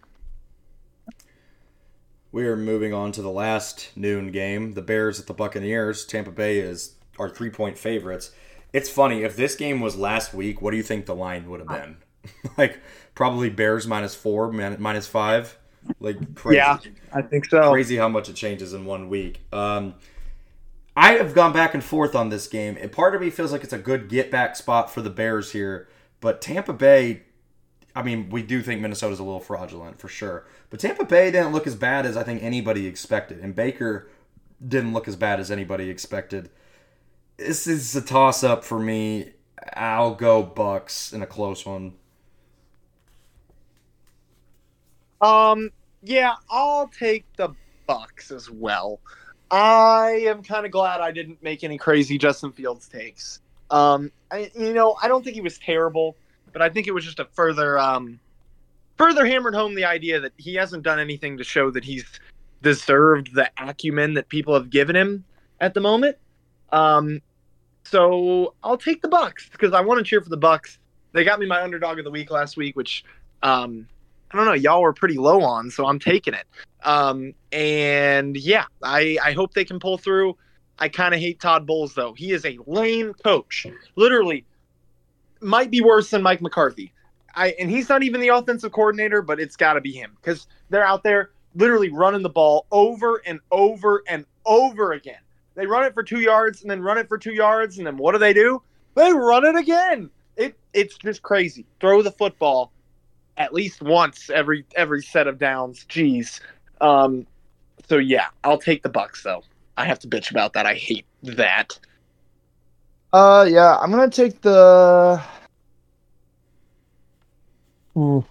We 2.32 2.46
are 2.46 2.56
moving 2.56 2.92
on 2.92 3.12
to 3.12 3.22
the 3.22 3.30
last 3.30 3.90
noon 3.94 4.32
game. 4.32 4.72
The 4.74 4.82
Bears 4.82 5.20
at 5.20 5.26
the 5.26 5.34
Buccaneers. 5.34 6.04
Tampa 6.04 6.30
Bay 6.30 6.58
is 6.58 6.94
our 7.22 7.30
three 7.30 7.50
point 7.50 7.78
favorites. 7.78 8.32
It's 8.72 8.88
funny 8.88 9.22
if 9.22 9.36
this 9.36 9.54
game 9.54 9.80
was 9.80 9.96
last 9.96 10.34
week. 10.34 10.60
What 10.60 10.70
do 10.70 10.76
you 10.76 10.82
think 10.82 11.06
the 11.06 11.14
line 11.14 11.48
would 11.48 11.60
have 11.60 11.68
been? 11.68 11.96
like 12.58 12.80
probably 13.14 13.50
Bears 13.50 13.86
minus 13.86 14.14
four, 14.14 14.50
minus 14.52 15.06
five. 15.06 15.58
Like 16.00 16.34
crazy. 16.34 16.56
Yeah, 16.56 16.78
I 17.12 17.22
think 17.22 17.46
so. 17.46 17.70
Crazy 17.70 17.96
how 17.96 18.08
much 18.08 18.28
it 18.28 18.36
changes 18.36 18.72
in 18.72 18.84
one 18.84 19.08
week. 19.08 19.40
Um, 19.52 19.94
I 20.96 21.14
have 21.14 21.34
gone 21.34 21.52
back 21.52 21.74
and 21.74 21.82
forth 21.82 22.14
on 22.14 22.28
this 22.28 22.46
game, 22.46 22.76
and 22.80 22.92
part 22.92 23.14
of 23.14 23.20
me 23.20 23.30
feels 23.30 23.50
like 23.50 23.64
it's 23.64 23.72
a 23.72 23.78
good 23.78 24.08
get 24.08 24.30
back 24.30 24.56
spot 24.56 24.92
for 24.92 25.00
the 25.00 25.10
Bears 25.10 25.52
here. 25.52 25.88
But 26.20 26.40
Tampa 26.40 26.72
Bay, 26.72 27.22
I 27.96 28.02
mean, 28.02 28.30
we 28.30 28.42
do 28.42 28.62
think 28.62 28.80
Minnesota's 28.80 29.18
a 29.18 29.24
little 29.24 29.40
fraudulent 29.40 29.98
for 29.98 30.08
sure. 30.08 30.46
But 30.70 30.80
Tampa 30.80 31.04
Bay 31.04 31.30
didn't 31.30 31.52
look 31.52 31.66
as 31.66 31.74
bad 31.74 32.06
as 32.06 32.16
I 32.16 32.22
think 32.22 32.42
anybody 32.42 32.86
expected, 32.86 33.40
and 33.40 33.54
Baker 33.54 34.08
didn't 34.66 34.92
look 34.92 35.08
as 35.08 35.16
bad 35.16 35.40
as 35.40 35.50
anybody 35.50 35.90
expected. 35.90 36.50
This 37.46 37.66
is 37.66 37.96
a 37.96 38.00
toss 38.00 38.44
up 38.44 38.62
for 38.62 38.78
me. 38.78 39.32
I'll 39.74 40.14
go 40.14 40.44
Bucks 40.44 41.12
in 41.12 41.22
a 41.22 41.26
close 41.26 41.66
one. 41.66 41.94
Um, 45.20 45.70
yeah, 46.02 46.34
I'll 46.50 46.86
take 46.88 47.24
the 47.36 47.50
Bucks 47.86 48.30
as 48.30 48.48
well. 48.48 49.00
I 49.50 50.24
am 50.28 50.42
kind 50.42 50.64
of 50.64 50.72
glad 50.72 51.00
I 51.00 51.10
didn't 51.10 51.42
make 51.42 51.64
any 51.64 51.78
crazy 51.78 52.16
Justin 52.16 52.52
Fields 52.52 52.88
takes. 52.88 53.40
Um, 53.70 54.12
I, 54.30 54.50
you 54.54 54.72
know, 54.72 54.96
I 55.02 55.08
don't 55.08 55.24
think 55.24 55.34
he 55.34 55.42
was 55.42 55.58
terrible, 55.58 56.16
but 56.52 56.62
I 56.62 56.68
think 56.68 56.86
it 56.86 56.92
was 56.92 57.04
just 57.04 57.18
a 57.18 57.24
further, 57.24 57.78
um, 57.78 58.20
further 58.96 59.26
hammered 59.26 59.54
home 59.54 59.74
the 59.74 59.84
idea 59.84 60.20
that 60.20 60.32
he 60.36 60.54
hasn't 60.54 60.84
done 60.84 61.00
anything 61.00 61.38
to 61.38 61.44
show 61.44 61.70
that 61.72 61.84
he's 61.84 62.04
deserved 62.62 63.34
the 63.34 63.50
acumen 63.58 64.14
that 64.14 64.28
people 64.28 64.54
have 64.54 64.70
given 64.70 64.94
him 64.94 65.24
at 65.60 65.74
the 65.74 65.80
moment. 65.80 66.16
Um, 66.70 67.20
so 67.92 68.54
I'll 68.64 68.78
take 68.78 69.02
the 69.02 69.08
Bucks 69.08 69.50
because 69.50 69.74
I 69.74 69.82
want 69.82 69.98
to 69.98 70.04
cheer 70.04 70.22
for 70.22 70.30
the 70.30 70.36
Bucks. 70.38 70.78
They 71.12 71.24
got 71.24 71.38
me 71.38 71.44
my 71.44 71.62
underdog 71.62 71.98
of 71.98 72.06
the 72.06 72.10
week 72.10 72.30
last 72.30 72.56
week, 72.56 72.74
which 72.74 73.04
um, 73.42 73.86
I 74.30 74.36
don't 74.38 74.46
know, 74.46 74.54
y'all 74.54 74.80
were 74.80 74.94
pretty 74.94 75.18
low 75.18 75.42
on, 75.42 75.70
so 75.70 75.86
I'm 75.86 75.98
taking 75.98 76.32
it. 76.32 76.46
Um, 76.84 77.34
and 77.52 78.34
yeah, 78.34 78.64
I, 78.82 79.18
I 79.22 79.32
hope 79.32 79.52
they 79.52 79.66
can 79.66 79.78
pull 79.78 79.98
through. 79.98 80.38
I 80.78 80.88
kind 80.88 81.12
of 81.12 81.20
hate 81.20 81.38
Todd 81.38 81.66
Bowles 81.66 81.94
though. 81.94 82.14
He 82.14 82.32
is 82.32 82.46
a 82.46 82.58
lame 82.66 83.12
coach. 83.12 83.66
Literally, 83.94 84.46
might 85.42 85.70
be 85.70 85.82
worse 85.82 86.08
than 86.08 86.22
Mike 86.22 86.40
McCarthy. 86.40 86.94
I 87.34 87.48
and 87.60 87.70
he's 87.70 87.90
not 87.90 88.02
even 88.02 88.22
the 88.22 88.28
offensive 88.28 88.72
coordinator, 88.72 89.20
but 89.20 89.38
it's 89.38 89.54
got 89.54 89.74
to 89.74 89.82
be 89.82 89.92
him 89.92 90.16
because 90.16 90.46
they're 90.70 90.84
out 90.84 91.02
there 91.02 91.32
literally 91.54 91.90
running 91.90 92.22
the 92.22 92.30
ball 92.30 92.66
over 92.72 93.20
and 93.26 93.38
over 93.50 94.02
and 94.08 94.24
over 94.46 94.92
again. 94.92 95.20
They 95.54 95.66
run 95.66 95.84
it 95.84 95.94
for 95.94 96.02
two 96.02 96.20
yards 96.20 96.62
and 96.62 96.70
then 96.70 96.80
run 96.80 96.98
it 96.98 97.08
for 97.08 97.18
two 97.18 97.34
yards, 97.34 97.78
and 97.78 97.86
then 97.86 97.96
what 97.96 98.12
do 98.12 98.18
they 98.18 98.32
do? 98.32 98.62
They 98.94 99.12
run 99.12 99.44
it 99.44 99.56
again. 99.56 100.10
It 100.36 100.56
it's 100.72 100.96
just 100.96 101.22
crazy. 101.22 101.66
Throw 101.80 102.02
the 102.02 102.12
football 102.12 102.72
at 103.36 103.52
least 103.52 103.82
once 103.82 104.30
every 104.30 104.64
every 104.76 105.02
set 105.02 105.26
of 105.26 105.38
downs. 105.38 105.84
Jeez. 105.88 106.40
Um, 106.80 107.26
so 107.88 107.98
yeah, 107.98 108.28
I'll 108.44 108.58
take 108.58 108.82
the 108.82 108.88
Bucks 108.88 109.22
though. 109.22 109.42
I 109.76 109.84
have 109.86 109.98
to 110.00 110.08
bitch 110.08 110.30
about 110.30 110.52
that. 110.54 110.66
I 110.66 110.74
hate 110.74 111.06
that. 111.22 111.78
Uh, 113.12 113.46
yeah, 113.48 113.76
I'm 113.76 113.90
gonna 113.90 114.10
take 114.10 114.40
the. 114.40 115.22
I'm 117.94 118.24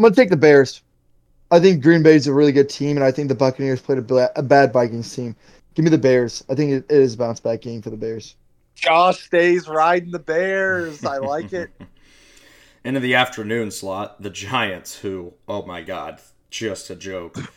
gonna 0.00 0.14
take 0.14 0.30
the 0.30 0.36
Bears. 0.36 0.82
I 1.52 1.58
think 1.60 1.82
Green 1.82 2.02
Bay's 2.02 2.26
a 2.26 2.32
really 2.32 2.52
good 2.52 2.68
team, 2.68 2.96
and 2.96 3.04
I 3.04 3.10
think 3.10 3.28
the 3.28 3.34
Buccaneers 3.34 3.80
played 3.80 3.98
a, 3.98 4.38
a 4.38 4.42
bad 4.42 4.72
Vikings 4.72 5.14
team. 5.14 5.34
Give 5.80 5.84
me 5.86 5.90
the 5.92 5.96
Bears. 5.96 6.44
I 6.50 6.54
think 6.54 6.72
it, 6.72 6.84
it 6.90 7.00
is 7.00 7.14
a 7.14 7.16
bounce 7.16 7.40
back 7.40 7.62
game 7.62 7.80
for 7.80 7.88
the 7.88 7.96
Bears. 7.96 8.36
Josh 8.74 9.24
stays 9.24 9.66
riding 9.66 10.10
the 10.10 10.18
Bears. 10.18 11.02
I 11.06 11.16
like 11.16 11.54
it. 11.54 11.70
Into 12.84 13.00
the 13.00 13.14
afternoon 13.14 13.70
slot, 13.70 14.20
the 14.20 14.28
Giants, 14.28 14.98
who, 14.98 15.32
oh 15.48 15.64
my 15.64 15.80
God, 15.80 16.20
just 16.50 16.90
a 16.90 16.94
joke. 16.94 17.50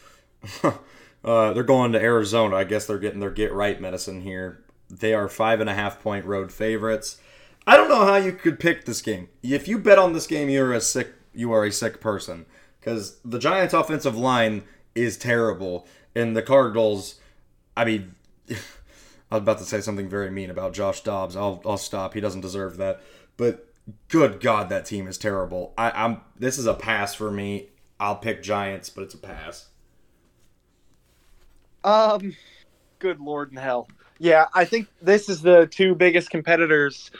uh, 0.63 1.51
they're 1.51 1.63
going 1.63 1.91
to 1.91 2.01
Arizona. 2.01 2.55
I 2.55 2.63
guess 2.63 2.85
they're 2.85 2.97
getting 2.97 3.19
their 3.19 3.29
get 3.29 3.51
right 3.51 3.81
medicine 3.81 4.21
here. 4.21 4.63
They 4.89 5.13
are 5.13 5.27
five 5.27 5.59
and 5.59 5.69
a 5.69 5.75
half 5.75 6.01
point 6.01 6.23
road 6.23 6.49
favorites. 6.49 7.17
I 7.67 7.75
don't 7.75 7.89
know 7.89 8.05
how 8.05 8.15
you 8.15 8.31
could 8.31 8.57
pick 8.57 8.85
this 8.85 9.01
game. 9.01 9.27
If 9.41 9.67
you 9.67 9.77
bet 9.77 9.99
on 9.99 10.13
this 10.13 10.27
game, 10.27 10.47
you're 10.47 10.71
a 10.71 10.79
sick. 10.79 11.11
You 11.33 11.51
are 11.51 11.65
a 11.65 11.73
sick 11.73 11.99
person 11.99 12.45
because 12.79 13.17
the 13.25 13.37
Giants' 13.37 13.73
offensive 13.73 14.15
line 14.15 14.63
is 14.95 15.17
terrible, 15.17 15.85
and 16.15 16.37
the 16.37 16.41
Cardinals. 16.41 17.15
I 17.75 17.85
mean, 17.85 18.15
I 18.49 19.35
was 19.37 19.41
about 19.41 19.57
to 19.59 19.65
say 19.65 19.81
something 19.81 20.09
very 20.09 20.29
mean 20.29 20.49
about 20.49 20.73
Josh 20.73 21.01
Dobbs. 21.01 21.35
I'll 21.35 21.61
I'll 21.65 21.77
stop. 21.77 22.13
He 22.13 22.21
doesn't 22.21 22.41
deserve 22.41 22.77
that. 22.77 23.01
But 23.37 23.67
good 24.07 24.39
God, 24.39 24.69
that 24.69 24.85
team 24.85 25.07
is 25.07 25.17
terrible. 25.17 25.73
I, 25.77 25.91
I'm 25.91 26.21
this 26.37 26.57
is 26.57 26.65
a 26.65 26.73
pass 26.73 27.15
for 27.15 27.31
me. 27.31 27.69
I'll 27.99 28.15
pick 28.15 28.43
Giants, 28.43 28.89
but 28.89 29.03
it's 29.03 29.13
a 29.13 29.17
pass. 29.17 29.69
Um, 31.83 32.35
good 32.99 33.19
Lord 33.19 33.51
in 33.51 33.57
hell. 33.57 33.87
Yeah, 34.19 34.45
I 34.53 34.65
think 34.65 34.87
this 35.01 35.29
is 35.29 35.41
the 35.41 35.67
two 35.67 35.95
biggest 35.95 36.29
competitors 36.29 37.11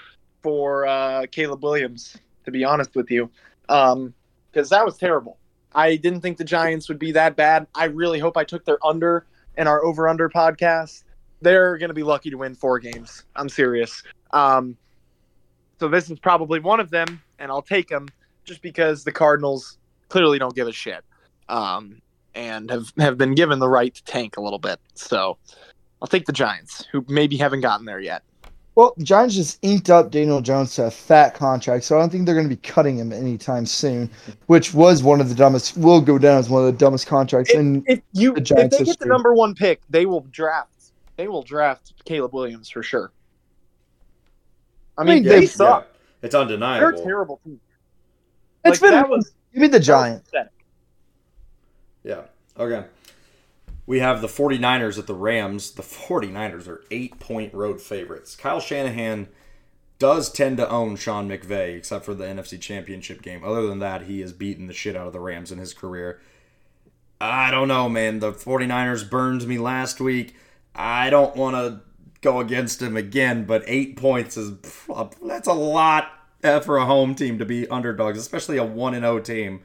for 0.42 0.86
uh, 0.86 1.26
Caleb 1.32 1.64
Williams. 1.64 2.18
To 2.46 2.52
be 2.52 2.66
honest 2.66 2.94
with 2.94 3.10
you, 3.10 3.30
um, 3.70 4.14
because 4.52 4.70
that 4.70 4.86
was 4.86 4.98
terrible. 4.98 5.38
I 5.74 5.96
didn't 5.96 6.22
think 6.22 6.38
the 6.38 6.44
Giants 6.44 6.90
would 6.90 7.00
be 7.00 7.14
that 7.14 7.36
bad. 7.36 7.68
I 7.74 7.86
really 7.86 8.20
hope 8.20 8.38
I 8.38 8.44
took 8.44 8.66
their 8.66 8.86
under 8.86 9.26
in 9.58 9.68
our 9.68 9.84
over 9.84 10.08
under 10.08 10.30
podcast. 10.30 11.04
They're 11.42 11.78
going 11.78 11.90
to 11.90 11.94
be 11.94 12.04
lucky 12.04 12.30
to 12.30 12.38
win 12.38 12.56
four 12.56 12.80
games. 12.80 13.24
I'm 13.36 13.50
serious. 13.50 14.02
Um, 14.32 14.78
so 15.80 15.88
this 15.88 16.10
is 16.10 16.20
probably 16.20 16.60
one 16.60 16.80
of 16.80 16.90
them, 16.90 17.22
and 17.40 17.52
I'll 17.52 17.62
take 17.62 17.90
them 17.90 18.08
just 18.46 18.62
because 18.62 19.04
the 19.04 19.12
Cardinals 19.12 19.78
clearly 20.10 20.40
don't 20.40 20.56
give 20.56 20.68
a 20.68 20.72
shit, 20.72 21.04
um, 21.50 22.02
and 22.36 22.70
have 22.70 22.94
have 22.98 23.18
been 23.18 23.36
given 23.36 23.60
the 23.60 23.68
right 23.68 23.94
to 23.94 24.04
tank 24.04 24.38
a 24.38 24.42
little 24.42 24.60
bit. 24.60 24.80
So 24.94 25.38
I'll 26.02 26.08
take 26.08 26.26
the 26.26 26.34
Giants, 26.34 26.86
who 26.92 27.04
maybe 27.08 27.38
haven't 27.38 27.62
gotten 27.62 27.86
there 27.86 28.00
yet. 28.00 28.24
Well, 28.76 28.94
the 28.98 29.04
Giants 29.04 29.36
just 29.36 29.60
inked 29.62 29.90
up 29.92 30.10
Daniel 30.10 30.42
Jones 30.42 30.74
to 30.76 30.86
a 30.86 30.92
fat 30.92 31.36
contract, 31.36 31.84
so 31.84 31.96
I 31.96 32.00
don't 32.00 32.10
think 32.10 32.26
they're 32.26 32.34
going 32.34 32.50
to 32.50 32.56
be 32.56 32.62
cutting 32.62 32.98
him 32.98 33.14
anytime 33.14 33.68
soon. 33.68 34.10
Which 34.48 34.74
was 34.74 35.04
one 35.04 35.22
of 35.22 35.30
the 35.30 35.36
dumbest. 35.36 35.78
Will 35.78 36.02
go 36.02 36.18
down 36.18 36.40
as 36.40 36.50
one 36.50 36.66
of 36.66 36.72
the 36.72 36.78
dumbest 36.78 37.06
contracts 37.06 37.52
If, 37.52 37.60
in 37.60 37.84
if 37.86 38.02
you 38.14 38.34
the 38.34 38.42
if 38.42 38.44
Giants 38.46 38.78
they 38.80 38.84
get 38.86 39.00
the 39.00 39.06
number 39.06 39.34
one 39.34 39.54
pick, 39.54 39.82
they 39.90 40.08
will 40.08 40.22
draft. 40.32 40.70
They 41.18 41.28
will 41.28 41.44
draft 41.44 41.94
Caleb 42.06 42.34
Williams 42.34 42.70
for 42.70 42.82
sure. 42.82 43.12
I 44.98 45.04
mean, 45.04 45.16
mean, 45.16 45.24
they 45.24 45.40
they- 45.42 45.46
suck. 45.46 45.88
It's 46.24 46.34
undeniable. 46.34 46.92
They're 46.92 47.02
a 47.02 47.04
terrible 47.06 47.42
team. 47.44 47.60
It's 48.64 48.82
Like, 48.82 48.92
been 48.92 49.00
that 49.00 49.10
was 49.10 49.34
Give 49.52 49.62
me 49.62 49.68
the 49.68 49.80
Giants. 49.80 50.32
Yeah. 52.04 52.22
Okay. 52.58 52.86
We 53.86 54.00
have 54.00 54.22
the 54.22 54.28
49ers 54.28 54.98
at 54.98 55.08
the 55.08 55.14
Rams. 55.14 55.72
The 55.72 55.84
49ers 55.84 56.68
are 56.68 56.84
eight 56.90 57.20
point 57.20 57.54
road 57.54 57.82
favorites. 57.82 58.36
Kyle 58.36 58.60
Shanahan 58.62 59.28
does 60.00 60.32
tend 60.32 60.58
to 60.58 60.70
own 60.70 60.96
Sean 60.96 61.30
McVay, 61.30 61.78
except 61.78 62.06
for 62.06 62.14
the 62.14 62.26
NFC 62.26 62.60
Championship 62.60 63.22
game. 63.22 63.44
Other 63.44 63.68
than 63.68 63.80
that, 63.80 64.04
he 64.04 64.22
has 64.22 64.34
beaten 64.34 64.68
the 64.68 64.74
shit 64.74 64.96
out 64.96 65.08
of 65.08 65.14
the 65.14 65.20
Rams 65.20 65.52
in 65.52 65.60
his 65.60 65.74
career. 65.74 66.20
I 67.22 67.52
don't 67.52 67.68
know, 67.68 67.88
man. 67.88 68.20
The 68.20 68.34
49ers 68.34 69.10
burned 69.10 69.48
me 69.48 69.58
last 69.58 70.02
week. 70.02 70.36
I 70.76 71.10
don't 71.10 71.36
want 71.36 71.56
to 71.56 71.82
go 72.22 72.40
against 72.40 72.82
him 72.82 72.98
again, 72.98 73.46
but 73.46 73.64
eight 73.68 73.96
points 73.96 74.38
is 74.38 74.54
that's 75.22 75.48
a 75.48 75.54
lot 75.54 76.10
for 76.64 76.78
a 76.78 76.86
home 76.86 77.16
team 77.16 77.38
to 77.40 77.46
be 77.46 77.68
underdogs, 77.68 78.18
especially 78.18 78.58
a 78.58 78.64
1 78.66 78.94
0 78.94 79.20
team. 79.20 79.62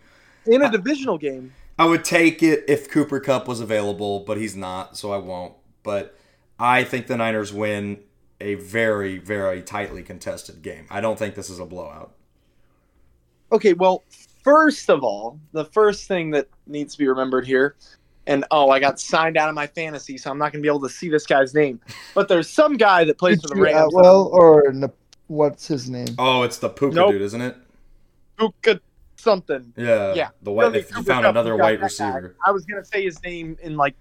in 0.47 0.62
a 0.62 0.70
divisional 0.70 1.18
game. 1.18 1.53
I 1.79 1.87
would 1.87 2.05
take 2.05 2.43
it 2.43 2.64
if 2.66 2.91
Cooper 2.91 3.20
Kupp 3.20 3.47
was 3.47 3.61
available, 3.61 4.20
but 4.20 4.37
he's 4.37 4.57
not, 4.57 4.97
so 4.97 5.12
I 5.12 5.18
won't. 5.18 5.55
But 5.83 6.16
I 6.59 6.83
think 6.85 7.07
the 7.07 7.16
Niners 7.16 7.53
win 7.53 8.01
a 8.41 8.55
very, 8.55 9.18
very 9.18 9.62
tightly 9.62 10.03
contested 10.03 10.62
game. 10.62 10.87
I 10.91 11.01
don't 11.01 11.18
think 11.18 11.35
this 11.35 11.51
is 11.51 11.59
a 11.61 11.64
blowout. 11.64 12.14
Okay, 13.53 13.72
well, 13.74 14.05
first 14.43 14.91
of 14.91 15.03
all, 15.03 15.39
the 15.53 15.64
first 15.66 16.09
thing 16.09 16.31
that 16.33 16.49
needs 16.66 16.95
to 16.95 16.99
be 16.99 17.09
remembered 17.09 17.47
here, 17.47 17.76
and 18.26 18.45
oh, 18.51 18.70
I 18.70 18.81
got 18.81 19.01
signed 19.01 19.37
out 19.37 19.49
of 19.49 19.55
my 19.55 19.66
fantasy, 19.66 20.18
so 20.18 20.31
I'm 20.31 20.39
not 20.39 20.53
going 20.53 20.62
to 20.62 20.66
be 20.66 20.68
able 20.68 20.83
to 20.83 20.89
see 20.91 21.09
this 21.09 21.26
guy's 21.26 21.55
name. 21.55 21.81
But 22.14 22.29
there's 22.29 22.51
some 22.51 22.76
guy 22.76 23.05
that 23.05 23.18
plays 23.18 23.41
for 23.41 23.49
the 23.49 23.55
Rams. 23.61 23.93
well, 23.95 24.29
or 24.33 24.70
Nap- 24.72 24.95
what's 25.29 25.66
his 25.66 25.89
name? 25.89 26.09
Oh, 26.18 26.43
it's 26.43 26.59
the 26.59 26.68
Puka 26.68 26.95
Nope. 26.97 27.12
dude, 27.12 27.22
isn't 27.22 27.41
it? 27.41 27.57
Puka 28.37 28.81
something. 29.18 29.72
Yeah, 29.76 30.14
Yeah. 30.14 30.28
The 30.42 30.52
white, 30.52 30.72
Really, 30.72 30.78
you 30.96 31.02
found 31.02 31.26
another 31.26 31.56
white 31.56 31.72
that 31.72 31.78
guy. 31.80 31.84
receiver. 31.84 32.36
I 32.46 32.50
was 32.52 32.64
gonna 32.64 32.84
say 32.84 33.02
his 33.04 33.22
name 33.22 33.56
in 33.62 33.76
like 33.76 33.94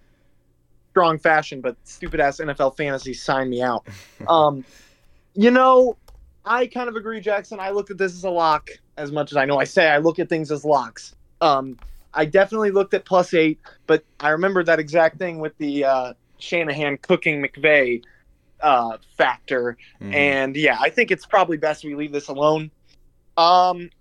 strong 0.92 1.18
fashion, 1.20 1.62
but 1.62 1.76
stupid 1.84 2.20
ass 2.20 2.40
NFL 2.40 2.76
fantasy 2.78 3.14
signed 3.14 3.50
me 3.50 3.62
out. 3.62 3.88
um, 4.28 4.64
you 5.36 5.52
know, 5.52 5.98
I 6.46 6.68
kind 6.68 6.90
of 6.90 6.96
agree, 6.96 7.20
Jackson. 7.20 7.60
I 7.60 7.70
looked 7.72 7.92
at 7.92 7.98
this 7.98 8.14
as 8.14 8.24
a 8.24 8.30
lock 8.30 8.70
as 8.98 9.12
much 9.12 9.32
as 9.32 9.38
I 9.38 9.46
know 9.46 9.60
I 9.60 9.64
say 9.66 9.88
I 9.90 9.98
look 9.98 10.18
at 10.20 10.30
things 10.30 10.52
as 10.52 10.66
locks. 10.66 11.16
Um, 11.42 11.78
I 12.14 12.26
definitely 12.26 12.72
looked 12.72 12.94
at 12.96 13.06
plus 13.06 13.34
eight, 13.36 13.60
but 13.86 14.04
I 14.20 14.30
remember 14.30 14.64
that 14.64 14.80
exact 14.80 15.20
thing 15.20 15.38
with 15.40 15.56
the 15.60 15.86
uh, 15.86 16.14
Shanahan 16.40 16.98
cooking 16.98 17.44
McVay 17.44 18.02
uh, 18.62 18.98
factor. 19.18 19.78
Mhm. 20.02 20.16
And 20.16 20.56
yeah, 20.56 20.78
I 20.80 20.90
think 20.90 21.12
it's 21.12 21.28
probably 21.28 21.58
best 21.58 21.84
we 21.86 21.94
leave 21.94 22.12
this 22.12 22.28
alone. 22.28 22.72
Um, 23.36 23.92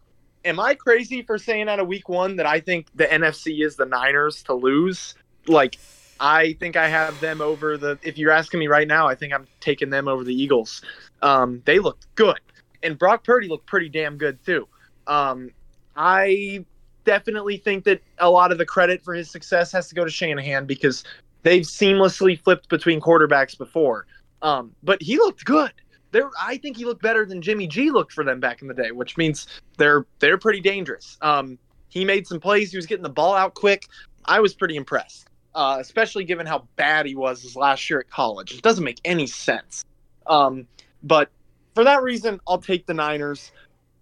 am 0.47 0.61
I 0.61 0.75
crazy 0.75 1.23
for 1.23 1.37
saying 1.37 1.69
out 1.69 1.81
of 1.81 1.87
week 1.89 2.09
one 2.09 2.37
that 2.37 2.47
I 2.47 2.61
think 2.61 2.87
the 2.95 3.05
NFC 3.05 3.65
is 3.65 3.77
the 3.77 3.85
Niners 3.85 4.43
to 4.45 4.55
lose? 4.55 5.15
Like, 5.47 5.79
I 6.19 6.55
think 6.55 6.77
I 6.77 6.89
have 6.89 7.21
them 7.21 7.41
over 7.41 7.77
the. 7.77 7.99
If 8.03 8.17
you're 8.17 8.31
asking 8.31 8.61
me 8.61 8.69
right 8.69 8.89
now, 8.89 9.07
I 9.07 9.15
think 9.15 9.35
I'm 9.35 9.47
taking 9.61 9.91
them 9.91 10.09
over 10.09 10.25
the 10.25 10.35
Eagles. 10.35 10.83
Um, 11.21 11.63
they 11.67 11.79
looked 11.79 12.07
good, 12.15 12.41
and 12.83 12.99
Brock 12.99 13.25
Purdy 13.25 13.49
looked 13.49 13.67
pretty 13.67 13.89
damn 13.89 14.17
good 14.17 14.43
too. 14.45 14.67
Um, 15.07 15.51
I 15.97 16.65
definitely 17.05 17.59
think 17.59 17.85
that 17.85 18.01
a 18.19 18.31
lot 18.31 18.53
of 18.53 18.59
the 18.59 18.67
credit 18.67 19.03
for 19.03 19.15
his 19.15 19.31
success 19.31 19.71
has 19.73 19.89
to 19.89 19.95
go 19.95 20.05
to 20.05 20.11
Shanahan 20.11 20.67
because 20.67 21.05
they've 21.43 21.65
seamlessly 21.65 22.41
flipped 22.43 22.69
between 22.69 23.01
quarterbacks 23.01 23.57
before. 23.57 24.07
Um, 24.43 24.75
but 24.83 25.01
he 25.03 25.17
looked 25.17 25.45
good. 25.45 25.73
There, 26.17 26.31
I 26.41 26.57
think 26.57 26.79
he 26.79 26.87
looked 26.87 27.03
better 27.03 27.27
than 27.27 27.43
Jimmy 27.43 27.67
G 27.67 27.91
looked 27.91 28.11
for 28.11 28.25
them 28.25 28.41
back 28.41 28.63
in 28.63 28.69
the 28.69 28.75
day, 28.75 28.91
which 28.91 29.19
means 29.19 29.47
they're 29.77 30.07
they're 30.19 30.39
pretty 30.39 30.63
dangerous. 30.63 31.19
Um, 31.21 31.59
he 31.89 32.07
made 32.07 32.27
some 32.27 32.41
plays. 32.41 32.71
He 32.71 32.79
was 32.79 32.87
getting 32.87 33.03
the 33.03 33.11
ball 33.11 33.35
out 33.35 33.53
quick. 33.53 33.87
I 34.25 34.41
was 34.41 34.55
pretty 34.55 34.77
impressed, 34.77 35.29
uh, 35.55 35.77
especially 35.79 36.25
given 36.25 36.47
how 36.47 36.69
bad 36.77 37.05
he 37.05 37.15
was 37.15 37.43
his 37.43 37.55
last 37.55 37.91
year 37.91 38.01
at 38.01 38.09
college. 38.09 38.55
It 38.55 38.63
doesn't 38.63 38.83
make 38.83 38.99
any 39.05 39.27
sense. 39.27 39.85
Um, 40.27 40.67
but 41.03 41.29
for 41.75 41.85
that 41.85 42.03
reason, 42.03 42.41
I'll 42.49 42.63
take 42.63 42.87
the 42.87 42.95
Niners. 42.95 43.53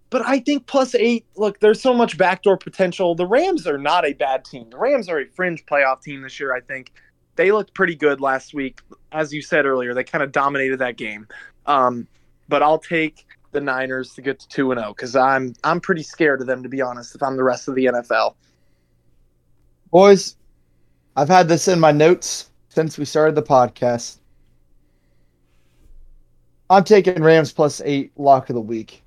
But 0.09 0.21
I 0.25 0.39
think 0.39 0.67
plus 0.67 0.95
eight. 0.95 1.25
Look, 1.35 1.59
there's 1.59 1.81
so 1.81 1.93
much 1.93 2.17
backdoor 2.17 2.55
potential. 2.55 3.13
The 3.13 3.27
Rams 3.27 3.67
are 3.67 3.77
not 3.77 4.05
a 4.05 4.13
bad 4.13 4.45
team. 4.45 4.69
The 4.69 4.77
Rams 4.77 5.09
are 5.09 5.19
a 5.19 5.25
fringe 5.25 5.65
playoff 5.65 6.01
team 6.01 6.21
this 6.21 6.39
year. 6.39 6.55
I 6.55 6.61
think 6.61 6.93
they 7.35 7.51
looked 7.51 7.73
pretty 7.73 7.95
good 7.95 8.21
last 8.21 8.53
week, 8.53 8.79
as 9.11 9.33
you 9.33 9.41
said 9.41 9.65
earlier. 9.65 9.93
They 9.93 10.05
kind 10.05 10.23
of 10.23 10.31
dominated 10.31 10.79
that 10.79 10.95
game. 10.95 11.27
Um, 11.65 12.07
but 12.47 12.61
I'll 12.61 12.79
take 12.79 13.25
the 13.51 13.61
Niners 13.61 14.13
to 14.13 14.21
get 14.21 14.39
to 14.39 14.47
two 14.47 14.71
and 14.71 14.79
zero 14.79 14.93
because 14.93 15.15
I'm 15.15 15.53
I'm 15.63 15.79
pretty 15.79 16.03
scared 16.03 16.41
of 16.41 16.47
them 16.47 16.61
to 16.63 16.69
be 16.69 16.81
honest. 16.81 17.15
If 17.15 17.23
I'm 17.23 17.37
the 17.37 17.43
rest 17.43 17.67
of 17.67 17.75
the 17.75 17.85
NFL, 17.85 18.35
Boys, 19.95 20.35
I've 21.15 21.29
had 21.29 21.47
this 21.47 21.69
in 21.69 21.79
my 21.79 21.93
notes 21.93 22.49
since 22.67 22.97
we 22.97 23.05
started 23.05 23.33
the 23.33 23.41
podcast. 23.41 24.17
I'm 26.69 26.83
taking 26.83 27.23
Rams 27.23 27.53
plus 27.53 27.81
eight 27.85 28.11
lock 28.17 28.49
of 28.49 28.55
the 28.55 28.61
week. 28.61 29.03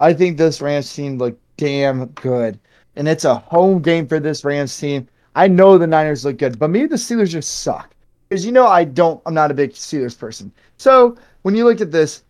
I 0.00 0.12
think 0.12 0.36
this 0.36 0.60
Rams 0.60 0.92
team 0.92 1.18
looked 1.18 1.40
damn 1.56 2.06
good. 2.06 2.58
And 2.96 3.06
it's 3.06 3.24
a 3.24 3.36
home 3.36 3.82
game 3.82 4.08
for 4.08 4.18
this 4.18 4.44
Rams 4.44 4.76
team. 4.76 5.06
I 5.36 5.46
know 5.46 5.78
the 5.78 5.86
Niners 5.86 6.24
look 6.24 6.38
good, 6.38 6.58
but 6.58 6.70
maybe 6.70 6.86
the 6.86 6.96
Steelers 6.96 7.30
just 7.30 7.60
suck. 7.60 7.94
Because 8.28 8.44
you 8.44 8.50
know 8.50 8.66
I 8.66 8.82
don't 8.82 9.22
I'm 9.26 9.34
not 9.34 9.52
a 9.52 9.54
big 9.54 9.74
Steelers 9.74 10.18
person. 10.18 10.50
So 10.76 11.16
when 11.46 11.54
you 11.54 11.64
look 11.64 11.80
at 11.80 11.92
this, 11.92 12.24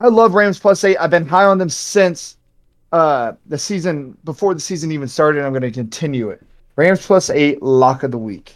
I 0.00 0.06
love 0.06 0.34
Rams 0.34 0.60
plus 0.60 0.84
eight. 0.84 0.96
I've 0.98 1.10
been 1.10 1.26
high 1.26 1.46
on 1.46 1.58
them 1.58 1.68
since 1.68 2.36
uh 2.92 3.32
the 3.46 3.58
season 3.58 4.16
before 4.22 4.54
the 4.54 4.60
season 4.60 4.92
even 4.92 5.08
started. 5.08 5.44
I'm 5.44 5.52
gonna 5.52 5.68
continue 5.72 6.30
it. 6.30 6.40
Rams 6.76 7.04
plus 7.04 7.28
eight, 7.28 7.60
lock 7.60 8.04
of 8.04 8.12
the 8.12 8.18
week. 8.18 8.54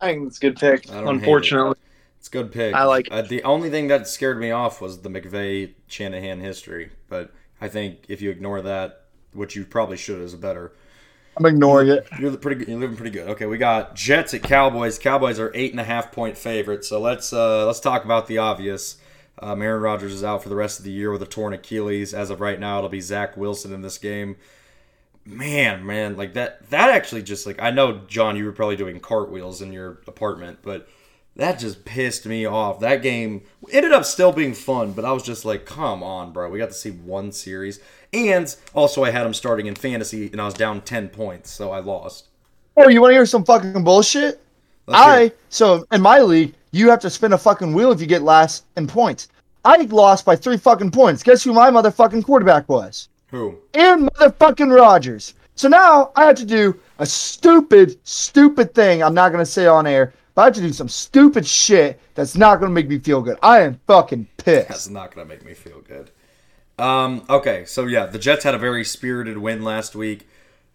I 0.00 0.12
think 0.12 0.28
it's 0.28 0.38
a 0.38 0.40
good 0.42 0.56
pick. 0.56 0.88
I 0.92 1.00
it. 1.00 1.08
Unfortunately, 1.08 1.74
It's 2.20 2.28
a 2.28 2.30
good 2.30 2.52
pick. 2.52 2.72
I 2.72 2.84
like 2.84 3.08
it. 3.08 3.12
Uh, 3.12 3.22
the 3.22 3.42
only 3.42 3.68
thing 3.68 3.88
that 3.88 4.06
scared 4.06 4.38
me 4.38 4.52
off 4.52 4.80
was 4.80 5.02
the 5.02 5.10
McVay 5.10 5.74
Shanahan 5.88 6.38
history, 6.38 6.92
but 7.08 7.32
I 7.60 7.66
think 7.66 8.04
if 8.06 8.22
you 8.22 8.30
ignore 8.30 8.62
that, 8.62 9.06
which 9.32 9.56
you 9.56 9.64
probably 9.64 9.96
should, 9.96 10.20
is 10.20 10.34
a 10.34 10.38
better. 10.38 10.70
I'm 11.36 11.46
ignoring 11.46 11.88
it. 11.88 12.06
You're 12.18 12.36
pretty. 12.36 12.70
You're 12.70 12.80
living 12.80 12.96
pretty 12.96 13.10
good. 13.10 13.28
Okay, 13.30 13.46
we 13.46 13.56
got 13.56 13.94
Jets 13.94 14.34
at 14.34 14.42
Cowboys. 14.42 14.98
Cowboys 14.98 15.40
are 15.40 15.50
eight 15.54 15.70
and 15.70 15.80
a 15.80 15.84
half 15.84 16.12
point 16.12 16.36
favorites. 16.36 16.88
So 16.88 17.00
let's 17.00 17.32
uh, 17.32 17.66
let's 17.66 17.80
talk 17.80 18.04
about 18.04 18.26
the 18.26 18.38
obvious. 18.38 18.98
Um, 19.38 19.62
Aaron 19.62 19.82
Rodgers 19.82 20.12
is 20.12 20.22
out 20.22 20.42
for 20.42 20.50
the 20.50 20.56
rest 20.56 20.78
of 20.78 20.84
the 20.84 20.92
year 20.92 21.10
with 21.10 21.22
a 21.22 21.26
torn 21.26 21.52
Achilles. 21.52 22.12
As 22.12 22.30
of 22.30 22.40
right 22.40 22.60
now, 22.60 22.78
it'll 22.78 22.90
be 22.90 23.00
Zach 23.00 23.36
Wilson 23.36 23.72
in 23.72 23.80
this 23.82 23.98
game. 23.98 24.36
Man, 25.24 25.86
man, 25.86 26.16
like 26.16 26.34
that. 26.34 26.68
That 26.70 26.90
actually 26.90 27.22
just 27.22 27.46
like 27.46 27.60
I 27.62 27.70
know, 27.70 28.02
John, 28.06 28.36
you 28.36 28.44
were 28.44 28.52
probably 28.52 28.76
doing 28.76 29.00
cartwheels 29.00 29.62
in 29.62 29.72
your 29.72 30.02
apartment, 30.06 30.58
but 30.62 30.88
that 31.36 31.58
just 31.58 31.84
pissed 31.84 32.26
me 32.26 32.44
off. 32.44 32.80
That 32.80 33.02
game 33.02 33.42
ended 33.72 33.92
up 33.92 34.04
still 34.04 34.32
being 34.32 34.52
fun, 34.52 34.92
but 34.92 35.04
I 35.04 35.12
was 35.12 35.22
just 35.22 35.44
like, 35.44 35.64
come 35.64 36.02
on, 36.02 36.32
bro. 36.32 36.50
We 36.50 36.58
got 36.58 36.68
to 36.68 36.74
see 36.74 36.90
one 36.90 37.32
series. 37.32 37.80
And 38.12 38.54
also, 38.74 39.04
I 39.04 39.10
had 39.10 39.24
him 39.24 39.32
starting 39.32 39.66
in 39.66 39.74
fantasy, 39.74 40.30
and 40.30 40.40
I 40.40 40.44
was 40.44 40.54
down 40.54 40.82
10 40.82 41.08
points, 41.08 41.50
so 41.50 41.70
I 41.70 41.80
lost. 41.80 42.28
Oh, 42.76 42.88
you 42.88 43.00
want 43.00 43.12
to 43.12 43.16
hear 43.16 43.26
some 43.26 43.44
fucking 43.44 43.84
bullshit? 43.84 44.42
Let's 44.86 45.00
I 45.00 45.32
so 45.48 45.86
in 45.92 46.02
my 46.02 46.20
league, 46.20 46.54
you 46.72 46.90
have 46.90 47.00
to 47.00 47.10
spin 47.10 47.32
a 47.32 47.38
fucking 47.38 47.72
wheel 47.72 47.92
if 47.92 48.00
you 48.00 48.06
get 48.06 48.22
last 48.22 48.64
in 48.76 48.86
points. 48.86 49.28
I 49.64 49.76
lost 49.76 50.24
by 50.24 50.34
three 50.34 50.56
fucking 50.56 50.90
points. 50.90 51.22
Guess 51.22 51.44
who 51.44 51.52
my 51.52 51.70
motherfucking 51.70 52.24
quarterback 52.24 52.68
was? 52.68 53.08
Who? 53.28 53.58
Aaron 53.74 54.08
motherfucking 54.08 54.74
Rodgers. 54.74 55.34
So 55.54 55.68
now 55.68 56.10
I 56.16 56.24
have 56.24 56.36
to 56.36 56.44
do 56.44 56.78
a 56.98 57.06
stupid, 57.06 57.96
stupid 58.02 58.74
thing. 58.74 59.02
I'm 59.02 59.14
not 59.14 59.30
gonna 59.30 59.46
say 59.46 59.66
on 59.66 59.86
air, 59.86 60.12
but 60.34 60.42
I 60.42 60.44
have 60.46 60.54
to 60.54 60.60
do 60.60 60.72
some 60.72 60.88
stupid 60.88 61.46
shit 61.46 62.00
that's 62.14 62.36
not 62.36 62.58
gonna 62.58 62.72
make 62.72 62.88
me 62.88 62.98
feel 62.98 63.22
good. 63.22 63.38
I 63.42 63.60
am 63.60 63.80
fucking 63.86 64.26
pissed. 64.38 64.68
That's 64.68 64.88
not 64.88 65.14
going 65.14 65.26
to 65.26 65.34
make 65.34 65.44
me 65.44 65.54
feel 65.54 65.80
good. 65.80 66.10
Um, 66.78 67.24
okay, 67.28 67.64
so 67.64 67.86
yeah, 67.86 68.06
the 68.06 68.18
Jets 68.18 68.44
had 68.44 68.54
a 68.54 68.58
very 68.58 68.84
spirited 68.84 69.38
win 69.38 69.62
last 69.62 69.94
week. 69.94 70.28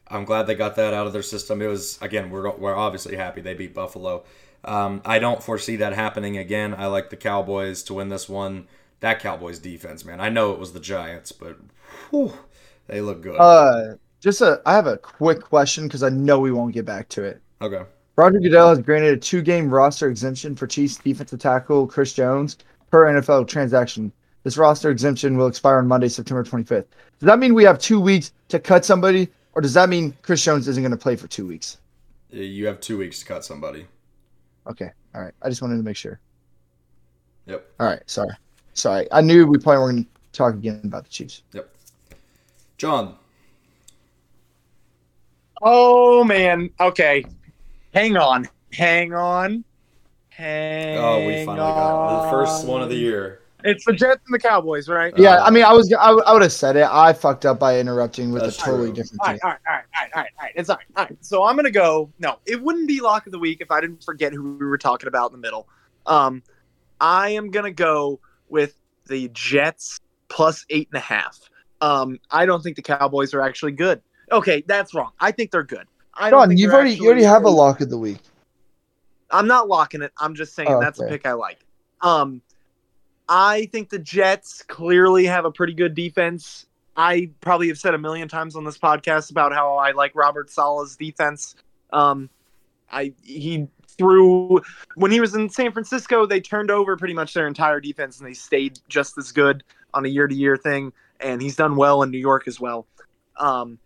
I'm 0.08 0.26
glad 0.26 0.43
they 0.43 0.56
got 0.56 0.76
that 0.76 0.93
out 0.93 1.08
of 1.08 1.14
their 1.14 1.24
system. 1.24 1.62
It 1.62 1.68
was 1.68 1.98
again, 2.02 2.30
we're 2.30 2.50
we're 2.56 2.76
obviously 2.76 3.16
happy 3.18 3.41
they 3.41 3.54
beat 3.54 3.74
Buffalo. 3.74 4.24
Um, 4.64 5.02
I 5.06 5.20
don't 5.20 5.43
foresee 5.43 5.76
that 5.78 5.93
happening 5.93 6.38
again. 6.38 6.74
I 6.74 6.88
like 6.88 7.10
the 7.10 7.18
Cowboys 7.18 7.84
to 7.84 7.93
win 7.95 8.10
this 8.10 8.28
one. 8.28 8.68
That 9.00 9.20
Cowboys 9.20 9.60
defense, 9.60 10.04
man. 10.04 10.20
I 10.20 10.30
know 10.30 10.52
it 10.54 10.60
was 10.60 10.74
the 10.74 10.80
Giants, 10.80 11.32
but 11.32 11.58
whew, 12.10 12.34
they 12.88 13.02
look 13.02 13.22
good. 13.22 13.38
Uh, 13.38 13.95
just 14.20 14.41
a, 14.41 14.62
I 14.66 14.74
have 14.74 14.88
a 14.88 14.98
quick 14.98 15.41
question 15.41 15.88
because 15.88 16.04
I 16.04 16.10
know 16.10 16.39
we 16.39 16.52
won't 16.52 16.74
get 16.74 16.86
back 16.86 17.10
to 17.10 17.24
it. 17.24 17.41
okay. 17.62 17.84
Roger 18.16 18.39
Goodell 18.39 18.70
has 18.70 18.80
granted 18.80 19.14
a 19.14 19.18
two-game 19.18 19.70
roster 19.70 20.10
exemption 20.10 20.56
for 20.56 20.66
Chiefs 20.66 20.98
defensive 20.98 21.39
tackle 21.39 21.86
Chris 21.86 22.14
Jones 22.14 22.58
per 22.89 23.06
NFL 23.06 23.48
transaction. 23.48 24.12
This 24.48 24.56
roster 24.56 24.89
exemption 24.89 25.36
will 25.36 25.48
expire 25.48 25.78
on 25.78 25.89
Monday, 25.89 26.08
September 26.08 26.41
25th. 26.41 26.86
Does 27.20 27.28
that 27.28 27.38
mean 27.38 27.54
we 27.54 27.66
have 27.66 27.80
two 27.80 28.00
weeks 28.00 28.32
to 28.48 28.60
cut 28.60 28.86
somebody, 28.86 29.28
or 29.54 29.62
does 29.62 29.74
that 29.74 29.89
mean 29.89 30.16
Chris 30.22 30.41
Jones 30.41 30.70
isn't 30.70 30.82
going 30.82 30.91
to 30.91 30.95
play 30.95 31.18
for 31.18 31.28
two 31.28 31.45
weeks? 31.45 31.80
Uh, 32.34 32.38
you 32.38 32.66
have 32.66 32.80
two 32.80 32.98
weeks 32.98 33.20
to 33.20 33.26
cut 33.26 33.43
somebody. 33.43 33.86
Okay, 34.66 34.89
all 35.14 35.20
right. 35.20 35.34
I 35.41 35.50
just 35.50 35.62
wanted 35.62 35.76
to 35.76 35.84
make 35.84 35.98
sure. 35.98 36.22
Yep. 37.48 37.70
All 37.78 37.88
right, 37.88 38.02
sorry, 38.06 38.32
sorry. 38.72 39.06
I 39.12 39.20
knew 39.20 39.45
we 39.48 39.58
probably 39.58 39.80
weren't 39.80 39.95
going 39.95 40.06
to 40.06 40.32
talk 40.32 40.54
again 40.54 40.80
about 40.86 41.04
the 41.04 41.10
Chiefs. 41.10 41.43
Yep. 41.52 41.70
John. 42.78 43.18
Oh 45.62 46.24
man. 46.24 46.70
Okay. 46.80 47.26
Hang 47.93 48.16
on. 48.16 48.48
Hang 48.72 49.14
on. 49.14 49.66
Hang 50.30 50.98
on. 50.98 51.04
Oh, 51.04 51.28
we 51.28 51.34
finally 51.43 51.58
got 51.58 52.24
the 52.24 52.32
first 52.32 52.66
one 52.66 52.82
of 52.82 52.88
the 52.88 52.95
year. 52.95 53.41
It's 53.64 53.86
the 53.86 53.93
Jets 53.93 54.22
and 54.26 54.34
the 54.34 54.39
Cowboys, 54.39 54.88
right? 54.88 55.14
Uh, 55.14 55.22
Yeah, 55.22 55.43
I 55.43 55.49
mean, 55.49 55.64
I 55.64 55.74
was, 55.74 55.91
I, 55.91 56.12
I 56.12 56.34
would 56.34 56.43
have 56.43 56.51
said 56.51 56.76
it. 56.76 56.88
I 56.89 57.12
fucked 57.12 57.45
up 57.45 57.60
by 57.60 57.80
interrupting 57.80 58.32
with 58.32 58.43
a 58.43 58.51
totally 58.51 58.88
true. 58.88 58.95
different 58.95 59.22
All 59.22 59.28
thing. 59.28 59.39
right, 59.43 59.43
all 59.43 59.49
right, 59.49 59.60
all 59.68 59.74
right, 59.74 59.84
all 59.93 60.01
right, 60.01 60.12
all 60.14 60.22
right, 60.22 60.32
all 60.38 60.43
right. 60.43 60.53
It's 60.55 60.70
all 60.70 60.76
right, 60.76 60.86
all 60.95 61.03
right. 61.05 61.18
So 61.22 61.43
I'm 61.43 61.55
gonna 61.55 61.72
go. 61.72 62.12
No, 62.20 62.38
it 62.45 62.62
wouldn't 62.62 62.88
be 62.88 63.01
lock 63.01 63.26
of 63.26 63.32
the 63.32 63.39
week 63.39 63.62
if 63.62 63.72
I 63.72 63.82
didn't 63.82 64.03
forget 64.03 64.32
who 64.32 64.58
we 64.58 64.66
were 64.66 64.78
talking 64.78 65.08
about 65.08 65.32
in 65.32 65.34
the 65.34 65.41
middle. 65.41 65.68
Um, 66.05 66.43
I 67.01 67.30
am 67.30 67.49
gonna 67.49 67.72
go 67.72 68.20
with 68.49 68.76
the 69.08 69.30
Jets 69.34 69.99
plus 70.30 70.66
eight 70.70 70.88
and 70.91 70.97
a 70.97 71.03
half. 71.03 71.39
Um, 71.82 72.20
I 72.32 72.45
don't 72.45 72.62
think 72.62 72.76
the 72.76 72.82
Cowboys 72.82 73.34
are 73.34 73.41
actually 73.41 73.72
good. 73.72 74.01
Okay, 74.32 74.64
that's 74.68 74.93
wrong. 74.93 75.12
I 75.20 75.32
think 75.32 75.51
they're 75.51 75.64
good. 75.64 75.88
I 76.14 76.30
don't 76.30 76.41
John, 76.41 76.47
think 76.49 76.60
you've 76.60 76.74
already, 76.74 76.91
you 76.93 77.05
already 77.05 77.22
actually 77.22 77.34
have 77.34 77.43
a 77.45 77.49
lock 77.49 77.82
of 77.82 77.89
the 77.89 77.97
week. 77.97 78.20
I'm 79.30 79.47
not 79.47 79.68
locking 79.68 80.01
it. 80.01 80.12
I'm 80.18 80.36
just 80.36 80.55
saying 80.55 80.70
Oh, 80.70 80.80
that's 80.80 80.99
a 80.99 81.08
pick 81.08 81.26
I 81.26 81.34
like. 81.34 81.60
Um, 82.01 82.41
I 83.30 83.65
think 83.71 83.89
the 83.89 83.99
Jets 83.99 84.63
clearly 84.63 85.25
have 85.25 85.45
a 85.45 85.51
pretty 85.51 85.73
good 85.73 85.95
defense. 85.95 86.65
I 86.95 87.30
probably 87.41 87.67
have 87.67 87.78
said 87.78 87.93
a 87.93 87.97
million 87.97 88.28
times 88.28 88.55
on 88.55 88.63
this 88.63 88.78
podcast 88.78 89.30
about 89.32 89.53
how 89.53 89.75
I 89.75 89.91
like 89.91 90.15
Robert 90.15 90.49
Saleh's 90.49 90.95
defense. 90.95 91.55
Um, 91.91 92.30
I 92.91 93.13
he 93.21 93.67
threw 93.88 94.61
when 94.95 95.11
he 95.11 95.19
was 95.19 95.36
in 95.36 95.49
San 95.49 95.71
Francisco, 95.71 96.25
they 96.25 96.39
turned 96.39 96.71
over 96.71 96.95
pretty 96.97 97.13
much 97.13 97.34
their 97.34 97.47
entire 97.47 97.80
defense 97.80 98.19
and 98.19 98.28
they 98.28 98.34
stayed 98.34 98.80
just 98.88 99.17
as 99.17 99.32
good 99.32 99.63
on 99.93 100.05
a 100.05 100.09
year 100.09 100.28
to 100.28 100.36
year 100.36 100.57
thing. 100.57 100.91
And 101.19 101.41
he's 101.41 101.55
done 101.55 101.75
well 101.75 102.03
in 102.03 102.11
New 102.11 102.19
York 102.19 102.47
as 102.47 102.59
well. 102.59 102.88
Um, 103.38 103.80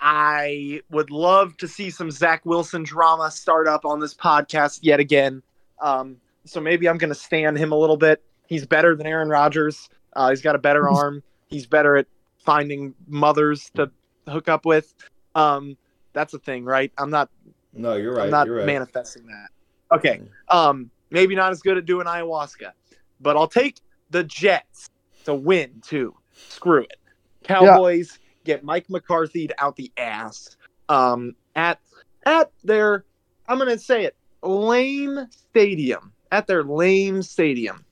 I 0.00 0.80
would 0.90 1.10
love 1.10 1.56
to 1.58 1.68
see 1.68 1.90
some 1.90 2.10
Zach 2.10 2.44
Wilson 2.46 2.82
drama 2.82 3.30
start 3.30 3.68
up 3.68 3.84
on 3.84 4.00
this 4.00 4.14
podcast 4.14 4.80
yet 4.82 4.98
again. 5.00 5.42
Um, 5.80 6.16
so 6.46 6.60
maybe 6.60 6.88
I'm 6.88 6.96
going 6.96 7.10
to 7.10 7.14
stand 7.14 7.58
him 7.58 7.72
a 7.72 7.76
little 7.76 7.98
bit. 7.98 8.22
He's 8.50 8.66
better 8.66 8.96
than 8.96 9.06
Aaron 9.06 9.28
Rodgers. 9.28 9.88
Uh, 10.12 10.28
he's 10.28 10.42
got 10.42 10.56
a 10.56 10.58
better 10.58 10.88
arm. 10.90 11.22
He's 11.46 11.66
better 11.66 11.96
at 11.96 12.06
finding 12.44 12.94
mothers 13.06 13.70
to 13.76 13.90
hook 14.28 14.48
up 14.48 14.66
with. 14.66 14.92
Um, 15.34 15.76
that's 16.12 16.34
a 16.34 16.38
thing, 16.38 16.64
right? 16.64 16.92
I'm 16.98 17.10
not. 17.10 17.30
No, 17.72 17.94
you're 17.94 18.12
right. 18.12 18.24
I'm 18.24 18.30
not 18.30 18.48
you're 18.48 18.56
right. 18.56 18.66
manifesting 18.66 19.26
that. 19.26 19.96
Okay. 19.96 20.20
Um, 20.48 20.90
maybe 21.10 21.36
not 21.36 21.52
as 21.52 21.62
good 21.62 21.78
at 21.78 21.86
doing 21.86 22.06
ayahuasca, 22.06 22.72
but 23.20 23.36
I'll 23.36 23.46
take 23.46 23.78
the 24.10 24.24
Jets 24.24 24.90
to 25.24 25.34
win 25.34 25.80
too. 25.86 26.14
Screw 26.32 26.82
it. 26.82 26.96
Cowboys 27.44 28.18
get 28.44 28.64
Mike 28.64 28.90
McCarthy 28.90 29.48
out 29.58 29.76
the 29.76 29.92
ass. 29.96 30.56
Um, 30.88 31.36
at 31.54 31.78
at 32.26 32.50
their, 32.64 33.04
I'm 33.46 33.58
gonna 33.58 33.78
say 33.78 34.04
it, 34.04 34.16
lame 34.42 35.28
stadium. 35.30 36.12
At 36.32 36.48
their 36.48 36.64
lame 36.64 37.22
stadium. 37.22 37.84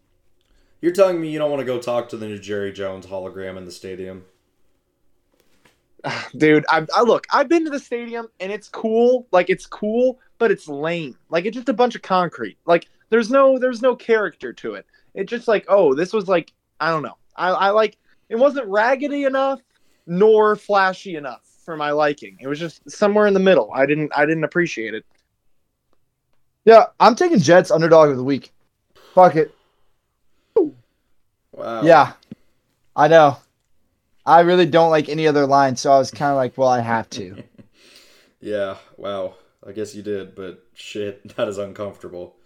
You're 0.81 0.93
telling 0.93 1.20
me 1.20 1.31
you 1.31 1.39
don't 1.39 1.51
want 1.51 1.61
to 1.61 1.66
go 1.66 1.79
talk 1.79 2.09
to 2.11 2.16
the 2.16 2.26
new 2.26 2.39
Jerry 2.39 2.72
Jones 2.72 3.07
hologram 3.07 3.57
in 3.57 3.64
the 3.64 3.72
stadium? 3.72 4.24
Dude, 6.37 6.64
I, 6.68 6.87
I 6.95 7.03
look. 7.03 7.26
I've 7.33 7.49
been 7.49 7.64
to 7.64 7.70
the 7.70 7.81
stadium 7.81 8.29
and 8.41 8.53
it's 8.53 8.68
cool. 8.68 9.26
Like 9.33 9.51
it's 9.51 9.66
cool, 9.66 10.20
but 10.39 10.51
it's 10.51 10.68
lame. 10.68 11.16
Like 11.31 11.45
it's 11.45 11.57
just 11.57 11.68
a 11.68 11.74
bunch 11.74 11.95
of 11.95 12.03
concrete. 12.03 12.59
Like 12.66 12.87
there's 13.11 13.31
no 13.31 13.59
there's 13.59 13.83
no 13.83 13.97
character 13.97 14.53
to 14.53 14.74
it. 14.74 14.87
It's 15.14 15.31
just 15.31 15.49
like 15.49 15.64
oh, 15.68 15.95
this 15.95 16.12
was 16.12 16.29
like 16.29 16.53
I 16.81 16.91
don't 16.91 17.03
know. 17.03 17.16
I, 17.37 17.49
I 17.49 17.70
like 17.70 17.97
it 18.29 18.37
wasn't 18.37 18.68
raggedy 18.68 19.24
enough 19.24 19.61
nor 20.07 20.57
flashy 20.57 21.16
enough 21.16 21.43
for 21.64 21.76
my 21.76 21.91
liking. 21.91 22.37
It 22.41 22.47
was 22.47 22.59
just 22.59 22.89
somewhere 22.91 23.26
in 23.26 23.35
the 23.35 23.41
middle. 23.41 23.70
I 23.74 23.85
didn't 23.85 24.12
I 24.16 24.26
didn't 24.26 24.45
appreciate 24.45 24.95
it. 24.95 25.05
Yeah, 26.64 26.87
I'm 27.01 27.14
taking 27.14 27.39
Jets 27.39 27.70
underdog 27.70 28.11
of 28.11 28.16
the 28.16 28.24
week. 28.24 28.53
Fuck 29.14 29.37
it. 29.37 29.55
Wow. 31.59 31.82
Yeah, 31.82 32.12
I 32.94 33.09
know. 33.09 33.36
I 34.24 34.40
really 34.40 34.66
don't 34.66 34.90
like 34.90 35.09
any 35.09 35.26
other 35.26 35.46
line, 35.46 35.74
so 35.76 35.90
I 35.90 35.98
was 35.98 36.11
kind 36.11 36.30
of 36.30 36.36
like, 36.36 36.56
well, 36.56 36.68
I 36.68 36.80
have 36.80 37.11
to. 37.11 37.42
Yeah. 38.40 38.76
Wow. 38.96 39.34
I 39.66 39.72
guess 39.72 39.96
you 39.96 40.02
did, 40.02 40.36
but 40.36 40.62
shit, 40.72 41.26
that 41.36 41.48
is 41.48 41.59
uncomfortable. 41.59 42.36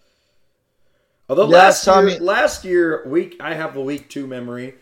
Although 1.29 1.49
Yeah, 1.51 1.59
last 1.59 1.87
I 1.87 2.03
year, 2.03 2.21
last 2.21 2.65
year 2.65 3.07
week, 3.07 3.37
I 3.41 3.53
have 3.53 3.77
a 3.77 3.83
week 3.83 4.09
two 4.09 4.27
memory. 4.27 4.75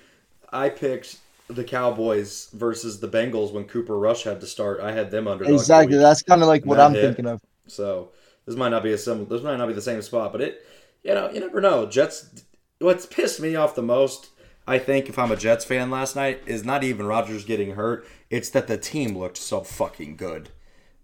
I 0.53 0.69
picked 0.69 1.19
the 1.49 1.65
Cowboys 1.65 2.49
versus 2.53 3.01
the 3.01 3.09
Bengals 3.09 3.53
when 3.53 3.65
Cooper 3.65 3.99
Rush 3.99 4.23
had 4.23 4.41
to 4.41 4.47
start. 4.47 4.81
I 4.81 4.93
had 4.93 5.11
them 5.11 5.25
the 5.25 5.53
exactly. 5.53 5.97
week. 5.97 6.03
That's 6.03 6.23
kind 6.23 6.43
of 6.43 6.49
like 6.49 6.65
what 6.65 6.79
I'm 6.79 6.95
hit. 6.95 7.03
thinking 7.03 7.27
of. 7.27 7.41
So 7.67 8.11
this 8.47 8.57
might 8.57 8.69
not 8.69 8.83
be 8.83 8.93
a 8.93 8.99
sim. 8.99 9.27
This 9.27 9.43
might 9.43 9.57
not 9.57 9.67
be 9.67 9.75
the 9.75 9.83
same 9.83 10.01
spot, 10.03 10.33
but 10.33 10.41
it, 10.41 10.65
you 11.03 11.15
know, 11.15 11.29
you 11.31 11.41
never 11.41 11.61
know. 11.61 11.87
Jets. 11.87 12.31
What's 12.81 13.05
pissed 13.05 13.41
me 13.41 13.55
off 13.57 13.75
the 13.75 13.83
most, 13.83 14.31
I 14.67 14.79
think, 14.79 15.11
if 15.11 15.19
I'm 15.19 15.31
a 15.31 15.37
Jets 15.37 15.67
fan 15.67 15.91
last 15.91 16.17
night, 16.17 16.41
is 16.47 16.65
not 16.65 16.83
even 16.83 17.05
Rodgers 17.05 17.45
getting 17.45 17.73
hurt. 17.73 18.07
It's 18.31 18.49
that 18.51 18.69
the 18.69 18.79
team 18.79 19.17
looked 19.17 19.37
so 19.37 19.61
fucking 19.61 20.17
good. 20.17 20.49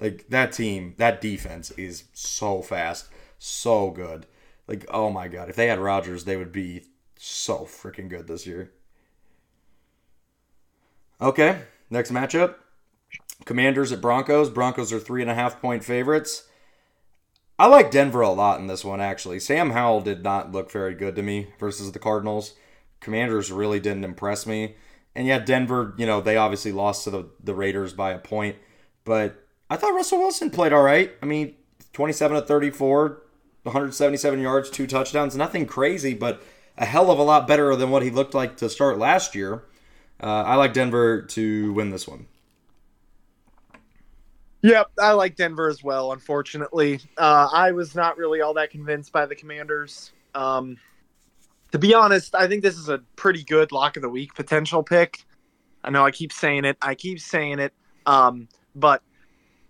Like 0.00 0.26
that 0.30 0.52
team, 0.52 0.94
that 0.96 1.20
defense 1.20 1.70
is 1.72 2.04
so 2.14 2.62
fast, 2.62 3.08
so 3.38 3.90
good. 3.90 4.26
Like 4.66 4.86
oh 4.90 5.10
my 5.10 5.28
god, 5.28 5.50
if 5.50 5.56
they 5.56 5.68
had 5.68 5.78
Rodgers, 5.78 6.24
they 6.24 6.36
would 6.36 6.52
be 6.52 6.84
so 7.18 7.60
freaking 7.60 8.08
good 8.08 8.26
this 8.26 8.46
year. 8.46 8.72
Okay, 11.20 11.60
next 11.90 12.10
matchup. 12.10 12.56
Commanders 13.44 13.92
at 13.92 14.00
Broncos. 14.00 14.50
Broncos 14.50 14.92
are 14.92 14.98
three 14.98 15.22
and 15.22 15.30
a 15.30 15.34
half 15.34 15.60
point 15.60 15.84
favorites. 15.84 16.48
I 17.58 17.66
like 17.66 17.90
Denver 17.90 18.20
a 18.20 18.30
lot 18.30 18.60
in 18.60 18.66
this 18.66 18.84
one, 18.84 19.00
actually. 19.00 19.40
Sam 19.40 19.70
Howell 19.70 20.02
did 20.02 20.22
not 20.22 20.52
look 20.52 20.70
very 20.70 20.94
good 20.94 21.16
to 21.16 21.22
me 21.22 21.48
versus 21.58 21.92
the 21.92 21.98
Cardinals. 21.98 22.54
Commanders 23.00 23.50
really 23.50 23.80
didn't 23.80 24.04
impress 24.04 24.46
me. 24.46 24.76
And 25.14 25.26
yet, 25.26 25.46
Denver, 25.46 25.94
you 25.96 26.04
know, 26.04 26.20
they 26.20 26.36
obviously 26.36 26.72
lost 26.72 27.04
to 27.04 27.10
the, 27.10 27.28
the 27.42 27.54
Raiders 27.54 27.94
by 27.94 28.10
a 28.12 28.18
point. 28.18 28.56
But 29.04 29.46
I 29.70 29.76
thought 29.76 29.94
Russell 29.94 30.18
Wilson 30.18 30.50
played 30.50 30.74
all 30.74 30.82
right. 30.82 31.12
I 31.22 31.26
mean, 31.26 31.54
27 31.94 32.36
to 32.36 32.46
34, 32.46 33.22
177 33.62 34.40
yards, 34.40 34.68
two 34.68 34.86
touchdowns. 34.86 35.34
Nothing 35.34 35.64
crazy, 35.64 36.12
but 36.12 36.42
a 36.76 36.84
hell 36.84 37.10
of 37.10 37.18
a 37.18 37.22
lot 37.22 37.48
better 37.48 37.74
than 37.74 37.88
what 37.90 38.02
he 38.02 38.10
looked 38.10 38.34
like 38.34 38.58
to 38.58 38.68
start 38.68 38.98
last 38.98 39.34
year. 39.34 39.64
Uh, 40.22 40.42
I 40.42 40.56
like 40.56 40.74
Denver 40.74 41.22
to 41.22 41.72
win 41.72 41.90
this 41.90 42.06
one. 42.06 42.26
Yep, 44.66 44.90
I 45.00 45.12
like 45.12 45.36
Denver 45.36 45.68
as 45.68 45.84
well. 45.84 46.10
Unfortunately, 46.10 46.98
uh, 47.18 47.48
I 47.52 47.70
was 47.70 47.94
not 47.94 48.18
really 48.18 48.40
all 48.40 48.52
that 48.54 48.70
convinced 48.70 49.12
by 49.12 49.24
the 49.24 49.36
Commanders. 49.36 50.10
Um, 50.34 50.76
to 51.70 51.78
be 51.78 51.94
honest, 51.94 52.34
I 52.34 52.48
think 52.48 52.64
this 52.64 52.76
is 52.76 52.88
a 52.88 52.98
pretty 53.14 53.44
good 53.44 53.70
lock 53.70 53.94
of 53.94 54.02
the 54.02 54.08
week 54.08 54.34
potential 54.34 54.82
pick. 54.82 55.24
I 55.84 55.90
know 55.90 56.04
I 56.04 56.10
keep 56.10 56.32
saying 56.32 56.64
it. 56.64 56.76
I 56.82 56.96
keep 56.96 57.20
saying 57.20 57.60
it. 57.60 57.74
Um, 58.06 58.48
but 58.74 59.02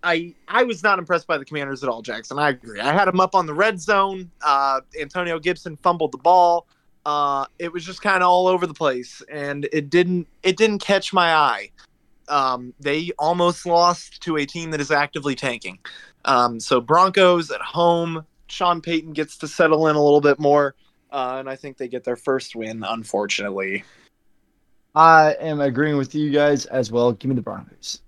I 0.03 0.35
I 0.49 0.63
was 0.63 0.83
not 0.83 0.99
impressed 0.99 1.27
by 1.27 1.37
the 1.37 1.45
Commanders 1.45 1.83
at 1.83 1.91
all, 1.91 2.01
Jackson. 2.01 2.39
I 2.39 2.49
agree. 2.49 2.81
I 2.81 2.95
had 2.95 3.05
them 3.07 3.21
up 3.21 3.35
on 3.35 3.45
the 3.45 3.53
red 3.53 3.79
zone. 3.79 4.31
Uh, 4.43 4.81
Antonio 4.99 5.39
Gibson 5.39 5.77
fumbled 5.77 6.13
the 6.13 6.19
ball. 6.19 6.69
Uh, 7.05 7.45
it 7.59 7.71
was 7.71 7.85
just 7.85 8.01
kind 8.01 8.23
of 8.23 8.31
all 8.31 8.47
over 8.47 8.67
the 8.67 8.73
place, 8.73 9.23
and 9.31 9.69
it 9.75 9.91
didn't 9.91 10.27
it 10.43 10.57
didn't 10.57 10.79
catch 10.79 11.13
my 11.13 11.35
eye. 11.35 11.71
Um, 12.29 12.75
they 12.81 13.11
almost 13.19 13.67
lost 13.67 14.23
to 14.23 14.37
a 14.37 14.47
team 14.47 14.71
that 14.73 14.81
is 14.81 14.91
actively 14.91 15.35
tanking. 15.35 15.79
Um, 16.25 16.59
so 16.61 16.81
Broncos 16.81 17.51
at 17.51 17.61
home. 17.61 18.25
Sean 18.49 18.81
Payton 18.81 19.13
gets 19.13 19.37
to 19.39 19.49
settle 19.49 19.89
in 19.89 19.97
a 19.97 20.03
little 20.03 20.21
bit 20.21 20.39
more, 20.39 20.77
uh, 21.11 21.37
and 21.41 21.51
I 21.51 21.57
think 21.57 21.77
they 21.77 21.89
get 21.89 22.05
their 22.05 22.17
first 22.17 22.55
win. 22.55 22.85
Unfortunately, 22.87 23.83
I 24.95 25.35
am 25.41 25.61
agreeing 25.61 25.97
with 25.97 26.15
you 26.15 26.31
guys 26.31 26.67
as 26.67 26.93
well. 26.93 27.13
Give 27.13 27.29
me 27.29 27.35
the 27.35 27.43
Broncos. 27.43 28.01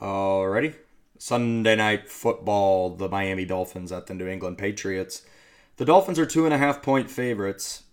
Alrighty. 0.00 0.74
Sunday 1.18 1.74
night 1.74 2.08
football, 2.08 2.90
the 2.90 3.08
Miami 3.08 3.44
Dolphins 3.44 3.90
at 3.90 4.06
the 4.06 4.14
New 4.14 4.28
England 4.28 4.56
Patriots. 4.56 5.22
The 5.76 5.84
Dolphins 5.84 6.18
are 6.18 6.26
two 6.26 6.44
and 6.44 6.54
a 6.54 6.58
half 6.58 6.82
point 6.82 7.10
favorites. 7.10 7.84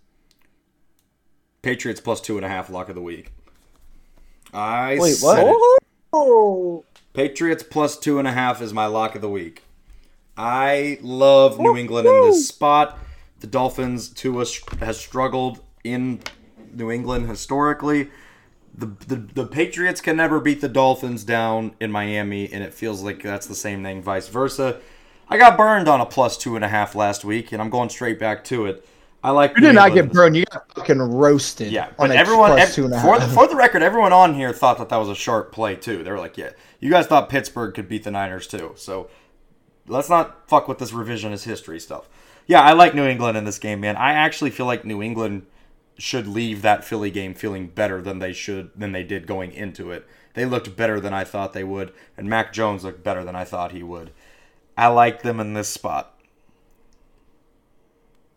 Patriots 1.63 1.99
plus 1.99 2.21
two 2.21 2.37
and 2.37 2.45
a 2.45 2.49
half 2.49 2.69
lock 2.69 2.89
of 2.89 2.95
the 2.95 3.01
week. 3.01 3.31
I 4.53 4.97
Wait, 4.99 5.13
said 5.13 5.43
what? 5.43 5.77
it. 5.81 5.87
oh, 6.13 6.83
Patriots 7.13 7.63
plus 7.63 7.97
two 7.97 8.19
and 8.19 8.27
a 8.27 8.31
half 8.31 8.61
is 8.61 8.73
my 8.73 8.85
lock 8.85 9.15
of 9.15 9.21
the 9.21 9.29
week. 9.29 9.63
I 10.37 10.99
love 11.01 11.59
New 11.59 11.77
England 11.77 12.07
in 12.07 12.21
this 12.23 12.47
spot. 12.47 12.97
The 13.39 13.47
Dolphins, 13.47 14.09
Tua 14.09 14.45
has 14.79 14.99
struggled 14.99 15.61
in 15.83 16.19
New 16.73 16.91
England 16.91 17.29
historically. 17.29 18.09
The, 18.77 18.87
the 19.07 19.15
the 19.15 19.45
Patriots 19.47 20.01
can 20.01 20.17
never 20.17 20.41
beat 20.41 20.59
the 20.59 20.67
Dolphins 20.67 21.23
down 21.23 21.75
in 21.79 21.91
Miami, 21.91 22.51
and 22.51 22.63
it 22.63 22.73
feels 22.73 23.01
like 23.01 23.23
that's 23.23 23.47
the 23.47 23.55
same 23.55 23.83
thing, 23.83 24.01
vice 24.01 24.27
versa. 24.27 24.81
I 25.29 25.37
got 25.37 25.57
burned 25.57 25.87
on 25.87 26.01
a 26.01 26.05
plus 26.05 26.37
two 26.37 26.55
and 26.55 26.65
a 26.65 26.67
half 26.67 26.93
last 26.93 27.23
week, 27.23 27.51
and 27.53 27.61
I'm 27.61 27.69
going 27.69 27.89
straight 27.89 28.19
back 28.19 28.43
to 28.45 28.65
it. 28.65 28.85
I 29.25 29.31
like. 29.31 29.55
You 29.55 29.61
did 29.61 29.73
not 29.73 29.91
get 29.93 30.11
burned. 30.11 30.37
You 30.37 30.45
got 30.51 30.71
fucking 30.75 30.99
roasted. 30.99 31.71
Yeah, 31.71 31.89
but 31.97 32.11
everyone, 32.11 32.59
ev- 32.59 32.71
for, 32.71 32.85
the, 33.19 33.27
for 33.33 33.47
the 33.47 33.55
record, 33.55 33.81
everyone 33.81 34.13
on 34.13 34.35
here 34.35 34.53
thought 34.53 34.77
that 34.77 34.89
that 34.89 34.97
was 34.97 35.09
a 35.09 35.15
sharp 35.15 35.51
play 35.51 35.75
too. 35.75 36.03
They 36.03 36.11
were 36.11 36.19
like, 36.19 36.37
"Yeah, 36.37 36.51
you 36.79 36.91
guys 36.91 37.07
thought 37.07 37.27
Pittsburgh 37.29 37.73
could 37.73 37.89
beat 37.89 38.03
the 38.03 38.11
Niners 38.11 38.45
too." 38.45 38.73
So 38.75 39.09
let's 39.87 40.09
not 40.09 40.47
fuck 40.47 40.67
with 40.67 40.77
this 40.77 40.91
revisionist 40.91 41.43
history 41.43 41.79
stuff. 41.79 42.07
Yeah, 42.45 42.61
I 42.61 42.73
like 42.73 42.93
New 42.93 43.05
England 43.05 43.35
in 43.35 43.45
this 43.45 43.57
game, 43.57 43.79
man. 43.81 43.95
I 43.95 44.13
actually 44.13 44.51
feel 44.51 44.67
like 44.67 44.85
New 44.85 45.01
England 45.01 45.47
should 45.97 46.27
leave 46.27 46.61
that 46.61 46.83
Philly 46.83 47.09
game 47.09 47.33
feeling 47.33 47.67
better 47.67 48.03
than 48.03 48.19
they 48.19 48.31
should 48.31 48.69
than 48.75 48.91
they 48.91 49.03
did 49.03 49.25
going 49.25 49.51
into 49.53 49.89
it. 49.89 50.07
They 50.35 50.45
looked 50.45 50.75
better 50.75 50.99
than 50.99 51.15
I 51.15 51.23
thought 51.23 51.53
they 51.53 51.63
would, 51.63 51.93
and 52.15 52.29
Mac 52.29 52.53
Jones 52.53 52.83
looked 52.83 53.03
better 53.03 53.23
than 53.23 53.35
I 53.35 53.43
thought 53.43 53.71
he 53.71 53.81
would. 53.81 54.11
I 54.77 54.87
like 54.87 55.23
them 55.23 55.39
in 55.39 55.53
this 55.53 55.69
spot. 55.69 56.14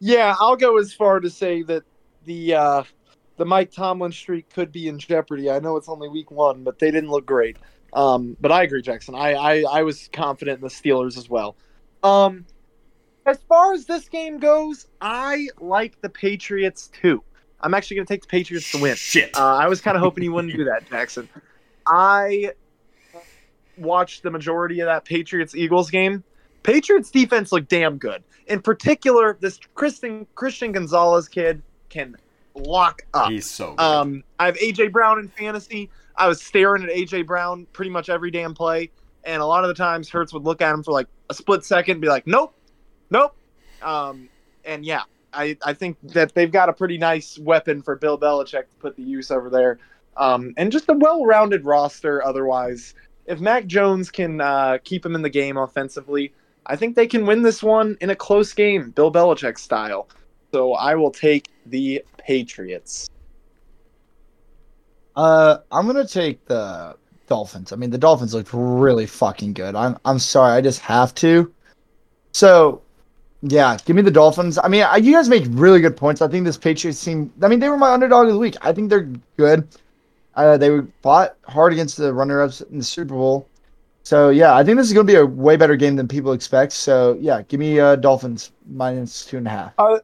Yeah, 0.01 0.35
I'll 0.39 0.57
go 0.57 0.79
as 0.79 0.93
far 0.93 1.21
to 1.21 1.31
say 1.31 1.63
that 1.63 1.85
the 2.25 2.55
uh, 2.55 2.83
the 3.37 3.45
Mike 3.45 3.71
Tomlin 3.71 4.13
streak 4.13 4.51
could 4.51 4.73
be 4.73 4.89
in 4.89 4.99
jeopardy. 4.99 5.51
I 5.51 5.61
know 5.61 5.77
it's 5.77 5.89
only 5.89 6.09
week 6.09 6.31
one, 6.31 6.65
but 6.65 6.79
they 6.79 6.91
didn't 6.91 7.11
look 7.11 7.27
great. 7.27 7.57
Um, 7.93 8.37
but 8.41 8.53
I 8.53 8.65
agree, 8.65 8.83
Jackson. 8.83 9.15
I, 9.15 9.33
I 9.33 9.65
I 9.71 9.83
was 9.83 10.09
confident 10.13 10.59
in 10.59 10.63
the 10.63 10.69
Steelers 10.69 11.17
as 11.17 11.29
well. 11.29 11.57
Um, 12.03 12.45
as 13.27 13.39
far 13.49 13.73
as 13.73 13.87
this 13.87 14.09
game 14.09 14.39
goes, 14.39 14.87
I 15.01 15.49
like 15.61 16.01
the 16.01 16.09
Patriots 16.09 16.89
too. 16.89 17.23
I'm 17.61 17.75
actually 17.75 17.97
going 17.97 18.07
to 18.07 18.15
take 18.15 18.23
the 18.23 18.29
Patriots 18.29 18.71
to 18.73 18.81
win. 18.81 18.95
Shit. 18.95 19.37
Uh, 19.37 19.57
I 19.57 19.67
was 19.67 19.81
kind 19.81 19.97
of 19.97 20.03
hoping 20.03 20.23
you 20.23 20.33
wouldn't 20.33 20.55
do 20.55 20.65
that, 20.65 20.89
Jackson. 20.89 21.29
I 21.87 22.53
watched 23.77 24.23
the 24.23 24.31
majority 24.31 24.81
of 24.81 24.87
that 24.87 25.05
Patriots 25.05 25.55
Eagles 25.57 25.91
game. 25.91 26.23
Patriots 26.69 27.11
defense 27.11 27.51
looked 27.51 27.71
damn 27.71 27.97
good. 27.97 28.23
In 28.47 28.61
particular, 28.61 29.39
this 29.41 29.59
Christian 29.75 30.27
Christian 30.35 30.73
Gonzalez 30.73 31.27
kid 31.27 31.63
can 31.89 32.15
lock 32.55 33.01
up. 33.15 33.31
He's 33.31 33.51
so 33.51 33.71
good. 33.71 33.81
Um, 33.81 34.23
I 34.39 34.45
have 34.45 34.57
AJ 34.57 34.93
Brown 34.93 35.19
in 35.19 35.29
fantasy. 35.29 35.89
I 36.17 36.29
was 36.29 36.43
staring 36.43 36.83
at 36.83 36.91
AJ 36.91 37.27
Brown 37.27 37.67
pretty 37.73 37.91
much 37.91 38.11
every 38.11 38.31
damn 38.31 38.53
play, 38.53 38.91
and 39.25 39.41
a 39.41 39.47
lot 39.47 39.65
of 39.65 39.69
the 39.69 39.75
times 39.75 40.11
Hurts 40.11 40.35
would 40.35 40.45
look 40.45 40.61
at 40.61 40.75
him 40.75 40.83
for 40.83 40.93
like 40.93 41.07
a 41.31 41.35
split 41.35 41.65
second, 41.65 41.93
and 41.93 42.01
be 42.03 42.09
like, 42.09 42.27
"Nope, 42.27 42.55
nope." 43.09 43.35
Um, 43.81 44.29
and 44.67 44.85
yeah, 44.85 45.05
I 45.33 45.57
I 45.65 45.73
think 45.73 45.97
that 46.03 46.35
they've 46.35 46.53
got 46.53 46.69
a 46.69 46.75
pretty 46.75 46.99
nice 46.99 47.39
weapon 47.39 47.81
for 47.81 47.97
Bill 47.97 48.19
Belichick 48.19 48.69
to 48.69 48.77
put 48.79 48.95
the 48.95 49.03
use 49.03 49.31
over 49.31 49.49
there, 49.49 49.79
um, 50.19 50.53
and 50.59 50.71
just 50.71 50.91
a 50.91 50.93
well-rounded 50.93 51.65
roster. 51.65 52.23
Otherwise, 52.23 52.93
if 53.25 53.41
Mac 53.41 53.65
Jones 53.65 54.11
can 54.11 54.43
uh, 54.43 54.77
keep 54.85 55.07
him 55.07 55.15
in 55.15 55.23
the 55.23 55.31
game 55.31 55.57
offensively, 55.57 56.35
I 56.67 56.77
think 56.77 56.97
they 56.97 57.07
can 57.07 57.27
win 57.27 57.43
this 57.43 57.63
one 57.63 57.97
in 58.01 58.11
a 58.11 58.17
close 58.17 58.53
game, 58.53 58.91
Bill 58.91 59.13
Belichick 59.13 59.59
style. 59.59 60.09
So 60.53 60.75
I 60.75 60.95
will 60.95 61.11
take 61.11 61.49
the 61.67 62.03
Patriots. 62.19 63.09
Uh, 65.17 65.59
I'm 65.73 65.87
gonna 65.87 66.07
take 66.07 66.45
the 66.47 66.97
Dolphins. 67.27 67.73
I 67.73 67.77
mean, 67.77 67.91
the 67.91 67.99
Dolphins 67.99 68.35
looked 68.35 68.51
really 68.53 69.07
fucking 69.07 69.53
good. 69.53 69.75
I'm 69.75 69.97
I'm 70.05 70.19
sorry, 70.19 70.53
I 70.53 70.61
just 70.61 70.81
have 70.81 71.15
to. 71.17 71.53
So, 72.33 72.83
yeah, 73.43 73.77
give 73.85 73.97
me 73.97 74.03
the 74.03 74.11
Dolphins. 74.11 74.59
I 74.63 74.69
mean, 74.69 74.85
I, 74.85 74.97
you 74.97 75.13
guys 75.13 75.29
make 75.29 75.45
really 75.49 75.81
good 75.81 75.97
points. 75.97 76.23
I 76.23 76.29
think 76.29 76.45
this 76.45 76.57
Patriots 76.57 77.03
team. 77.05 77.33
I 77.43 77.49
mean, 77.49 77.59
they 77.59 77.69
were 77.69 77.77
my 77.77 77.93
underdog 77.93 78.29
of 78.29 78.35
the 78.35 78.39
week. 78.39 78.57
I 78.61 78.73
think 78.73 78.91
they're 78.91 79.11
good. 79.37 79.67
Uh, 80.35 80.57
they 80.57 80.81
fought 81.03 81.37
hard 81.49 81.73
against 81.73 81.97
the 81.97 82.15
runner-ups 82.15 82.61
in 82.61 82.79
the 82.79 82.85
Super 82.85 83.15
Bowl. 83.15 83.49
So 84.09 84.31
yeah, 84.31 84.57
I 84.57 84.65
think 84.65 84.79
this 84.79 84.87
is 84.87 84.95
going 84.95 85.07
to 85.07 85.13
be 85.13 85.19
a 85.19 85.27
way 85.27 85.59
better 85.59 85.77
game 85.77 85.97
than 85.97 86.09
people 86.09 86.33
expect. 86.33 86.73
So 86.73 87.19
yeah, 87.21 87.43
give 87.43 87.61
me 87.61 87.79
uh, 87.79 87.97
Dolphins 87.97 88.53
minus 88.67 89.27
two 89.27 89.37
and 89.37 89.47
a 89.47 89.51
half. 89.51 89.75
Uh, 89.77 89.99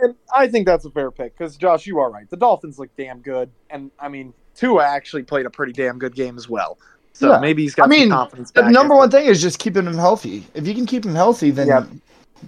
and 0.00 0.16
I 0.34 0.48
think 0.48 0.66
that's 0.66 0.84
a 0.84 0.90
fair 0.90 1.12
pick 1.12 1.38
because 1.38 1.56
Josh, 1.56 1.86
you 1.86 2.00
are 2.00 2.10
right. 2.10 2.28
The 2.28 2.36
Dolphins 2.36 2.80
look 2.80 2.90
damn 2.98 3.20
good, 3.20 3.52
and 3.70 3.92
I 4.00 4.08
mean 4.08 4.34
Tua 4.56 4.84
actually 4.84 5.22
played 5.22 5.46
a 5.46 5.50
pretty 5.50 5.72
damn 5.72 6.00
good 6.00 6.16
game 6.16 6.36
as 6.36 6.48
well. 6.48 6.78
So 7.12 7.30
Yeah. 7.30 7.38
maybe 7.38 7.62
he's 7.62 7.76
got 7.76 7.84
I 7.84 7.86
mean, 7.86 8.08
some 8.08 8.18
confidence. 8.18 8.50
The 8.50 8.62
back 8.62 8.72
number 8.72 8.96
one 8.96 9.08
thing 9.12 9.26
is 9.26 9.40
just 9.40 9.60
keeping 9.60 9.86
him 9.86 9.98
healthy. 9.98 10.42
If 10.54 10.66
you 10.66 10.74
can 10.74 10.84
keep 10.84 11.06
him 11.06 11.14
healthy, 11.14 11.52
then 11.52 11.68
Yep. 11.68 11.86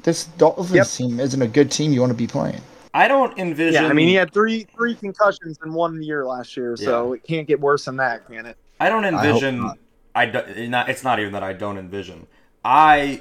this 0.03 0.25
Dolphins 0.25 0.73
Yep. 0.73 0.87
team 0.89 1.21
isn't 1.21 1.41
a 1.41 1.47
good 1.47 1.71
team 1.71 1.93
you 1.93 2.01
want 2.01 2.11
to 2.11 2.19
be 2.19 2.27
playing. 2.27 2.61
I 2.95 3.07
don't 3.07 3.39
envision. 3.39 3.85
Yeah, 3.85 3.89
I 3.89 3.93
mean 3.93 4.09
he 4.09 4.15
had 4.15 4.33
three 4.33 4.67
three 4.77 4.97
concussions 4.97 5.57
in 5.65 5.73
one 5.73 6.03
year 6.03 6.27
last 6.27 6.57
year, 6.57 6.77
so 6.77 7.13
it 7.13 7.23
can't 7.23 7.47
get 7.47 7.61
worse 7.61 7.85
than 7.85 7.99
that, 7.99 8.27
can 8.27 8.45
it? 8.47 8.57
I 8.81 8.89
don't 8.89 9.05
hope 9.05 9.13
envision. 9.23 9.61
not. 9.61 9.79
I, 10.17 10.25
not, 10.67 10.89
it's 10.89 11.05
not 11.05 11.21
even 11.21 11.33
that 11.35 11.43
I 11.43 11.53
don't 11.53 11.77
envision. 11.77 12.27
I 12.65 13.21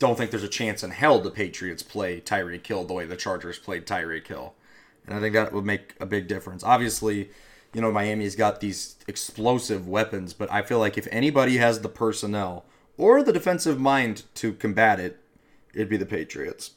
don't 0.00 0.18
think 0.18 0.32
there's 0.32 0.42
a 0.42 0.48
chance 0.48 0.82
in 0.82 0.90
hell 0.90 1.20
the 1.20 1.30
Patriots 1.30 1.84
play 1.84 2.20
Tyreek 2.20 2.66
Hill 2.66 2.84
the 2.84 2.92
way 2.92 3.06
the 3.06 3.16
Chargers 3.16 3.58
played 3.58 3.86
Tyreek 3.86 4.26
Hill, 4.26 4.54
and 5.06 5.16
I 5.16 5.20
think 5.20 5.34
that 5.34 5.52
would 5.52 5.64
make 5.64 5.94
a 6.00 6.06
big 6.06 6.26
difference. 6.26 6.64
Obviously, 6.64 7.30
you 7.72 7.80
know 7.80 7.92
Miami's 7.92 8.34
got 8.34 8.60
these 8.60 8.96
explosive 9.06 9.86
weapons, 9.86 10.34
but 10.34 10.50
I 10.52 10.62
feel 10.62 10.80
like 10.80 10.98
if 10.98 11.06
anybody 11.12 11.58
has 11.58 11.80
the 11.80 11.88
personnel 11.88 12.64
or 12.98 13.22
the 13.22 13.32
defensive 13.32 13.78
mind 13.78 14.24
to 14.34 14.52
combat 14.52 14.98
it, 14.98 15.20
it'd 15.72 15.88
be 15.88 15.96
the 15.96 16.06
Patriots. 16.06 16.72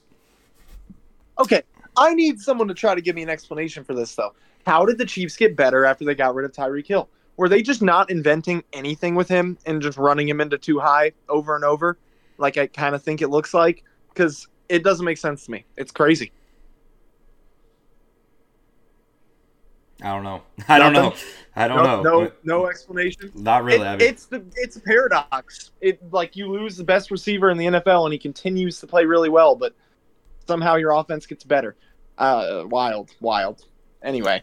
Okay, 1.40 1.64
I 1.98 2.14
need 2.14 2.40
someone 2.40 2.68
to 2.68 2.76
try 2.76 2.94
to 2.94 3.02
give 3.02 3.16
me 3.16 3.24
an 3.24 3.30
explanation 3.30 3.84
for 3.84 3.96
this 3.96 4.14
though. 4.14 4.36
How 4.68 4.86
did 4.86 5.00
the 5.00 5.06
Chiefs 5.06 5.36
get 5.36 5.56
better 5.56 5.86
after 5.86 6.06
they 6.06 6.14
got 6.14 6.36
rid 6.36 6.46
of 6.46 6.52
Tyreek 6.52 6.86
Hill? 6.86 7.10
Were 7.38 7.48
they 7.48 7.62
just 7.62 7.82
not 7.82 8.10
inventing 8.10 8.64
anything 8.74 9.16
with 9.16 9.28
him 9.30 9.58
and 9.66 9.82
just 9.82 9.98
running 9.98 10.28
him 10.28 10.42
into 10.42 10.58
too 10.58 10.80
high 10.80 11.12
over 11.30 11.56
and 11.56 11.64
over, 11.64 11.98
like 12.38 12.58
I 12.58 12.68
kind 12.68 12.96
of 12.96 13.04
think 13.04 13.22
it 13.22 13.30
looks 13.30 13.54
like? 13.54 13.84
Because 14.10 14.48
it 14.70 14.84
doesn't 14.84 15.06
make 15.06 15.18
sense 15.18 15.46
to 15.46 15.52
me. 15.52 15.66
It's 15.78 15.92
crazy. 15.92 16.32
I 20.02 20.10
don't 20.14 20.24
know. 20.24 20.44
I 20.68 20.80
don't 20.80 20.94
know. 20.94 21.14
I 21.56 21.68
don't 21.68 21.78
no, 21.78 22.02
know. 22.02 22.24
no, 22.24 22.32
no 22.44 22.68
explanation. 22.68 23.32
Not 23.34 23.64
really. 23.64 23.82
It- 23.82 23.90
I 23.90 23.96
mean, 23.98 24.08
it's 24.08 24.26
the 24.26 24.44
it's 24.56 24.76
a 24.76 24.82
paradox. 24.82 25.72
It 25.82 26.00
like 26.12 26.36
you 26.36 26.52
lose 26.52 26.78
the 26.78 26.84
best 26.84 27.12
receiver 27.12 27.50
in 27.50 27.58
the 27.58 27.66
NFL 27.66 28.06
and 28.06 28.14
he 28.14 28.20
continues 28.20 28.80
to 28.80 28.88
play 28.88 29.06
really 29.06 29.30
well, 29.30 29.56
but 29.56 29.74
somehow 30.48 30.76
your 30.76 30.92
offense 30.92 31.26
gets 31.26 31.44
better. 31.44 31.76
Uh, 32.18 32.64
wild, 32.68 33.12
wild. 33.22 33.66
Anyway, 34.04 34.42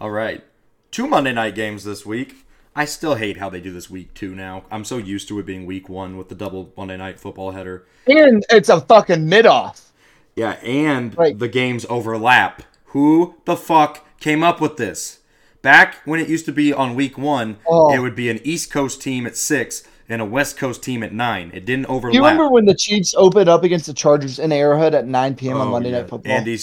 All 0.00 0.10
right. 0.10 0.42
Two 0.90 1.06
Monday 1.06 1.32
night 1.32 1.54
games 1.54 1.84
this 1.84 2.04
week. 2.04 2.46
I 2.74 2.84
still 2.84 3.16
hate 3.16 3.36
how 3.36 3.48
they 3.48 3.60
do 3.60 3.72
this 3.72 3.90
week 3.90 4.14
two 4.14 4.34
now. 4.34 4.64
I'm 4.70 4.84
so 4.84 4.96
used 4.96 5.28
to 5.28 5.38
it 5.38 5.46
being 5.46 5.66
week 5.66 5.88
one 5.88 6.16
with 6.16 6.28
the 6.28 6.34
double 6.34 6.72
Monday 6.76 6.96
night 6.96 7.18
football 7.20 7.52
header. 7.52 7.84
And 8.06 8.44
it's 8.50 8.68
a 8.68 8.80
fucking 8.80 9.28
mid 9.28 9.46
off. 9.46 9.92
Yeah, 10.36 10.52
and 10.64 11.16
Right. 11.16 11.38
the 11.38 11.48
games 11.48 11.84
overlap. 11.88 12.62
Who 12.86 13.36
the 13.44 13.56
fuck 13.56 14.04
came 14.20 14.42
up 14.42 14.60
with 14.60 14.76
this? 14.76 15.18
Back 15.62 15.96
when 16.04 16.20
it 16.20 16.28
used 16.28 16.46
to 16.46 16.52
be 16.52 16.72
on 16.72 16.94
week 16.94 17.18
one, 17.18 17.58
Oh. 17.66 17.92
it 17.92 17.98
would 17.98 18.14
be 18.16 18.30
an 18.30 18.40
East 18.44 18.70
Coast 18.70 19.02
team 19.02 19.26
at 19.26 19.36
six 19.36 19.82
and 20.08 20.22
a 20.22 20.24
West 20.24 20.56
Coast 20.56 20.82
team 20.82 21.02
at 21.02 21.12
nine. 21.12 21.50
It 21.54 21.64
didn't 21.64 21.86
overlap. 21.86 22.14
You 22.14 22.20
remember 22.24 22.48
when 22.48 22.64
the 22.64 22.74
Chiefs 22.74 23.14
opened 23.16 23.48
up 23.48 23.62
against 23.62 23.86
the 23.86 23.92
Chargers 23.94 24.38
in 24.38 24.50
Arrowhead 24.52 24.94
at 24.94 25.06
9 25.06 25.34
p.m. 25.36 25.56
on 25.58 25.68
Oh, 25.68 25.70
Monday 25.70 25.90
yeah. 25.90 25.98
Night 26.00 26.08
Football? 26.08 26.32
Andy 26.32 26.58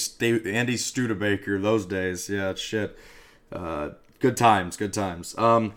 Andy 0.52 0.78
Studebaker, 0.78 1.60
those 1.60 1.86
days. 1.86 2.28
Yeah, 2.30 2.56
shit. 2.56 2.98
Uh, 3.52 3.90
good 4.20 4.38
times, 4.38 4.78
good 4.78 4.94
times. 4.94 5.38
Um, 5.38 5.74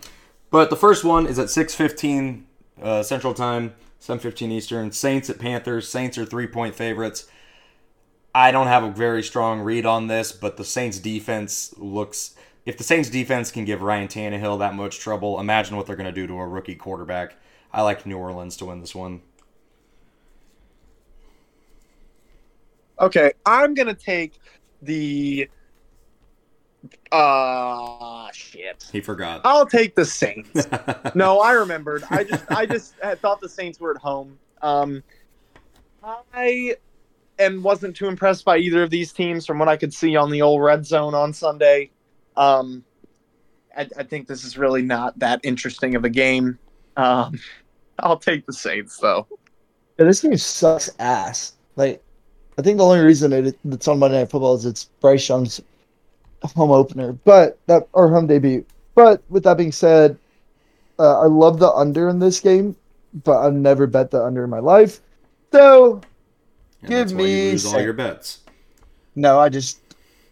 but 0.49 0.69
the 0.69 0.75
first 0.75 1.03
one 1.03 1.25
is 1.25 1.39
at 1.39 1.47
6:15 1.47 2.43
uh, 2.81 3.03
Central 3.03 3.33
Time, 3.33 3.73
7:15 3.99 4.51
Eastern. 4.51 4.91
Saints 4.91 5.29
at 5.29 5.39
Panthers. 5.39 5.87
Saints 5.87 6.17
are 6.17 6.25
three 6.25 6.47
point 6.47 6.75
favorites. 6.75 7.27
I 8.33 8.51
don't 8.51 8.67
have 8.67 8.83
a 8.83 8.91
very 8.91 9.23
strong 9.23 9.59
read 9.59 9.85
on 9.85 10.07
this, 10.07 10.31
but 10.31 10.57
the 10.57 10.63
Saints 10.65 10.99
defense 10.99 11.73
looks. 11.77 12.35
If 12.65 12.77
the 12.77 12.83
Saints 12.83 13.09
defense 13.09 13.51
can 13.51 13.65
give 13.65 13.81
Ryan 13.81 14.07
Tannehill 14.07 14.59
that 14.59 14.75
much 14.75 14.99
trouble, 14.99 15.39
imagine 15.39 15.75
what 15.75 15.87
they're 15.87 15.95
going 15.95 16.05
to 16.05 16.11
do 16.11 16.27
to 16.27 16.33
a 16.35 16.47
rookie 16.47 16.75
quarterback. 16.75 17.35
I 17.73 17.81
like 17.81 18.05
New 18.05 18.17
Orleans 18.17 18.55
to 18.57 18.65
win 18.65 18.81
this 18.81 18.93
one. 18.93 19.21
okay, 23.01 23.33
I'm 23.45 23.73
gonna 23.73 23.93
take 23.93 24.39
the. 24.81 25.49
Uh 27.11 28.31
shit. 28.31 28.89
He 28.91 29.01
forgot. 29.01 29.41
I'll 29.43 29.65
take 29.65 29.95
the 29.95 30.05
Saints. 30.05 30.67
no, 31.15 31.39
I 31.39 31.51
remembered. 31.51 32.03
I 32.09 32.23
just 32.23 32.43
I 32.51 32.65
just 32.65 32.95
had 33.01 33.19
thought 33.19 33.41
the 33.41 33.49
Saints 33.49 33.79
were 33.79 33.91
at 33.91 34.01
home. 34.01 34.39
Um, 34.61 35.03
I 36.03 36.75
and 37.39 37.63
wasn't 37.63 37.95
too 37.95 38.07
impressed 38.07 38.45
by 38.45 38.57
either 38.57 38.83
of 38.83 38.89
these 38.89 39.11
teams 39.11 39.45
from 39.45 39.59
what 39.59 39.67
I 39.67 39.77
could 39.77 39.93
see 39.93 40.15
on 40.15 40.31
the 40.31 40.41
old 40.41 40.61
red 40.61 40.85
zone 40.85 41.15
on 41.15 41.33
Sunday. 41.33 41.89
Um, 42.37 42.83
I, 43.75 43.87
I 43.97 44.03
think 44.03 44.27
this 44.27 44.43
is 44.43 44.57
really 44.57 44.81
not 44.81 45.17
that 45.19 45.39
interesting 45.43 45.95
of 45.95 46.05
a 46.05 46.09
game. 46.09 46.57
Um, 46.97 47.39
I'll 47.99 48.17
take 48.17 48.45
the 48.45 48.53
Saints 48.53 48.97
though. 48.97 49.27
Yeah, 49.97 50.05
this 50.05 50.21
game 50.21 50.37
sucks 50.37 50.89
ass. 50.99 51.53
Like, 51.75 52.03
I 52.57 52.61
think 52.61 52.77
the 52.77 52.85
only 52.85 52.99
reason 52.99 53.33
it, 53.33 53.57
it's 53.65 53.87
on 53.87 53.99
Monday 53.99 54.19
Night 54.19 54.29
Football 54.29 54.55
is 54.55 54.65
it's 54.65 54.85
Bryce 54.99 55.27
Young's 55.27 55.61
home 56.43 56.71
opener, 56.71 57.13
but 57.13 57.59
that 57.67 57.87
or 57.93 58.09
home 58.09 58.27
debut. 58.27 58.65
But 58.95 59.23
with 59.29 59.43
that 59.43 59.57
being 59.57 59.71
said, 59.71 60.17
uh, 60.99 61.21
I 61.21 61.25
love 61.27 61.59
the 61.59 61.71
under 61.71 62.09
in 62.09 62.19
this 62.19 62.39
game, 62.39 62.75
but 63.23 63.39
I've 63.45 63.53
never 63.53 63.87
bet 63.87 64.11
the 64.11 64.23
under 64.23 64.43
in 64.43 64.49
my 64.49 64.59
life. 64.59 65.01
So 65.53 66.01
And 66.81 66.89
Give 66.89 67.11
why 67.11 67.21
you 67.23 67.27
me 67.27 67.51
lose 67.51 67.65
all 67.65 67.79
your 67.79 67.93
bets. 67.93 68.39
no, 69.15 69.39
I 69.39 69.49
just 69.49 69.79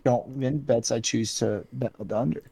don't 0.04 0.28
win 0.30 0.60
bets. 0.60 0.92
I 0.92 1.00
choose 1.00 1.36
to 1.40 1.66
bet 1.74 1.94
the 2.00 2.18
under. 2.18 2.44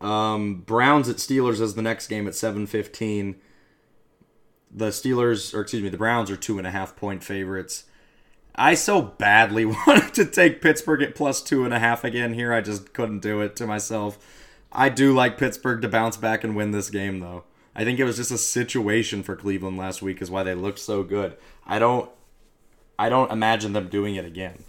Um, 0.00 0.56
Browns 0.66 1.08
at 1.08 1.16
Steelers 1.16 1.60
is 1.60 1.74
the 1.74 1.82
next 1.82 2.08
game 2.08 2.26
at 2.28 2.34
seven 2.34 2.66
fifteen. 2.66 3.36
The 4.70 4.88
Steelers, 4.88 5.54
or 5.54 5.60
excuse 5.62 5.82
me, 5.82 5.88
the 5.88 5.96
Browns 5.96 6.30
are 6.30 6.36
two 6.36 6.58
and 6.58 6.66
a 6.66 6.70
half 6.70 6.96
point 6.96 7.22
favorites. 7.22 7.84
I 8.54 8.74
so 8.74 9.02
badly 9.02 9.64
wanted 9.86 10.14
to 10.14 10.24
take 10.24 10.62
Pittsburgh 10.62 11.02
at 11.02 11.14
plus 11.14 11.42
two 11.42 11.64
and 11.64 11.74
a 11.74 11.78
half 11.78 12.04
again 12.04 12.34
here. 12.34 12.52
I 12.52 12.60
just 12.60 12.92
couldn't 12.92 13.20
do 13.20 13.40
it 13.40 13.56
to 13.56 13.66
myself. 13.66 14.18
I 14.72 14.88
do 14.88 15.12
like 15.12 15.38
Pittsburgh 15.38 15.82
to 15.82 15.88
bounce 15.88 16.16
back 16.16 16.44
and 16.44 16.56
win 16.56 16.72
this 16.72 16.90
game 16.90 17.20
though. 17.20 17.44
I 17.76 17.84
think 17.84 17.98
it 17.98 18.04
was 18.04 18.16
just 18.16 18.30
a 18.30 18.38
situation 18.38 19.22
for 19.22 19.34
Cleveland 19.36 19.76
last 19.76 20.02
week 20.02 20.22
is 20.22 20.30
why 20.30 20.42
they 20.42 20.54
looked 20.54 20.78
so 20.78 21.02
good. 21.02 21.36
I 21.66 21.78
don't 21.78 22.10
I 22.98 23.08
don't 23.08 23.32
imagine 23.32 23.72
them 23.72 23.88
doing 23.88 24.14
it 24.14 24.24
again. 24.24 24.64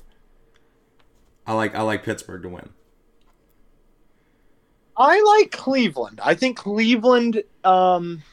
I 1.45 1.53
like 1.53 1.75
I 1.75 1.81
like 1.81 2.03
Pittsburgh 2.03 2.41
to 2.43 2.49
win. 2.49 2.69
I 4.97 5.21
like 5.21 5.51
Cleveland. 5.51 6.19
I 6.23 6.35
think 6.35 6.57
Cleveland. 6.57 7.43
Um, 7.63 8.23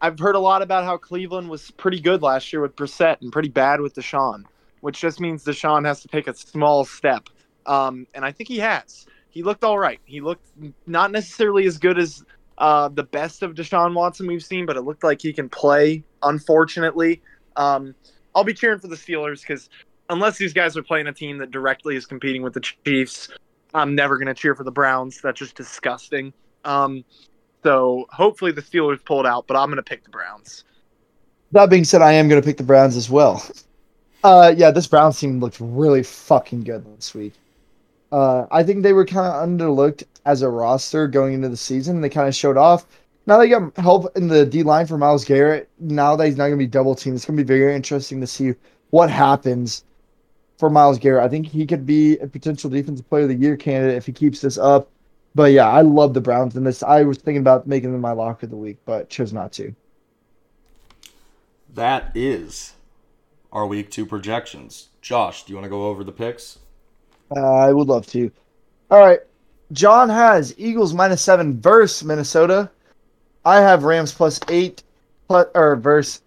I've 0.00 0.18
heard 0.18 0.34
a 0.34 0.40
lot 0.40 0.60
about 0.60 0.84
how 0.84 0.98
Cleveland 0.98 1.48
was 1.48 1.70
pretty 1.70 1.98
good 1.98 2.20
last 2.20 2.52
year 2.52 2.60
with 2.60 2.76
Brissett 2.76 3.22
and 3.22 3.32
pretty 3.32 3.48
bad 3.48 3.80
with 3.80 3.94
Deshaun, 3.94 4.44
which 4.84 5.00
just 5.00 5.18
means 5.18 5.42
Deshaun 5.42 5.86
has 5.86 6.02
to 6.02 6.08
take 6.08 6.28
a 6.28 6.34
small 6.34 6.84
step. 6.84 7.30
Um, 7.64 8.06
and 8.14 8.22
I 8.22 8.32
think 8.32 8.48
he 8.48 8.58
has. 8.58 9.06
He 9.30 9.42
looked 9.42 9.64
all 9.64 9.78
right. 9.78 9.98
He 10.04 10.20
looked 10.20 10.46
not 10.86 11.10
necessarily 11.10 11.64
as 11.64 11.78
good 11.78 11.98
as 11.98 12.22
uh, 12.58 12.88
the 12.88 13.02
best 13.02 13.42
of 13.42 13.54
Deshaun 13.54 13.94
Watson 13.94 14.26
we've 14.26 14.44
seen, 14.44 14.66
but 14.66 14.76
it 14.76 14.82
looked 14.82 15.02
like 15.02 15.22
he 15.22 15.32
can 15.32 15.48
play. 15.48 16.04
Unfortunately, 16.22 17.22
um, 17.56 17.94
I'll 18.34 18.44
be 18.44 18.52
cheering 18.52 18.78
for 18.78 18.88
the 18.88 18.96
Steelers 18.96 19.40
because 19.40 19.70
unless 20.10 20.36
these 20.36 20.52
guys 20.52 20.76
are 20.76 20.82
playing 20.82 21.06
a 21.06 21.14
team 21.14 21.38
that 21.38 21.50
directly 21.50 21.96
is 21.96 22.04
competing 22.04 22.42
with 22.42 22.52
the 22.52 22.60
Chiefs, 22.84 23.30
I'm 23.72 23.94
never 23.94 24.18
going 24.18 24.28
to 24.28 24.34
cheer 24.34 24.54
for 24.54 24.64
the 24.64 24.70
Browns. 24.70 25.18
That's 25.22 25.38
just 25.38 25.56
disgusting. 25.56 26.30
Um, 26.66 27.06
so 27.62 28.04
hopefully 28.10 28.52
the 28.52 28.60
Steelers 28.60 29.02
pulled 29.02 29.24
out, 29.24 29.46
but 29.46 29.56
I'm 29.56 29.68
going 29.68 29.76
to 29.76 29.82
pick 29.82 30.04
the 30.04 30.10
Browns. 30.10 30.64
That 31.52 31.70
being 31.70 31.84
said, 31.84 32.02
I 32.02 32.12
am 32.12 32.28
going 32.28 32.42
to 32.42 32.46
pick 32.46 32.58
the 32.58 32.64
Browns 32.64 32.98
as 32.98 33.08
well. 33.08 33.42
Uh, 34.24 34.54
yeah, 34.56 34.70
this 34.70 34.86
Browns 34.86 35.20
team 35.20 35.38
looked 35.38 35.58
really 35.60 36.02
fucking 36.02 36.64
good 36.64 36.84
this 36.96 37.14
week. 37.14 37.34
Uh, 38.10 38.46
I 38.50 38.62
think 38.62 38.82
they 38.82 38.94
were 38.94 39.04
kind 39.04 39.26
of 39.26 39.46
underlooked 39.46 40.04
as 40.24 40.40
a 40.40 40.48
roster 40.48 41.06
going 41.06 41.34
into 41.34 41.50
the 41.50 41.58
season. 41.58 42.00
They 42.00 42.08
kind 42.08 42.26
of 42.26 42.34
showed 42.34 42.56
off. 42.56 42.86
Now 43.26 43.36
they 43.36 43.50
got 43.50 43.76
help 43.76 44.16
in 44.16 44.28
the 44.28 44.46
D 44.46 44.62
line 44.62 44.86
for 44.86 44.96
Myles 44.96 45.26
Garrett. 45.26 45.68
Now 45.78 46.16
that 46.16 46.24
he's 46.24 46.38
not 46.38 46.44
going 46.44 46.58
to 46.58 46.64
be 46.64 46.66
double 46.66 46.94
teamed, 46.94 47.16
it's 47.16 47.26
going 47.26 47.36
to 47.36 47.44
be 47.44 47.46
very 47.46 47.74
interesting 47.74 48.20
to 48.22 48.26
see 48.26 48.54
what 48.90 49.10
happens 49.10 49.84
for 50.56 50.70
Myles 50.70 50.98
Garrett. 50.98 51.24
I 51.24 51.28
think 51.28 51.46
he 51.46 51.66
could 51.66 51.84
be 51.84 52.16
a 52.18 52.26
potential 52.26 52.70
defensive 52.70 53.08
player 53.10 53.24
of 53.24 53.28
the 53.28 53.34
year 53.34 53.58
candidate 53.58 53.96
if 53.96 54.06
he 54.06 54.12
keeps 54.12 54.40
this 54.40 54.56
up. 54.56 54.88
But 55.34 55.52
yeah, 55.52 55.68
I 55.68 55.82
love 55.82 56.14
the 56.14 56.20
Browns 56.22 56.56
in 56.56 56.64
this. 56.64 56.82
I 56.82 57.02
was 57.02 57.18
thinking 57.18 57.40
about 57.40 57.66
making 57.66 57.92
them 57.92 58.00
my 58.00 58.12
lock 58.12 58.42
of 58.42 58.48
the 58.48 58.56
week, 58.56 58.78
but 58.86 59.10
chose 59.10 59.34
not 59.34 59.52
to. 59.54 59.74
That 61.74 62.12
is 62.14 62.73
our 63.54 63.66
week 63.66 63.90
two 63.90 64.04
projections. 64.04 64.88
Josh, 65.00 65.44
do 65.44 65.52
you 65.52 65.56
want 65.56 65.64
to 65.64 65.70
go 65.70 65.86
over 65.86 66.04
the 66.04 66.12
picks? 66.12 66.58
Uh, 67.34 67.40
I 67.40 67.72
would 67.72 67.88
love 67.88 68.06
to. 68.08 68.30
All 68.90 68.98
right. 68.98 69.20
John 69.72 70.10
has 70.10 70.54
Eagles 70.58 70.92
minus 70.92 71.22
seven 71.22 71.60
versus 71.60 72.04
Minnesota. 72.04 72.70
I 73.44 73.60
have 73.60 73.84
Rams 73.84 74.12
plus 74.12 74.40
eight, 74.48 74.82
plus, 75.28 75.46
or 75.54 75.76
versus 75.76 76.20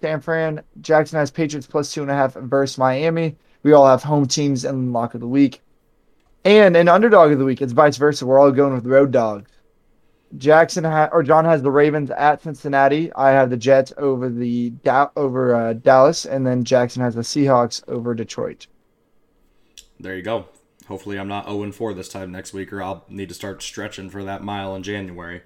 San 0.00 0.20
Fran. 0.20 0.62
Jackson 0.80 1.18
has 1.18 1.30
Patriots 1.30 1.66
plus 1.66 1.92
two 1.92 2.02
and 2.02 2.10
a 2.10 2.14
half 2.14 2.34
versus 2.34 2.78
Miami. 2.78 3.36
We 3.62 3.72
all 3.72 3.86
have 3.86 4.02
home 4.02 4.26
teams 4.26 4.64
in 4.64 4.92
lock 4.92 5.14
of 5.14 5.20
the 5.20 5.26
week. 5.26 5.60
And 6.44 6.76
an 6.76 6.88
underdog 6.88 7.32
of 7.32 7.38
the 7.38 7.44
week. 7.44 7.60
It's 7.60 7.72
vice 7.72 7.96
versa. 7.96 8.24
We're 8.24 8.38
all 8.38 8.52
going 8.52 8.74
with 8.74 8.86
road 8.86 9.10
dogs. 9.10 9.50
Jackson 10.36 10.84
ha- 10.84 11.08
or 11.12 11.22
John 11.22 11.44
has 11.46 11.62
the 11.62 11.70
Ravens 11.70 12.10
at 12.10 12.42
Cincinnati. 12.42 13.12
I 13.14 13.30
have 13.30 13.50
the 13.50 13.56
Jets 13.56 13.92
over 13.96 14.28
the 14.28 14.70
da- 14.84 15.10
over 15.16 15.54
uh, 15.54 15.72
Dallas, 15.72 16.26
and 16.26 16.46
then 16.46 16.64
Jackson 16.64 17.02
has 17.02 17.14
the 17.14 17.22
Seahawks 17.22 17.82
over 17.88 18.14
Detroit. 18.14 18.66
There 19.98 20.16
you 20.16 20.22
go. 20.22 20.46
Hopefully, 20.86 21.18
I'm 21.18 21.28
not 21.28 21.46
0 21.46 21.72
4 21.72 21.94
this 21.94 22.08
time 22.08 22.30
next 22.32 22.52
week, 22.52 22.72
or 22.72 22.82
I'll 22.82 23.04
need 23.08 23.28
to 23.28 23.34
start 23.34 23.62
stretching 23.62 24.10
for 24.10 24.24
that 24.24 24.42
mile 24.42 24.74
in 24.76 24.82
January. 24.82 25.42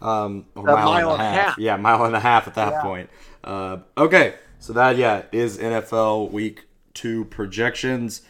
Um, 0.00 0.46
or 0.54 0.66
That 0.66 0.74
mile 0.84 1.12
and 1.12 1.22
a 1.22 1.24
half. 1.24 1.58
Yeah, 1.58 1.76
mile 1.76 2.04
and 2.04 2.14
a 2.16 2.20
half 2.20 2.46
at 2.46 2.54
that 2.54 2.72
Yeah. 2.72 2.82
point. 2.82 3.10
Uh, 3.42 3.78
okay, 3.96 4.34
so 4.58 4.72
that 4.74 4.96
yeah 4.96 5.22
is 5.32 5.58
NFL 5.58 6.30
Week 6.30 6.66
Two 6.92 7.24
projections. 7.24 8.22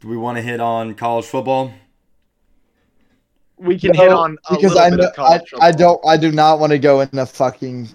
Do 0.00 0.08
we 0.08 0.16
want 0.16 0.36
to 0.36 0.42
hit 0.42 0.60
on 0.60 0.94
college 0.94 1.24
football? 1.24 1.72
We 3.62 3.78
can 3.78 3.92
No, 3.92 4.00
hit 4.02 4.10
on 4.10 4.38
a 4.48 4.54
because 4.54 4.74
little 4.74 4.84
I 4.84 4.90
bit 4.90 4.98
know, 4.98 5.24
of 5.24 5.42
I, 5.62 5.66
I 5.68 5.70
don't 5.72 6.00
I 6.06 6.16
do 6.16 6.32
not 6.32 6.58
want 6.58 6.72
to 6.72 6.78
go 6.78 7.00
in 7.00 7.08
a 7.16 7.26
fucking. 7.26 7.88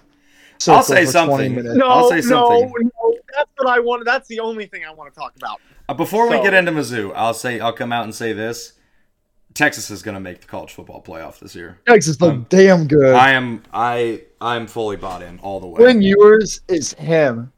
I'll 0.66 0.82
say 0.82 1.04
for 1.04 1.12
something. 1.12 1.54
No, 1.76 1.88
I'll 1.88 2.08
say 2.08 2.16
no, 2.16 2.22
something. 2.22 2.72
no. 2.82 3.14
That's 3.36 3.50
what 3.56 3.68
I 3.68 3.78
want. 3.80 4.04
That's 4.04 4.26
the 4.28 4.40
only 4.40 4.66
thing 4.66 4.84
I 4.84 4.92
want 4.92 5.12
to 5.12 5.18
talk 5.18 5.36
about. 5.36 5.60
Uh, 5.88 5.94
before 5.94 6.28
we 6.28 6.40
get 6.40 6.54
into 6.54 6.72
Mizzou, 6.72 7.12
I'll 7.14 7.34
say 7.34 7.60
I'll 7.60 7.72
come 7.72 7.92
out 7.92 8.04
and 8.04 8.14
say 8.14 8.32
this: 8.32 8.72
Texas 9.54 9.90
is 9.90 10.02
going 10.02 10.14
to 10.14 10.20
make 10.20 10.40
the 10.40 10.46
college 10.46 10.72
football 10.72 11.02
playoff 11.02 11.38
this 11.38 11.54
year. 11.54 11.78
Texas 11.86 12.20
look 12.20 12.32
Um, 12.32 12.46
damn 12.48 12.86
good. 12.86 13.14
I 13.14 13.32
am 13.32 13.62
I 13.72 14.22
I'm 14.40 14.66
fully 14.66 14.96
bought 14.96 15.22
in 15.22 15.38
all 15.40 15.60
the 15.60 15.66
way. 15.66 15.76
Quinn 15.76 16.02
Ewers 16.02 16.60
is 16.68 16.94
him. 16.94 17.52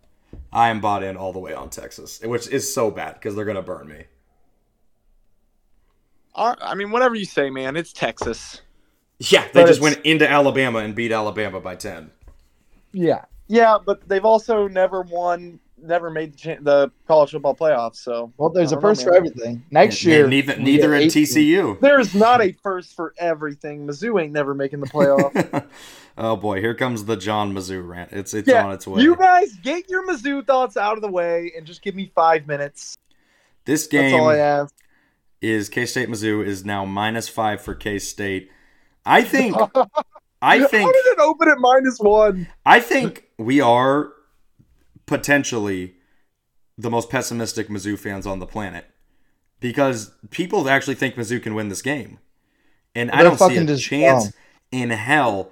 I 0.53 0.69
am 0.69 0.81
bought 0.81 1.03
in 1.03 1.17
all 1.17 1.33
the 1.33 1.39
way 1.39 1.55
on 1.55 1.71
Texas, 1.71 2.21
which 2.25 2.49
is 2.49 2.73
so 2.73 2.91
bad 2.91 3.15
because 3.15 3.35
they're 3.37 3.45
gonna 3.45 3.63
burn 3.63 3.89
me. 3.89 4.05
All- 6.35 6.57
I 6.61 6.75
mean, 6.75 6.91
whatever 6.91 7.15
you 7.15 7.25
say, 7.25 7.51
man. 7.51 7.77
It's 7.77 7.93
Texas. 7.93 8.61
Yeah, 9.19 9.43
they 9.53 9.63
But 9.63 9.67
just 9.67 9.81
it's- 9.81 9.95
went 9.97 10.07
into 10.07 10.29
Alabama 10.31 10.79
and 10.81 10.95
beat 10.95 11.13
Alabama 11.13 11.61
by 11.61 11.75
ten. 11.77 12.11
Yeah. 12.93 13.25
Yeah, 13.49 13.79
but 13.85 14.09
they've 14.09 14.25
also 14.25 14.69
never 14.69 15.03
won, 15.03 15.59
never 15.83 16.09
made 16.09 16.35
the, 16.35 16.37
cha- 16.39 16.61
the 16.61 16.91
college 17.09 17.33
football 17.33 17.55
playoffs. 17.57 17.97
So 17.97 18.33
Well, 18.37 18.49
there's 18.49 18.71
a 18.71 18.77
don't 18.77 18.83
know, 18.83 18.89
first 18.91 19.03
for 19.05 19.15
everything. 19.15 19.65
Next 19.73 20.05
Yeah, 20.05 20.15
year, 20.19 20.27
neither 20.29 20.55
we 20.57 20.63
neither 20.63 20.91
get 20.91 21.03
in 21.03 21.09
TCU. 21.09 21.81
there's 21.81 22.15
not 22.15 22.41
a 22.41 22.53
first 22.63 22.95
for 22.95 23.13
everything. 23.19 23.87
Mizzou 23.89 24.23
ain't 24.23 24.33
never 24.33 24.55
making 24.55 24.79
the 24.81 24.87
playoff. 24.87 25.67
oh 26.19 26.37
boy, 26.37 26.61
here 26.61 26.75
comes 26.75 27.05
the 27.07 27.17
John 27.17 27.53
Mizzou 27.53 27.87
rant. 27.87 28.13
It's 28.13 28.33
it's 28.35 28.47
yeah, 28.49 28.65
on 28.65 28.73
its 28.73 28.87
way. 28.87 29.03
you 29.03 29.17
guys 29.17 29.53
get 29.63 29.91
your 29.91 30.07
Mizzou 30.09 30.47
thoughts 30.47 30.77
out 30.77 30.97
of 30.97 31.03
the 31.03 31.11
way 31.11 31.53
and 31.57 31.67
just 31.67 31.83
give 31.83 31.97
me 31.97 32.11
five 32.15 32.47
minutes. 32.47 32.97
this 33.65 33.87
That's 33.89 34.15
all 34.15 34.29
I 34.29 34.35
game 34.37 34.41
ask. 34.43 34.75
Is 35.43 35.69
K 35.69 35.87
State 35.87 36.09
Mizzou 36.09 36.45
is 36.45 36.65
now 36.65 36.85
minus 36.85 37.29
five 37.29 37.61
for 37.63 37.75
K 37.75 37.99
State. 37.99 38.51
I 39.07 39.23
think 39.23 39.57
I 39.57 39.59
think. 39.59 39.83
How 40.43 40.69
think 40.69 40.95
did 40.95 41.07
it 41.07 41.19
open 41.19 41.49
at 41.49 41.59
minus 41.59 41.99
one? 41.99 42.49
I 42.67 42.81
think 42.81 43.29
we 43.39 43.61
are 43.61 44.13
potentially 45.07 45.95
the 46.77 46.91
most 46.91 47.11
pessimistic 47.11 47.69
Mizzou 47.69 47.99
fans 47.99 48.27
on 48.27 48.39
the 48.39 48.47
planet 48.47 48.87
because 49.61 50.13
people 50.31 50.69
actually 50.69 50.95
think 50.95 51.15
Mizzou 51.15 51.43
can 51.43 51.55
win 51.55 51.69
this 51.69 51.83
game, 51.83 52.19
and 52.95 53.11
I 53.11 53.23
don't 53.23 53.39
see 53.39 53.45
fucking 53.45 53.63
a 53.63 53.67
just 53.67 53.85
chance 53.85 54.25
dumb. 54.25 54.33
in 54.73 54.91
hell. 54.91 55.51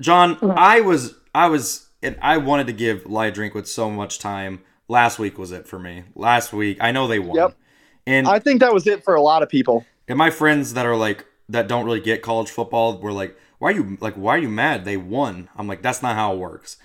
John, 0.00 0.38
I 0.42 0.80
was, 0.80 1.14
I 1.34 1.48
was, 1.48 1.88
and 2.02 2.18
I 2.20 2.36
wanted 2.36 2.66
to 2.66 2.72
give 2.74 3.06
Eli 3.06 3.30
Drinkwitz 3.30 3.68
so 3.68 3.90
much 3.90 4.18
time. 4.18 4.62
Last 4.88 5.18
week 5.18 5.38
was 5.38 5.52
it 5.52 5.66
for 5.66 5.78
me. 5.78 6.04
Last 6.14 6.52
week, 6.52 6.78
I 6.80 6.92
know 6.92 7.08
they 7.08 7.18
won, 7.18 7.36
Yep. 7.36 7.56
And 8.06 8.26
I 8.28 8.38
think 8.38 8.60
that 8.60 8.72
was 8.72 8.86
it 8.86 9.02
for 9.04 9.14
a 9.14 9.22
lot 9.22 9.42
of 9.42 9.48
people. 9.48 9.84
and 10.08 10.16
my 10.18 10.30
friends 10.30 10.74
that 10.74 10.86
are 10.86 10.96
like 10.96 11.26
that 11.48 11.68
don't 11.68 11.84
really 11.84 12.00
get 12.00 12.22
college 12.22 12.50
football 12.50 12.98
were 12.98 13.12
like, 13.12 13.36
"Why 13.58 13.70
are 13.70 13.74
you 13.74 13.98
like 14.00 14.14
why 14.14 14.34
are 14.36 14.38
you 14.40 14.48
mad? 14.48 14.84
They 14.84 14.96
won." 14.96 15.48
I'm 15.56 15.66
like, 15.68 15.82
"That's 15.82 16.02
not 16.02 16.14
how 16.16 16.32
it 16.34 16.38
works." 16.38 16.76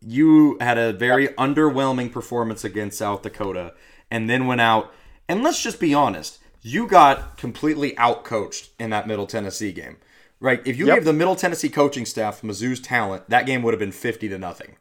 You 0.00 0.56
had 0.60 0.78
a 0.78 0.92
very 0.92 1.28
underwhelming 1.28 2.12
performance 2.12 2.64
against 2.64 2.98
South 2.98 3.22
Dakota 3.22 3.72
and 4.10 4.28
then 4.30 4.46
went 4.46 4.60
out 4.60 4.92
and 5.28 5.42
let's 5.42 5.60
just 5.62 5.80
be 5.80 5.92
honest, 5.94 6.38
you 6.62 6.86
got 6.86 7.36
completely 7.36 7.92
outcoached 7.92 8.68
in 8.78 8.90
that 8.90 9.08
Middle 9.08 9.26
Tennessee 9.26 9.72
game. 9.72 9.96
Right? 10.38 10.60
If 10.66 10.76
you 10.78 10.86
Yep. 10.86 10.96
gave 10.96 11.04
the 11.06 11.12
Middle 11.14 11.34
Tennessee 11.34 11.70
coaching 11.70 12.04
staff 12.04 12.42
Mizzou's 12.42 12.78
talent, 12.78 13.28
that 13.30 13.46
game 13.46 13.62
would 13.62 13.72
have 13.72 13.78
been 13.80 13.90
50 13.90 14.28
to 14.28 14.38
nothing. 14.38 14.76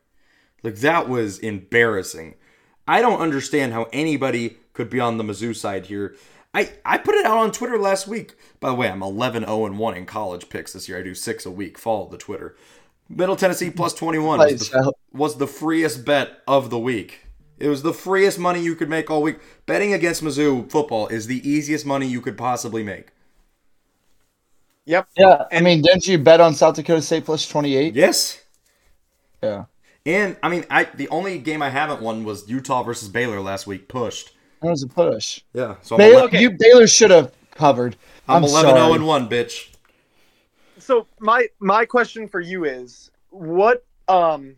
Like 0.63 0.75
that 0.77 1.07
was 1.07 1.39
embarrassing. 1.39 2.35
I 2.87 3.01
don't 3.01 3.19
understand 3.21 3.71
how 3.73 3.87
anybody 3.93 4.57
could 4.75 4.89
be 4.89 4.99
on 4.99 5.17
the 5.17 5.23
Mizzou 5.23 5.55
side 5.55 5.87
here. 5.87 6.15
I, 6.53 6.71
I 6.85 6.99
put 6.99 7.15
it 7.15 7.25
out 7.25 7.37
on 7.37 7.51
Twitter 7.51 7.77
last 7.77 8.07
week. 8.07 8.35
By 8.59 8.69
the 8.69 8.75
way, 8.75 8.89
I'm 8.89 9.01
11 9.01 9.43
0 9.43 9.65
and 9.65 9.79
1 9.79 9.97
in 9.97 10.05
college 10.05 10.47
picks 10.47 10.73
this 10.73 10.87
year. 10.87 10.99
I 10.99 11.03
do 11.03 11.15
six 11.15 11.45
a 11.45 11.51
week. 11.51 11.77
Follow 11.77 12.07
the 12.07 12.17
Twitter. 12.17 12.55
Middle 13.09 13.35
Tennessee 13.35 13.71
plus 13.71 13.93
21 13.95 14.39
was 14.39 14.69
the, 14.69 14.93
was 15.11 15.37
the 15.37 15.47
freest 15.47 16.05
bet 16.05 16.41
of 16.47 16.69
the 16.69 16.79
week. 16.79 17.21
It 17.57 17.69
was 17.69 17.81
the 17.81 17.93
freest 17.93 18.37
money 18.37 18.61
you 18.61 18.75
could 18.75 18.89
make 18.89 19.09
all 19.09 19.21
week. 19.21 19.39
Betting 19.65 19.93
against 19.93 20.23
Mizzou 20.23 20.69
football 20.69 21.07
is 21.07 21.27
the 21.27 21.47
easiest 21.49 21.85
money 21.85 22.05
you 22.05 22.21
could 22.21 22.37
possibly 22.37 22.83
make. 22.83 23.09
Yep. 24.85 25.07
Yeah, 25.17 25.45
I 25.51 25.61
mean, 25.61 25.81
didn't 25.81 26.07
you 26.07 26.17
bet 26.17 26.39
on 26.39 26.53
South 26.53 26.75
Dakota 26.75 27.01
State 27.01 27.25
plus 27.25 27.47
28? 27.47 27.95
Yes. 27.95 28.43
Yeah. 29.41 29.65
And 30.05 30.37
I 30.43 30.49
mean, 30.49 30.65
I 30.69 30.83
the 30.83 31.09
only 31.09 31.39
game 31.39 31.61
I 31.61 31.69
haven't 31.69 32.01
won 32.01 32.23
was 32.23 32.47
Utah 32.47 32.83
versus 32.83 33.09
Baylor 33.09 33.41
last 33.41 33.65
week. 33.65 33.87
Pushed. 33.87 34.34
That 34.61 34.69
was 34.69 34.83
a 34.83 34.87
push. 34.87 35.41
Yeah. 35.53 35.75
So 35.81 35.95
I'm, 35.95 35.99
Baylor, 35.99 36.19
ele- 36.19 36.25
okay. 36.25 36.41
you, 36.41 36.51
Baylor 36.51 36.87
should 36.87 37.11
have 37.11 37.31
covered. 37.51 37.95
I'm 38.27 38.37
I'm 38.37 38.43
11 38.43 38.71
0 38.75 38.93
and 38.93 39.05
1, 39.07 39.29
bitch. 39.29 39.69
So 40.79 41.07
my 41.19 41.47
my 41.59 41.85
question 41.85 42.27
for 42.27 42.39
you 42.39 42.65
is 42.65 43.11
what 43.29 43.85
um 44.07 44.55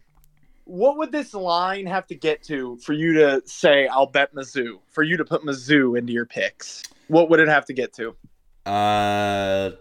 what 0.65 0.97
would 0.97 1.11
this 1.11 1.33
line 1.33 1.85
have 1.85 2.05
to 2.07 2.15
get 2.15 2.43
to 2.43 2.77
for 2.77 2.93
you 2.93 3.13
to 3.13 3.41
say 3.45 3.87
I'll 3.87 4.05
bet 4.07 4.33
Mizzou? 4.33 4.79
For 4.89 5.03
you 5.03 5.15
to 5.17 5.25
put 5.25 5.43
Mizzou 5.43 5.97
into 5.97 6.11
your 6.13 6.25
picks, 6.25 6.83
what 7.07 7.29
would 7.29 7.39
it 7.39 7.47
have 7.47 7.65
to 7.65 7.73
get 7.73 7.93
to? 7.93 8.15
Uh, 8.65 9.71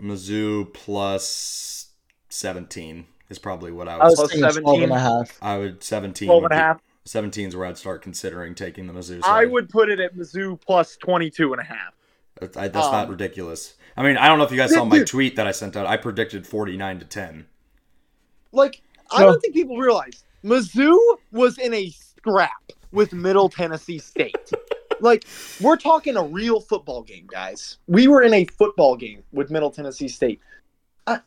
Mizzou 0.00 0.72
plus 0.72 1.88
17 2.28 3.06
is 3.28 3.38
probably 3.38 3.72
what 3.72 3.88
I 3.88 3.96
I 3.96 4.04
was 4.08 4.18
was. 4.18 4.32
Plus 4.32 4.56
12 4.56 4.82
and 4.82 4.92
a 4.92 4.98
half. 4.98 5.38
I 5.42 5.58
would 5.58 5.82
17. 5.82 6.26
12 6.28 6.42
would 6.42 6.52
and 6.52 6.60
a 6.60 6.62
be- 6.62 6.66
half. 6.66 6.80
17 7.10 7.48
is 7.48 7.56
where 7.56 7.66
I'd 7.66 7.76
start 7.76 8.02
considering 8.02 8.54
taking 8.54 8.86
the 8.86 8.92
Mizzou. 8.92 9.20
I 9.24 9.44
would 9.44 9.68
put 9.68 9.90
it 9.90 9.98
at 9.98 10.16
Mizzou 10.16 10.60
plus 10.60 10.96
22 10.96 11.52
and 11.52 11.60
a 11.60 11.64
half. 11.64 11.92
That's, 12.40 12.56
I, 12.56 12.68
that's 12.68 12.86
not 12.92 13.06
um, 13.06 13.10
ridiculous. 13.10 13.74
I 13.96 14.04
mean, 14.04 14.16
I 14.16 14.28
don't 14.28 14.38
know 14.38 14.44
if 14.44 14.52
you 14.52 14.56
guys 14.56 14.72
saw 14.72 14.84
my 14.84 14.98
Dude. 14.98 15.06
tweet 15.08 15.34
that 15.34 15.44
I 15.44 15.50
sent 15.50 15.76
out. 15.76 15.86
I 15.86 15.96
predicted 15.96 16.46
49 16.46 17.00
to 17.00 17.04
10. 17.04 17.46
Like 18.52 18.80
I 19.10 19.24
don't 19.24 19.40
think 19.40 19.54
people 19.54 19.76
realize 19.76 20.22
Mizzou 20.44 20.96
was 21.32 21.58
in 21.58 21.74
a 21.74 21.90
scrap 21.90 22.72
with 22.92 23.12
Middle 23.12 23.48
Tennessee 23.48 23.98
State. 23.98 24.52
like 25.00 25.24
we're 25.60 25.76
talking 25.76 26.16
a 26.16 26.22
real 26.22 26.60
football 26.60 27.02
game, 27.02 27.26
guys. 27.28 27.78
We 27.88 28.06
were 28.06 28.22
in 28.22 28.34
a 28.34 28.44
football 28.44 28.96
game 28.96 29.24
with 29.32 29.50
Middle 29.50 29.72
Tennessee 29.72 30.08
State. 30.08 30.40
I, 31.08 31.20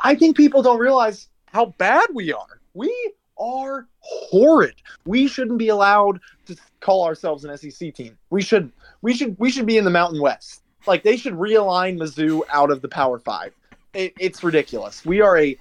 I 0.00 0.14
think 0.14 0.36
people 0.36 0.62
don't 0.62 0.78
realize 0.78 1.26
how 1.46 1.74
bad 1.78 2.06
we 2.14 2.32
are. 2.32 2.60
We 2.74 2.94
are 3.38 3.86
horrid. 4.00 4.74
We 5.06 5.28
shouldn't 5.28 5.58
be 5.58 5.68
allowed 5.68 6.20
to 6.46 6.56
call 6.80 7.04
ourselves 7.04 7.44
an 7.44 7.56
SEC 7.56 7.94
team. 7.94 8.16
We 8.30 8.42
should 8.42 8.72
we 9.02 9.14
should 9.14 9.36
we 9.38 9.50
should 9.50 9.66
be 9.66 9.78
in 9.78 9.84
the 9.84 9.90
Mountain 9.90 10.20
West. 10.20 10.62
Like 10.86 11.02
they 11.02 11.16
should 11.16 11.34
realign 11.34 11.98
Mizzou 11.98 12.42
out 12.50 12.70
of 12.70 12.82
the 12.82 12.88
Power 12.88 13.18
Five. 13.18 13.54
It, 13.94 14.12
it's 14.18 14.42
ridiculous. 14.42 15.04
We 15.04 15.20
are 15.20 15.38
a 15.38 15.56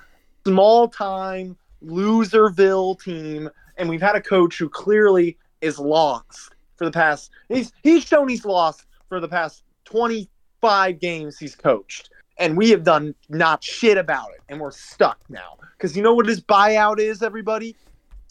small 0.46 0.88
time 0.88 1.58
loserville 1.84 3.02
team, 3.02 3.50
and 3.78 3.90
we've 3.90 4.02
had 4.02 4.16
a 4.16 4.22
coach 4.22 4.58
who 4.58 4.70
clearly 4.70 5.38
is 5.62 5.80
lost 5.80 6.56
for 6.76 6.86
the 6.86 6.92
past. 6.92 7.32
He's 7.50 7.72
he's 7.84 8.04
shown 8.04 8.28
he's 8.28 8.46
lost 8.46 8.86
for 9.10 9.20
the 9.20 9.28
past 9.28 9.64
twenty 9.86 10.30
five 10.62 11.00
games 11.00 11.38
he's 11.38 11.56
coached, 11.56 12.10
and 12.38 12.58
we 12.58 12.70
have 12.70 12.84
done 12.84 13.16
not 13.30 13.64
shit 13.64 13.98
about 13.98 14.30
it, 14.32 14.42
and 14.50 14.60
we're 14.60 14.72
stuck 14.72 15.20
now. 15.30 15.58
Because 15.78 15.96
you 15.96 16.04
know 16.04 16.14
what 16.14 16.26
his 16.26 16.42
buyout 16.42 17.00
is, 17.00 17.22
everybody? 17.22 17.76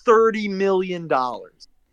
$30 0.04 0.50
million. 0.50 1.08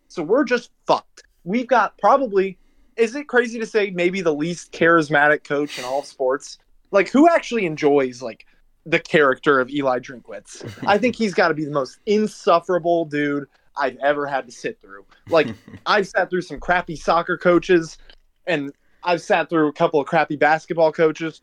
So 0.08 0.22
we're 0.22 0.44
just 0.44 0.70
fucked. 0.86 1.24
We've 1.44 1.66
got 1.66 1.98
probably, 1.98 2.58
is 2.96 3.14
it 3.14 3.28
crazy 3.28 3.58
to 3.58 3.66
say, 3.66 3.90
maybe 3.90 4.20
the 4.20 4.34
least 4.34 4.72
charismatic 4.72 5.44
coach 5.44 5.78
in 5.78 5.84
all 5.84 6.02
sports? 6.02 6.58
Like, 6.90 7.08
who 7.08 7.28
actually 7.28 7.66
enjoys, 7.66 8.22
like, 8.22 8.46
the 8.86 9.00
character 9.00 9.60
of 9.60 9.70
Eli 9.70 9.98
Drinkwitz? 9.98 10.84
I 10.86 10.98
think 10.98 11.16
he's 11.16 11.34
got 11.34 11.48
to 11.48 11.54
be 11.54 11.64
the 11.64 11.70
most 11.70 11.98
insufferable 12.06 13.04
dude 13.06 13.46
I've 13.76 13.96
ever 13.96 14.26
had 14.26 14.46
to 14.46 14.52
sit 14.52 14.80
through. 14.80 15.04
Like, 15.28 15.48
I've 15.86 16.06
sat 16.06 16.30
through 16.30 16.42
some 16.42 16.60
crappy 16.60 16.96
soccer 16.96 17.36
coaches, 17.36 17.98
and 18.46 18.72
I've 19.02 19.20
sat 19.20 19.50
through 19.50 19.68
a 19.68 19.72
couple 19.72 20.00
of 20.00 20.06
crappy 20.06 20.36
basketball 20.36 20.92
coaches. 20.92 21.40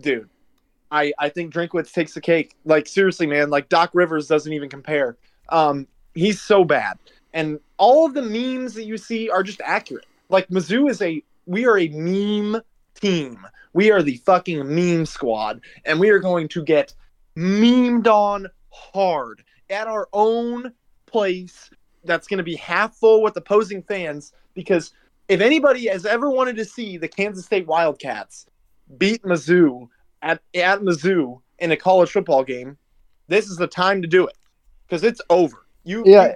Dude, 0.00 0.28
I, 0.90 1.12
I 1.18 1.28
think 1.28 1.52
Drinkwitz 1.52 1.92
takes 1.92 2.14
the 2.14 2.20
cake. 2.20 2.56
Like 2.64 2.86
seriously, 2.86 3.26
man. 3.26 3.50
Like 3.50 3.68
Doc 3.68 3.90
Rivers 3.94 4.26
doesn't 4.26 4.52
even 4.52 4.68
compare. 4.68 5.16
Um, 5.48 5.86
he's 6.14 6.40
so 6.40 6.64
bad, 6.64 6.98
and 7.34 7.58
all 7.78 8.06
of 8.06 8.14
the 8.14 8.22
memes 8.22 8.74
that 8.74 8.84
you 8.84 8.96
see 8.96 9.28
are 9.28 9.42
just 9.42 9.60
accurate. 9.64 10.06
Like 10.28 10.48
Mizzou 10.48 10.90
is 10.90 11.02
a 11.02 11.22
we 11.46 11.66
are 11.66 11.78
a 11.78 11.88
meme 11.88 12.60
team. 13.00 13.38
We 13.74 13.90
are 13.90 14.02
the 14.02 14.16
fucking 14.18 14.74
meme 14.74 15.06
squad, 15.06 15.60
and 15.84 15.98
we 15.98 16.10
are 16.10 16.18
going 16.18 16.48
to 16.48 16.62
get 16.62 16.94
memed 17.36 18.06
on 18.06 18.46
hard 18.70 19.42
at 19.70 19.86
our 19.86 20.08
own 20.12 20.72
place. 21.06 21.70
That's 22.04 22.26
going 22.26 22.38
to 22.38 22.44
be 22.44 22.56
half 22.56 22.94
full 22.96 23.22
with 23.22 23.36
opposing 23.36 23.82
fans 23.82 24.32
because 24.54 24.92
if 25.28 25.40
anybody 25.40 25.86
has 25.88 26.04
ever 26.04 26.30
wanted 26.30 26.56
to 26.56 26.64
see 26.64 26.98
the 26.98 27.08
Kansas 27.08 27.46
State 27.46 27.66
Wildcats 27.66 28.46
beat 28.98 29.22
Mizzou 29.22 29.88
at 30.22 30.40
at 30.54 30.80
Mizzou 30.80 31.40
in 31.58 31.72
a 31.72 31.76
college 31.76 32.10
football 32.10 32.44
game, 32.44 32.76
this 33.28 33.48
is 33.48 33.56
the 33.56 33.66
time 33.66 34.02
to 34.02 34.08
do 34.08 34.26
it 34.26 34.36
because 34.86 35.04
it's 35.04 35.20
over. 35.30 35.66
You 35.84 36.02
Yeah. 36.06 36.34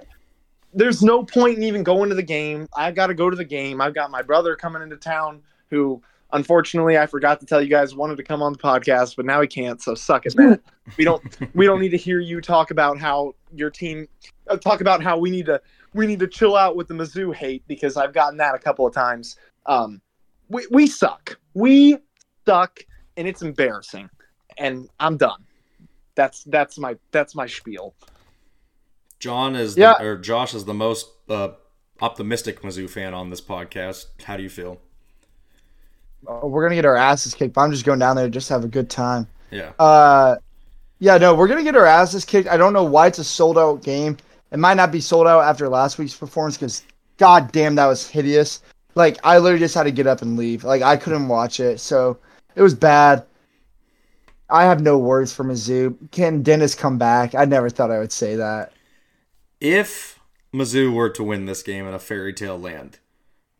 there's 0.73 1.01
no 1.01 1.23
point 1.23 1.57
in 1.57 1.63
even 1.63 1.83
going 1.83 2.09
to 2.09 2.15
the 2.15 2.23
game. 2.23 2.67
I 2.75 2.91
got 2.91 3.07
to 3.07 3.13
go 3.13 3.29
to 3.29 3.35
the 3.35 3.45
game. 3.45 3.81
I've 3.81 3.93
got 3.95 4.11
my 4.11 4.21
brother 4.21 4.55
coming 4.55 4.81
into 4.81 4.97
town 4.97 5.41
who 5.69 6.01
unfortunately 6.33 6.97
I 6.97 7.05
forgot 7.05 7.39
to 7.39 7.45
tell 7.45 7.61
you 7.61 7.69
guys 7.69 7.95
wanted 7.95 8.17
to 8.17 8.23
come 8.23 8.41
on 8.41 8.53
the 8.53 8.59
podcast, 8.59 9.15
but 9.15 9.25
now 9.25 9.39
he 9.41 9.47
can't. 9.47 9.81
So 9.81 9.95
suck 9.95 10.25
it, 10.25 10.35
man. 10.37 10.59
we 10.97 11.03
don't 11.03 11.23
we 11.55 11.65
don't 11.65 11.79
need 11.79 11.89
to 11.91 11.97
hear 11.97 12.19
you 12.19 12.41
talk 12.41 12.71
about 12.71 12.97
how 12.99 13.33
your 13.53 13.69
team 13.69 14.07
uh, 14.49 14.57
talk 14.57 14.81
about 14.81 15.01
how 15.01 15.17
we 15.17 15.29
need 15.29 15.45
to 15.45 15.61
we 15.93 16.05
need 16.05 16.19
to 16.19 16.27
chill 16.27 16.55
out 16.55 16.75
with 16.75 16.87
the 16.87 16.93
Mizzou 16.93 17.33
hate 17.33 17.63
because 17.67 17.97
I've 17.97 18.13
gotten 18.13 18.37
that 18.37 18.55
a 18.55 18.59
couple 18.59 18.85
of 18.85 18.93
times. 18.93 19.37
Um, 19.65 20.01
we 20.49 20.67
we 20.71 20.87
suck. 20.87 21.37
We 21.53 21.97
suck, 22.47 22.79
and 23.17 23.27
it's 23.27 23.41
embarrassing. 23.41 24.09
And 24.57 24.89
I'm 24.99 25.17
done. 25.17 25.43
That's 26.15 26.43
that's 26.45 26.79
my 26.79 26.95
that's 27.11 27.35
my 27.35 27.45
spiel. 27.45 27.93
John 29.19 29.55
is 29.55 29.77
Yeah. 29.77 29.95
the, 29.99 30.05
or 30.05 30.17
Josh 30.17 30.53
is 30.55 30.65
the 30.65 30.73
most 30.73 31.07
uh, 31.29 31.49
optimistic 32.01 32.61
Mizzou 32.61 32.89
fan 32.89 33.13
on 33.13 33.29
this 33.29 33.41
podcast. 33.41 34.05
How 34.23 34.37
do 34.37 34.43
you 34.43 34.49
feel? 34.49 34.79
Oh, 36.27 36.47
we're 36.47 36.63
gonna 36.63 36.75
get 36.75 36.85
our 36.85 36.95
asses 36.95 37.35
kicked. 37.35 37.53
But 37.53 37.61
I'm 37.61 37.71
just 37.71 37.85
going 37.85 37.99
down 37.99 38.15
there 38.15 38.25
to 38.25 38.31
just 38.31 38.49
have 38.49 38.63
a 38.63 38.67
good 38.67 38.89
time. 38.89 39.27
Yeah. 39.51 39.71
Uh, 39.77 40.37
yeah, 40.99 41.17
no, 41.17 41.35
we're 41.35 41.47
gonna 41.47 41.63
get 41.63 41.75
our 41.75 41.85
asses 41.85 42.25
kicked. 42.25 42.47
I 42.49 42.57
don't 42.57 42.73
know 42.73 42.83
why 42.83 43.07
it's 43.07 43.19
a 43.19 43.23
sold 43.23 43.57
out 43.57 43.83
game. 43.83 44.17
It 44.51 44.57
might 44.57 44.75
not 44.75 44.91
be 44.91 45.01
sold 45.01 45.27
out 45.27 45.41
after 45.41 45.67
last 45.69 45.97
week's 45.97 46.15
performance 46.15 46.57
because, 46.57 46.83
god 47.17 47.51
damn, 47.51 47.75
that 47.75 47.85
was 47.85 48.09
hideous. 48.09 48.61
Like 48.95 49.19
I 49.23 49.37
literally 49.37 49.59
just 49.59 49.75
had 49.75 49.83
to 49.83 49.91
get 49.91 50.07
up 50.07 50.23
and 50.23 50.37
leave. 50.37 50.63
Like 50.63 50.81
I 50.81 50.97
couldn't 50.97 51.27
watch 51.27 51.59
it, 51.59 51.79
so 51.79 52.17
it 52.57 52.61
was 52.63 52.73
bad. 52.73 53.23
I 54.49 54.63
have 54.63 54.81
no 54.81 54.97
words 54.97 55.31
for 55.31 55.43
Mizzou. 55.43 55.95
Can 56.11 56.41
Dennis 56.41 56.73
come 56.73 56.97
back? 56.97 57.35
I 57.35 57.45
never 57.45 57.69
thought 57.69 57.91
I 57.91 57.99
would 57.99 58.11
say 58.11 58.35
that. 58.35 58.73
If 59.61 60.19
Mizzou 60.53 60.91
were 60.91 61.09
to 61.11 61.23
win 61.23 61.45
this 61.45 61.61
game 61.61 61.85
in 61.85 61.93
a 61.93 61.99
fairy 61.99 62.33
tale 62.33 62.59
land, 62.59 62.97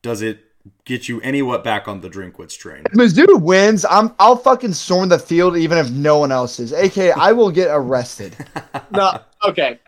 does 0.02 0.22
it 0.22 0.40
get 0.86 1.08
you 1.08 1.22
any 1.22 1.42
what 1.42 1.64
back 1.64 1.88
on 1.88 2.02
the 2.02 2.10
Drinkwitz 2.10 2.58
train? 2.58 2.84
If 2.86 2.94
Mizzou 2.94 3.40
wins, 3.40 3.86
I'm 3.90 4.16
I'll 4.18 4.36
fucking 4.36 4.74
storm 4.74 5.10
the 5.10 5.20
field 5.20 5.58
even 5.58 5.78
if 5.78 5.92
no 5.92 6.18
one 6.18 6.32
else 6.32 6.60
is. 6.60 6.72
AK, 6.72 7.18
I 7.18 7.34
will 7.34 7.52
get 7.52 7.68
arrested. 7.70 8.36
no, 8.92 9.20
okay. 9.46 9.80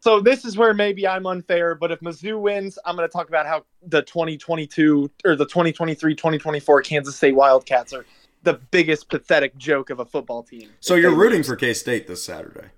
So 0.00 0.20
this 0.20 0.44
is 0.44 0.56
where 0.56 0.74
maybe 0.74 1.08
I'm 1.08 1.26
unfair, 1.26 1.74
but 1.74 1.90
if 1.90 2.00
Mizzou 2.00 2.40
wins, 2.40 2.78
I'm 2.84 2.96
going 2.96 3.08
to 3.08 3.12
talk 3.12 3.28
about 3.28 3.46
how 3.46 3.64
the 3.82 4.02
2022 4.02 5.10
or 5.24 5.36
the 5.36 5.46
2023-2024 5.46 6.84
Kansas 6.84 7.16
State 7.16 7.34
Wildcats 7.34 7.92
are 7.92 8.04
the 8.42 8.54
biggest 8.54 9.08
pathetic 9.08 9.56
joke 9.56 9.90
of 9.90 10.00
a 10.00 10.04
football 10.04 10.42
team. 10.42 10.70
So 10.80 10.94
you're 10.94 11.14
rooting 11.14 11.38
lose. 11.38 11.48
for 11.48 11.56
K 11.56 11.74
State 11.74 12.06
this 12.06 12.24
Saturday. 12.24 12.68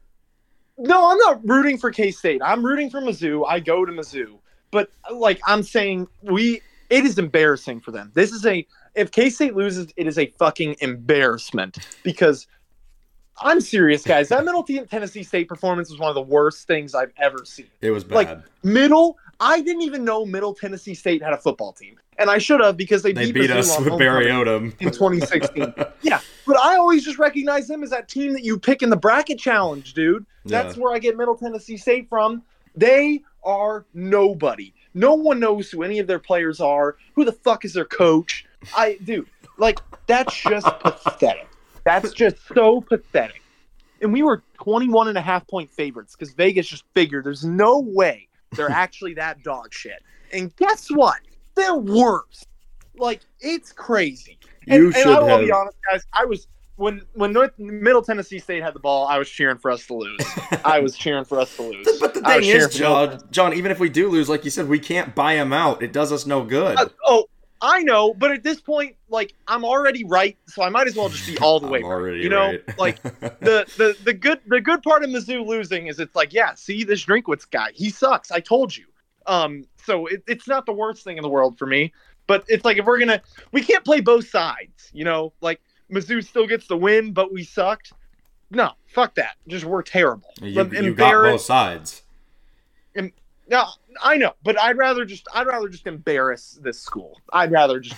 No, 0.79 1.11
I'm 1.11 1.19
not 1.19 1.47
rooting 1.47 1.79
for 1.79 1.91
K 1.91 2.11
State. 2.11 2.41
I'm 2.43 2.65
rooting 2.65 2.91
for 2.91 3.01
Mizzou. 3.01 3.45
I 3.47 3.61
go 3.61 3.85
to 3.85 3.93
Mizzou, 3.93 4.39
but 4.71 4.91
like 5.13 5.41
I'm 5.47 5.63
saying, 5.63 6.09
we 6.23 6.63
it 6.89 7.05
is 7.05 7.19
embarrassing 7.19 7.81
for 7.81 7.91
them. 7.91 8.11
This 8.15 8.33
is 8.33 8.47
a 8.47 8.67
if 8.95 9.11
K 9.11 9.31
State 9.31 9.55
loses, 9.55 9.93
it 9.97 10.07
is 10.07 10.19
a 10.19 10.27
fucking 10.39 10.77
embarrassment 10.81 11.79
because 12.03 12.47
I'm 13.39 13.61
serious, 13.61 14.05
guys. 14.05 14.29
That 14.29 14.45
Middle 14.45 14.63
Tennessee 14.91 15.23
State 15.23 15.49
performance 15.49 15.91
was 15.91 15.99
one 15.99 16.09
of 16.09 16.15
the 16.15 16.23
worst 16.23 16.67
things 16.67 16.95
I've 16.95 17.13
ever 17.17 17.45
seen. 17.45 17.67
It 17.81 17.91
was 17.91 18.05
bad. 18.05 18.15
Like, 18.15 18.39
Middle, 18.63 19.17
I 19.41 19.62
didn't 19.62 19.82
even 19.82 20.05
know 20.05 20.26
Middle 20.26 20.55
Tennessee 20.55 20.95
State 20.95 21.22
had 21.22 21.32
a 21.32 21.38
football 21.38 21.72
team, 21.72 21.97
and 22.18 22.28
I 22.30 22.36
should 22.38 22.61
have 22.61 22.76
because 22.76 23.03
they, 23.03 23.12
they 23.12 23.26
beat, 23.32 23.41
beat 23.43 23.51
us 23.51 23.78
with 23.80 23.99
Barry 23.99 24.26
Odom 24.26 24.74
in 24.80 24.91
2016. 24.91 25.72
yeah, 26.03 26.20
but 26.47 26.59
I 26.59 26.76
always 26.76 27.05
just 27.05 27.18
recognize 27.18 27.66
them 27.66 27.82
as 27.82 27.88
that 27.91 28.09
team 28.09 28.34
that 28.34 28.45
you 28.45 28.59
pick 28.59 28.82
in 28.82 28.91
the 28.91 28.97
bracket 28.97 29.38
challenge, 29.38 29.95
dude. 29.95 30.26
That's 30.45 30.76
Yeah. 30.76 30.82
where 30.82 30.95
I 30.95 30.99
get 30.99 31.16
Middle 31.16 31.36
Tennessee 31.36 31.78
State 31.78 32.09
from. 32.09 32.43
They 32.76 33.22
are 33.43 33.86
nobody. 33.95 34.74
No 34.93 35.14
one 35.14 35.41
knows 35.41 35.70
who 35.70 35.82
any 35.82 35.99
of 36.01 36.07
their 36.07 36.18
players 36.18 36.61
are. 36.61 36.97
Who 37.14 37.24
the 37.24 37.32
fuck 37.32 37.64
is 37.64 37.72
their 37.72 37.84
coach? 37.86 38.45
I 38.76 38.99
dude, 39.05 39.26
like 39.57 39.78
that's 40.07 40.36
just 40.36 40.66
pathetic. 40.80 41.49
That's 41.84 42.12
just 42.12 42.36
so 42.55 42.82
pathetic. 42.82 43.41
And 44.03 44.12
we 44.12 44.22
were 44.22 44.43
21 44.62 45.09
and 45.09 45.16
a 45.16 45.20
half 45.22 45.47
point 45.49 45.70
favorites 45.70 46.14
because 46.14 46.34
Vegas 46.34 46.68
just 46.68 46.84
figured 46.95 47.24
there's 47.24 47.45
no 47.45 47.78
way 47.80 48.28
they're 48.53 48.70
actually 48.70 49.14
that 49.14 49.42
dog 49.42 49.72
shit. 49.72 50.03
And 50.32 50.55
guess 50.57 50.88
what? 50.90 51.18
They're 51.55 51.74
worse. 51.74 52.44
Like 52.96 53.20
it's 53.40 53.72
crazy. 53.72 54.38
And, 54.68 54.80
You 54.82 54.86
and 54.86 54.94
should 54.96 55.07
I 55.07 55.20
will 55.20 55.26
have- 55.28 55.40
be 55.40 55.53
honest, 55.53 55.76
guys. 55.90 56.07
I 56.12 56.24
was 56.24 56.46
when 56.76 57.03
when 57.14 57.32
North, 57.32 57.59
Middle 57.59 58.03
Tennessee 58.03 58.38
State 58.38 58.62
had 58.62 58.74
the 58.74 58.78
ball. 58.80 59.07
I 59.07 59.18
was 59.18 59.28
cheering 59.28 59.59
for 59.59 59.70
us 59.70 59.86
to 59.86 59.94
lose. 59.94 60.20
I 60.64 60.80
was 60.80 60.96
cheering 60.96 61.24
for 61.24 61.38
us 61.38 61.55
to 61.57 61.62
lose. 61.70 61.98
But 62.01 62.14
the 62.14 62.22
thing 62.22 62.44
is, 62.44 62.74
John, 62.74 63.20
John, 63.30 63.53
even 63.55 63.70
if 63.70 63.78
we 63.80 63.88
do 63.88 64.09
lose, 64.09 64.28
like 64.28 64.44
you 64.44 64.51
said, 64.51 64.68
we 64.68 64.78
can't 64.78 65.14
buy 65.14 65.34
him 65.34 65.53
out. 65.53 65.82
It 65.82 65.92
does 65.92 66.11
us 66.12 66.24
no 66.26 66.42
good. 66.44 66.78
Uh, 66.78 66.88
oh, 67.07 67.26
I 67.63 67.83
know, 67.83 68.15
but 68.15 68.31
at 68.31 68.43
this 68.43 68.61
point, 68.61 68.97
like 69.09 69.35
I'm 69.47 69.65
already 69.65 70.05
right, 70.05 70.37
so 70.47 70.63
I 70.63 70.69
might 70.71 70.87
as 70.87 70.97
well 70.97 71.09
just 71.09 71.27
be 71.27 71.37
all 71.39 71.61
the 71.61 71.67
way 71.69 71.83
right. 71.83 72.17
You 72.17 72.29
know, 72.29 72.47
right. 72.47 72.79
like 72.79 73.03
the, 73.03 73.67
the 73.77 73.97
the 74.05 74.15
good 74.15 74.41
the 74.47 74.61
good 74.61 74.83
part 74.83 75.05
of 75.05 75.11
Mizzou 75.11 75.45
losing 75.47 75.89
is 75.89 76.01
it's 76.01 76.15
like, 76.15 76.33
yeah, 76.33 76.55
see 76.55 76.85
this 76.85 77.05
Drinkwitz 77.05 77.51
guy, 77.51 77.71
he 77.75 77.91
sucks. 77.91 78.31
I 78.31 78.41
told 78.41 78.77
you. 78.77 78.87
Um, 79.27 79.65
so 79.85 80.07
it, 80.07 80.23
it's 80.27 80.49
not 80.49 80.67
the 80.67 80.73
worst 80.73 81.05
thing 81.05 81.19
in 81.19 81.23
the 81.23 81.29
world 81.29 81.59
for 81.59 81.67
me, 81.67 81.93
but 82.27 82.45
it's 82.49 82.65
like 82.65 82.79
if 82.79 82.87
we're 82.87 82.99
gonna, 82.99 83.21
we 83.53 83.63
can't 83.63 83.85
play 83.85 84.01
both 84.01 84.29
sides. 84.29 84.91
You 84.93 85.05
know, 85.05 85.33
like 85.41 85.61
Mizzou 85.93 86.25
still 86.25 86.47
gets 86.47 86.67
the 86.67 86.77
win, 86.77 87.13
but 87.13 87.33
we 87.33 87.45
sucked. 87.45 87.93
No, 88.51 88.73
fuck 88.87 89.15
that. 89.15 89.37
Just 89.47 89.65
we're 89.65 89.83
terrible. 89.83 90.33
you, 90.41 90.65
you 90.83 90.95
got 90.95 91.13
both 91.13 91.43
sides. 91.43 92.03
No, 93.51 93.66
I 94.03 94.16
know, 94.16 94.32
but 94.44 94.59
I'd 94.59 94.78
rather 94.78 95.05
just 95.05 95.26
I'd 95.34 95.46
rather 95.46 95.68
just 95.68 95.86
embarrass 95.86 96.59
this 96.62 96.80
school. 96.80 97.20
I'd 97.32 97.51
rather 97.51 97.80
just 97.80 97.96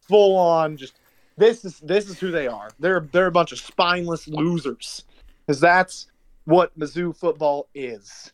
full 0.00 0.36
on 0.36 0.76
just 0.76 0.98
this 1.36 1.64
is 1.64 1.80
this 1.80 2.08
is 2.08 2.18
who 2.18 2.30
they 2.30 2.46
are. 2.46 2.70
They're 2.78 3.00
they're 3.12 3.26
a 3.26 3.32
bunch 3.32 3.52
of 3.52 3.58
spineless 3.58 4.28
losers. 4.28 5.04
Cuz 5.46 5.60
that's 5.60 6.06
what 6.44 6.78
Mizzou 6.78 7.16
football 7.16 7.68
is. 7.74 8.32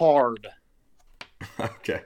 Hard. 0.00 0.46
Okay. 1.60 2.02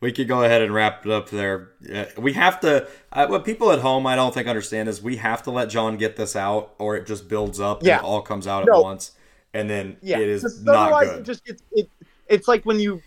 We 0.00 0.12
could 0.12 0.28
go 0.28 0.44
ahead 0.44 0.62
and 0.62 0.72
wrap 0.72 1.04
it 1.04 1.10
up 1.10 1.28
there. 1.30 1.72
We 2.16 2.32
have 2.34 2.60
to. 2.60 2.86
Uh, 3.12 3.26
what 3.26 3.44
people 3.44 3.72
at 3.72 3.80
home 3.80 4.06
I 4.06 4.14
don't 4.14 4.32
think 4.32 4.46
understand 4.46 4.88
is 4.88 5.02
we 5.02 5.16
have 5.16 5.42
to 5.42 5.50
let 5.50 5.68
John 5.68 5.96
get 5.96 6.14
this 6.16 6.36
out, 6.36 6.74
or 6.78 6.94
it 6.96 7.04
just 7.04 7.28
builds 7.28 7.58
up 7.58 7.82
Yeah. 7.82 7.96
and 7.96 8.04
it 8.04 8.06
all 8.08 8.22
comes 8.22 8.46
out 8.46 8.64
No. 8.66 8.76
at 8.78 8.82
once, 8.84 9.12
and 9.52 9.68
then 9.68 9.96
Yeah. 10.00 10.18
it 10.20 10.28
is 10.28 10.62
not 10.62 11.02
good. 11.02 11.18
it 11.18 11.22
just 11.24 11.44
gets 11.44 11.62
it 11.72 11.90
it's 12.28 12.46
like 12.46 12.64
when 12.64 12.78
you 12.78 13.02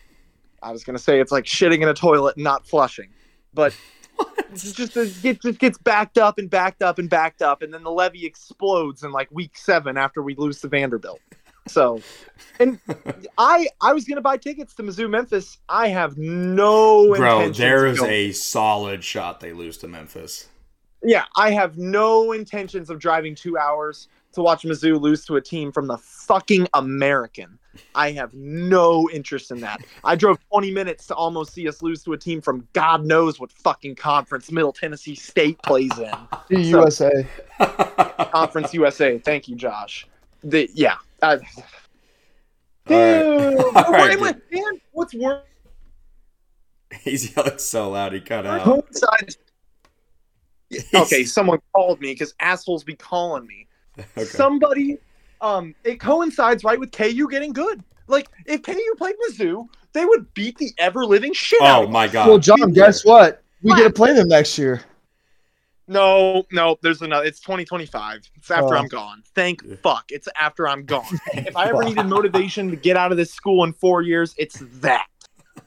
I 0.61 0.71
was 0.71 0.83
gonna 0.83 0.99
say 0.99 1.19
it's 1.19 1.31
like 1.31 1.45
shitting 1.45 1.81
in 1.81 1.89
a 1.89 1.93
toilet 1.93 2.35
and 2.35 2.43
not 2.43 2.65
flushing, 2.65 3.09
but 3.53 3.75
it's 4.51 4.71
just 4.73 4.95
it 4.97 5.41
just 5.41 5.59
gets 5.59 5.77
backed 5.77 6.17
up 6.17 6.37
and 6.37 6.49
backed 6.49 6.81
up 6.81 6.99
and 6.99 7.09
backed 7.09 7.41
up, 7.41 7.61
and 7.61 7.73
then 7.73 7.83
the 7.83 7.91
levee 7.91 8.25
explodes 8.25 9.03
in 9.03 9.11
like 9.11 9.29
week 9.31 9.57
seven 9.57 9.97
after 9.97 10.21
we 10.21 10.35
lose 10.35 10.61
to 10.61 10.67
Vanderbilt. 10.67 11.19
So, 11.67 12.01
and 12.59 12.79
I 13.37 13.67
I 13.81 13.93
was 13.93 14.05
gonna 14.05 14.21
buy 14.21 14.37
tickets 14.37 14.73
to 14.75 14.83
Mizzou 14.83 15.09
Memphis. 15.09 15.59
I 15.69 15.89
have 15.89 16.17
no 16.17 17.15
Bro, 17.15 17.51
there 17.51 17.85
is 17.85 18.01
a 18.01 18.31
solid 18.31 19.03
shot 19.03 19.39
they 19.39 19.53
lose 19.53 19.77
to 19.79 19.87
Memphis. 19.87 20.47
Yeah, 21.03 21.25
I 21.35 21.51
have 21.51 21.77
no 21.77 22.31
intentions 22.31 22.89
of 22.89 22.99
driving 22.99 23.33
two 23.33 23.57
hours 23.57 24.07
to 24.33 24.41
watch 24.41 24.63
Mizzou 24.63 24.99
lose 24.99 25.25
to 25.25 25.35
a 25.35 25.41
team 25.41 25.71
from 25.71 25.87
the 25.87 25.97
fucking 25.97 26.67
American. 26.73 27.57
I 27.95 28.11
have 28.11 28.33
no 28.33 29.09
interest 29.11 29.51
in 29.51 29.59
that. 29.61 29.81
I 30.03 30.15
drove 30.15 30.37
20 30.49 30.71
minutes 30.71 31.07
to 31.07 31.15
almost 31.15 31.53
see 31.53 31.67
us 31.67 31.81
lose 31.81 32.03
to 32.03 32.13
a 32.13 32.17
team 32.17 32.41
from 32.41 32.67
God 32.73 33.05
knows 33.05 33.39
what 33.39 33.51
fucking 33.51 33.95
conference 33.95 34.51
Middle 34.51 34.73
Tennessee 34.73 35.15
State 35.15 35.61
plays 35.63 35.91
in. 35.97 36.11
The 36.49 36.63
So- 36.63 36.79
USA. 36.79 37.27
Conference 38.31 38.73
USA. 38.73 39.19
Thank 39.19 39.47
you, 39.47 39.55
Josh. 39.55 40.07
The, 40.43 40.69
yeah. 40.73 40.95
I, 41.21 41.37
Dude, 42.87 42.95
All 43.75 43.91
right, 43.91 44.11
am 44.17 44.23
I- 44.23 44.35
man, 44.51 44.81
what's 44.91 45.13
worse 45.13 45.43
He's 47.03 47.35
yelling 47.35 47.57
so 47.57 47.89
loud 47.91 48.11
he 48.13 48.19
cut 48.21 48.45
out. 48.45 48.85
Okay, 50.95 51.25
someone 51.25 51.59
called 51.73 51.99
me 51.99 52.13
because 52.13 52.33
assholes 52.39 52.83
be 52.83 52.95
calling 52.95 53.45
me. 53.45 53.67
Okay. 53.99 54.23
somebody 54.23 54.97
um 55.41 55.75
it 55.83 55.99
coincides 55.99 56.63
right 56.63 56.79
with 56.79 56.91
KU 56.91 57.27
getting 57.29 57.53
good. 57.53 57.83
Like 58.07 58.29
if 58.45 58.61
KU 58.63 58.95
played 58.97 59.15
Mizzou, 59.27 59.67
they 59.93 60.05
would 60.05 60.33
beat 60.33 60.57
the 60.57 60.71
ever 60.77 61.05
living 61.05 61.33
shit 61.33 61.61
out 61.61 61.85
Oh 61.85 61.87
my 61.87 62.07
god. 62.07 62.27
Well, 62.27 62.39
John, 62.39 62.71
guess 62.71 63.03
what? 63.05 63.43
We 63.61 63.75
get 63.75 63.83
to 63.83 63.89
play 63.91 64.13
them 64.13 64.27
next 64.27 64.57
year. 64.57 64.81
No, 65.87 66.45
no, 66.51 66.77
there's 66.81 67.01
another 67.01 67.25
it's 67.25 67.41
2025. 67.41 68.21
It's 68.35 68.49
after 68.51 68.75
Oh. 68.75 68.77
I'm 68.77 68.87
gone. 68.87 69.23
Thank 69.35 69.61
fuck. 69.81 70.05
It's 70.09 70.27
after 70.39 70.67
I'm 70.67 70.85
gone. 70.85 71.19
if 71.33 71.55
I 71.55 71.69
ever 71.69 71.83
needed 71.83 72.05
motivation 72.05 72.69
to 72.69 72.77
get 72.77 72.95
out 72.95 73.11
of 73.11 73.17
this 73.17 73.33
school 73.33 73.63
in 73.65 73.73
4 73.73 74.01
years, 74.01 74.33
it's 74.37 74.63
that. 74.79 75.07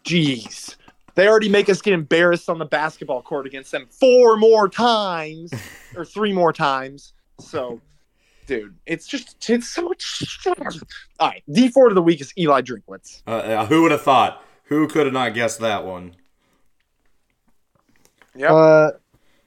Jeez. 0.04 0.76
They 1.14 1.28
already 1.28 1.48
make 1.48 1.68
us 1.68 1.80
get 1.80 1.94
embarrassed 1.94 2.48
on 2.48 2.58
the 2.58 2.64
basketball 2.64 3.22
court 3.22 3.46
against 3.46 3.70
them 3.70 3.86
four 3.88 4.36
more 4.36 4.68
times 4.68 5.52
or 5.96 6.04
three 6.04 6.32
more 6.32 6.52
times. 6.52 7.12
So, 7.38 7.80
dude, 8.46 8.74
it's 8.86 9.06
just 9.06 9.48
it's 9.48 9.68
so 9.68 9.82
much. 9.82 10.22
All 11.18 11.28
right, 11.28 11.42
Dee 11.50 11.68
Ford 11.68 11.90
of 11.90 11.94
the 11.94 12.02
week 12.02 12.20
is 12.20 12.32
Eli 12.38 12.62
Drinkwitz. 12.62 13.22
Uh, 13.26 13.30
uh, 13.30 13.66
who 13.66 13.82
would 13.82 13.90
have 13.92 14.02
thought? 14.02 14.42
Who 14.64 14.88
could 14.88 15.06
have 15.06 15.12
not 15.12 15.34
guessed 15.34 15.60
that 15.60 15.84
one? 15.84 16.14
Yep. 18.36 18.50
Uh, 18.50 18.90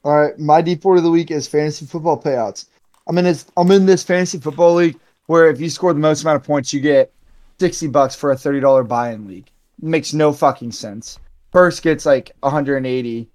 all 0.03 0.15
right, 0.21 0.39
my 0.39 0.61
Dee 0.61 0.75
Ford 0.75 0.97
of 0.97 1.03
the 1.03 1.11
week 1.11 1.31
is 1.31 1.47
fantasy 1.47 1.85
football 1.85 2.21
payouts. 2.21 2.67
I'm 3.07 3.17
in 3.17 3.25
this. 3.25 3.45
I'm 3.57 3.71
in 3.71 3.85
this 3.85 4.03
fantasy 4.03 4.39
football 4.39 4.75
league 4.75 4.99
where 5.27 5.49
if 5.49 5.59
you 5.59 5.69
score 5.69 5.93
the 5.93 5.99
most 5.99 6.21
amount 6.23 6.37
of 6.37 6.43
points, 6.43 6.73
you 6.73 6.79
get 6.79 7.11
sixty 7.59 7.87
bucks 7.87 8.15
for 8.15 8.31
a 8.31 8.37
thirty 8.37 8.59
dollar 8.59 8.83
buy-in 8.83 9.27
league. 9.27 9.49
makes 9.81 10.13
no 10.13 10.31
fucking 10.33 10.71
sense. 10.71 11.19
First 11.51 11.81
gets 11.81 12.05
like 12.05 12.31
180. 12.41 13.29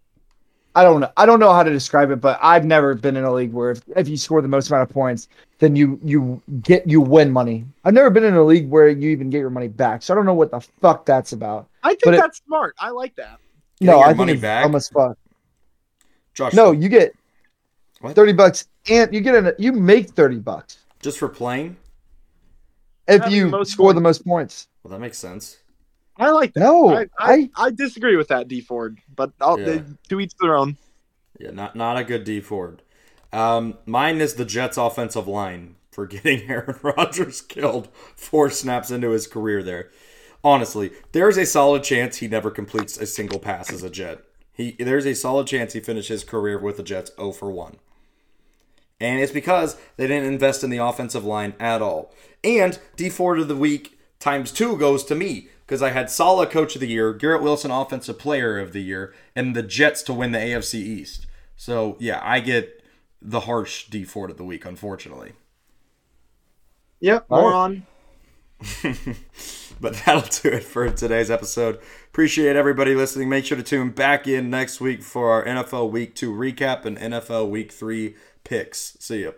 I 0.75 0.85
don't 0.85 1.01
know. 1.01 1.11
I 1.17 1.27
don't 1.27 1.39
know 1.41 1.53
how 1.53 1.63
to 1.63 1.71
describe 1.71 2.11
it, 2.11 2.21
but 2.21 2.39
I've 2.43 2.65
never 2.65 2.95
been 2.95 3.17
in 3.17 3.25
a 3.25 3.33
league 3.33 3.53
where 3.53 3.73
if, 3.73 3.83
if 3.95 4.09
you 4.09 4.17
score 4.17 4.41
the 4.41 4.49
most 4.49 4.71
amount 4.71 4.89
of 4.89 4.95
points, 4.95 5.29
then 5.59 5.77
you 5.77 6.01
you 6.03 6.41
get 6.63 6.89
you 6.89 7.01
win 7.01 7.31
money. 7.31 7.65
I've 7.85 7.93
never 7.95 8.09
been 8.09 8.25
in 8.25 8.35
a 8.35 8.43
league 8.43 8.71
where 8.71 8.89
you 8.89 9.11
even 9.11 9.29
get 9.29 9.39
your 9.41 9.51
money 9.51 9.69
back. 9.69 10.03
So 10.03 10.13
I 10.13 10.17
don't 10.17 10.25
know 10.25 10.33
what 10.35 10.51
the 10.51 10.61
fuck 10.81 11.05
that's 11.05 11.33
about. 11.33 11.69
I 11.83 11.91
think 11.91 12.01
but 12.05 12.15
it- 12.15 12.21
that's 12.21 12.41
smart. 12.47 12.75
I 12.79 12.89
like 12.91 13.15
that. 13.17 13.39
no, 13.81 14.01
I 14.01 14.09
think 14.09 14.19
money 14.19 14.33
it's 14.33 14.41
back? 14.43 14.65
dumb 14.65 14.75
as 14.75 14.89
fuck. 14.89 15.19
Josh. 16.35 16.55
No, 16.55 16.73
you 16.73 16.89
get 16.89 17.13
What? 18.01 18.15
thirty 18.17 18.33
bucks, 18.33 18.67
and 18.89 19.13
you 19.13 19.21
get 19.21 19.35
an 19.35 19.53
you 19.59 19.73
make 19.73 20.09
thirty 20.11 20.39
bucks 20.39 20.79
Just 21.03 21.19
for 21.19 21.29
playing? 21.29 21.77
if 23.09 23.21
Having 23.23 23.37
you 23.37 23.65
score 23.67 23.87
points. 23.89 23.95
the 23.95 24.01
most 24.01 24.25
points. 24.25 24.69
Well, 24.83 24.93
that 24.93 25.01
makes 25.01 25.19
sense. 25.19 25.59
I 26.19 26.31
like 26.31 26.53
that. 26.55 26.61
No, 26.61 26.89
I, 26.91 27.07
I, 27.19 27.33
I, 27.35 27.51
I 27.57 27.71
disagree 27.71 28.17
with 28.17 28.29
that, 28.29 28.49
Dee 28.49 28.61
Ford, 28.61 28.99
but 29.15 29.33
I'll, 29.41 29.59
Yeah. 29.59 29.65
they, 29.65 29.83
to 30.09 30.21
each 30.21 30.33
their 30.41 30.57
own. 30.57 30.77
Yeah, 31.39 31.51
not 31.51 31.75
not 31.77 31.97
a 31.97 32.05
good 32.05 32.25
Dee 32.25 32.41
Ford. 32.41 32.83
Um, 33.33 33.79
mine 33.87 34.21
is 34.21 34.35
the 34.35 34.45
Jets' 34.45 34.77
offensive 34.77 35.27
line 35.27 35.77
for 35.91 36.07
getting 36.07 36.43
Aaron 36.51 36.79
Rodgers 36.83 37.41
killed 37.41 37.89
four 38.17 38.51
snaps 38.51 38.91
into 38.91 39.11
his 39.11 39.27
career 39.27 39.63
there. 39.63 39.91
Honestly, 40.45 40.91
there 41.13 41.29
is 41.29 41.39
a 41.39 41.47
solid 41.47 41.83
chance 41.85 42.17
he 42.19 42.29
never 42.29 42.51
completes 42.51 42.99
a 42.99 43.07
single 43.07 43.39
pass 43.39 43.73
as 43.73 43.83
a 43.83 43.91
Jet. 43.91 44.21
He 44.53 44.73
there's 44.79 45.07
a 45.07 45.15
solid 45.15 45.47
chance 45.47 45.73
he 45.73 45.81
finishes 45.81 46.23
his 46.23 46.25
career 46.31 46.59
with 46.59 46.77
the 46.77 46.83
Jets 46.83 47.11
0 47.17 47.33
for 47.33 47.51
1. 47.51 47.77
And 49.01 49.21
it's 49.21 49.33
because 49.33 49.77
they 49.97 50.07
didn't 50.07 50.33
invest 50.33 50.63
in 50.63 50.71
the 50.71 50.79
offensive 50.79 51.25
line 51.25 51.55
at 51.59 51.83
all. 51.83 52.13
And 52.45 52.79
D 52.97 53.09
Ford 53.09 53.41
of 53.41 53.49
the 53.49 53.57
week 53.57 53.99
times 54.21 54.53
two 54.53 54.77
goes 54.77 55.05
to 55.05 55.15
me 55.15 55.49
because 55.67 55.83
I 55.83 55.91
had 55.91 56.11
Saleh 56.11 56.51
coach 56.51 56.75
of 56.75 56.81
the 56.81 56.89
year, 56.89 57.13
Garrett 57.13 57.43
Wilson 57.43 57.71
offensive 57.71 58.19
player 58.19 58.59
of 58.59 58.73
the 58.73 58.83
year, 58.83 59.15
and 59.35 59.57
the 59.57 59.63
Jets 59.63 60.03
to 60.05 60.13
win 60.13 60.33
the 60.33 60.39
AFC 60.39 60.75
East. 60.75 61.27
So 61.57 61.97
yeah, 61.99 62.21
I 62.23 62.41
get 62.41 62.83
the 63.21 63.41
harsh 63.41 63.87
Dee 63.89 64.05
Ford 64.05 64.31
of 64.31 64.37
the 64.37 64.45
week, 64.45 64.65
unfortunately. 64.65 65.33
Yep, 67.01 67.27
All 67.31 67.39
right. 67.39 67.43
moron. 67.43 67.87
But 69.83 69.95
that'll 70.07 70.23
do 70.43 70.57
it 70.57 70.63
for 70.63 70.89
today's 70.91 71.29
episode. 71.29 71.81
Appreciate 72.07 72.55
everybody 72.55 72.95
listening. 72.95 73.29
Make 73.29 73.45
sure 73.45 73.57
to 73.57 73.65
tune 73.65 73.91
back 73.91 74.29
in 74.29 74.49
next 74.49 74.81
week 74.81 75.03
for 75.03 75.31
our 75.31 75.45
NFL 75.45 75.91
Week 75.91 76.15
2 76.15 76.33
recap 76.33 76.85
and 76.85 76.97
NFL 76.97 77.51
Week 77.51 77.73
3 77.73 78.15
picks. 78.45 78.97
See 79.01 79.25
ya. 79.25 79.33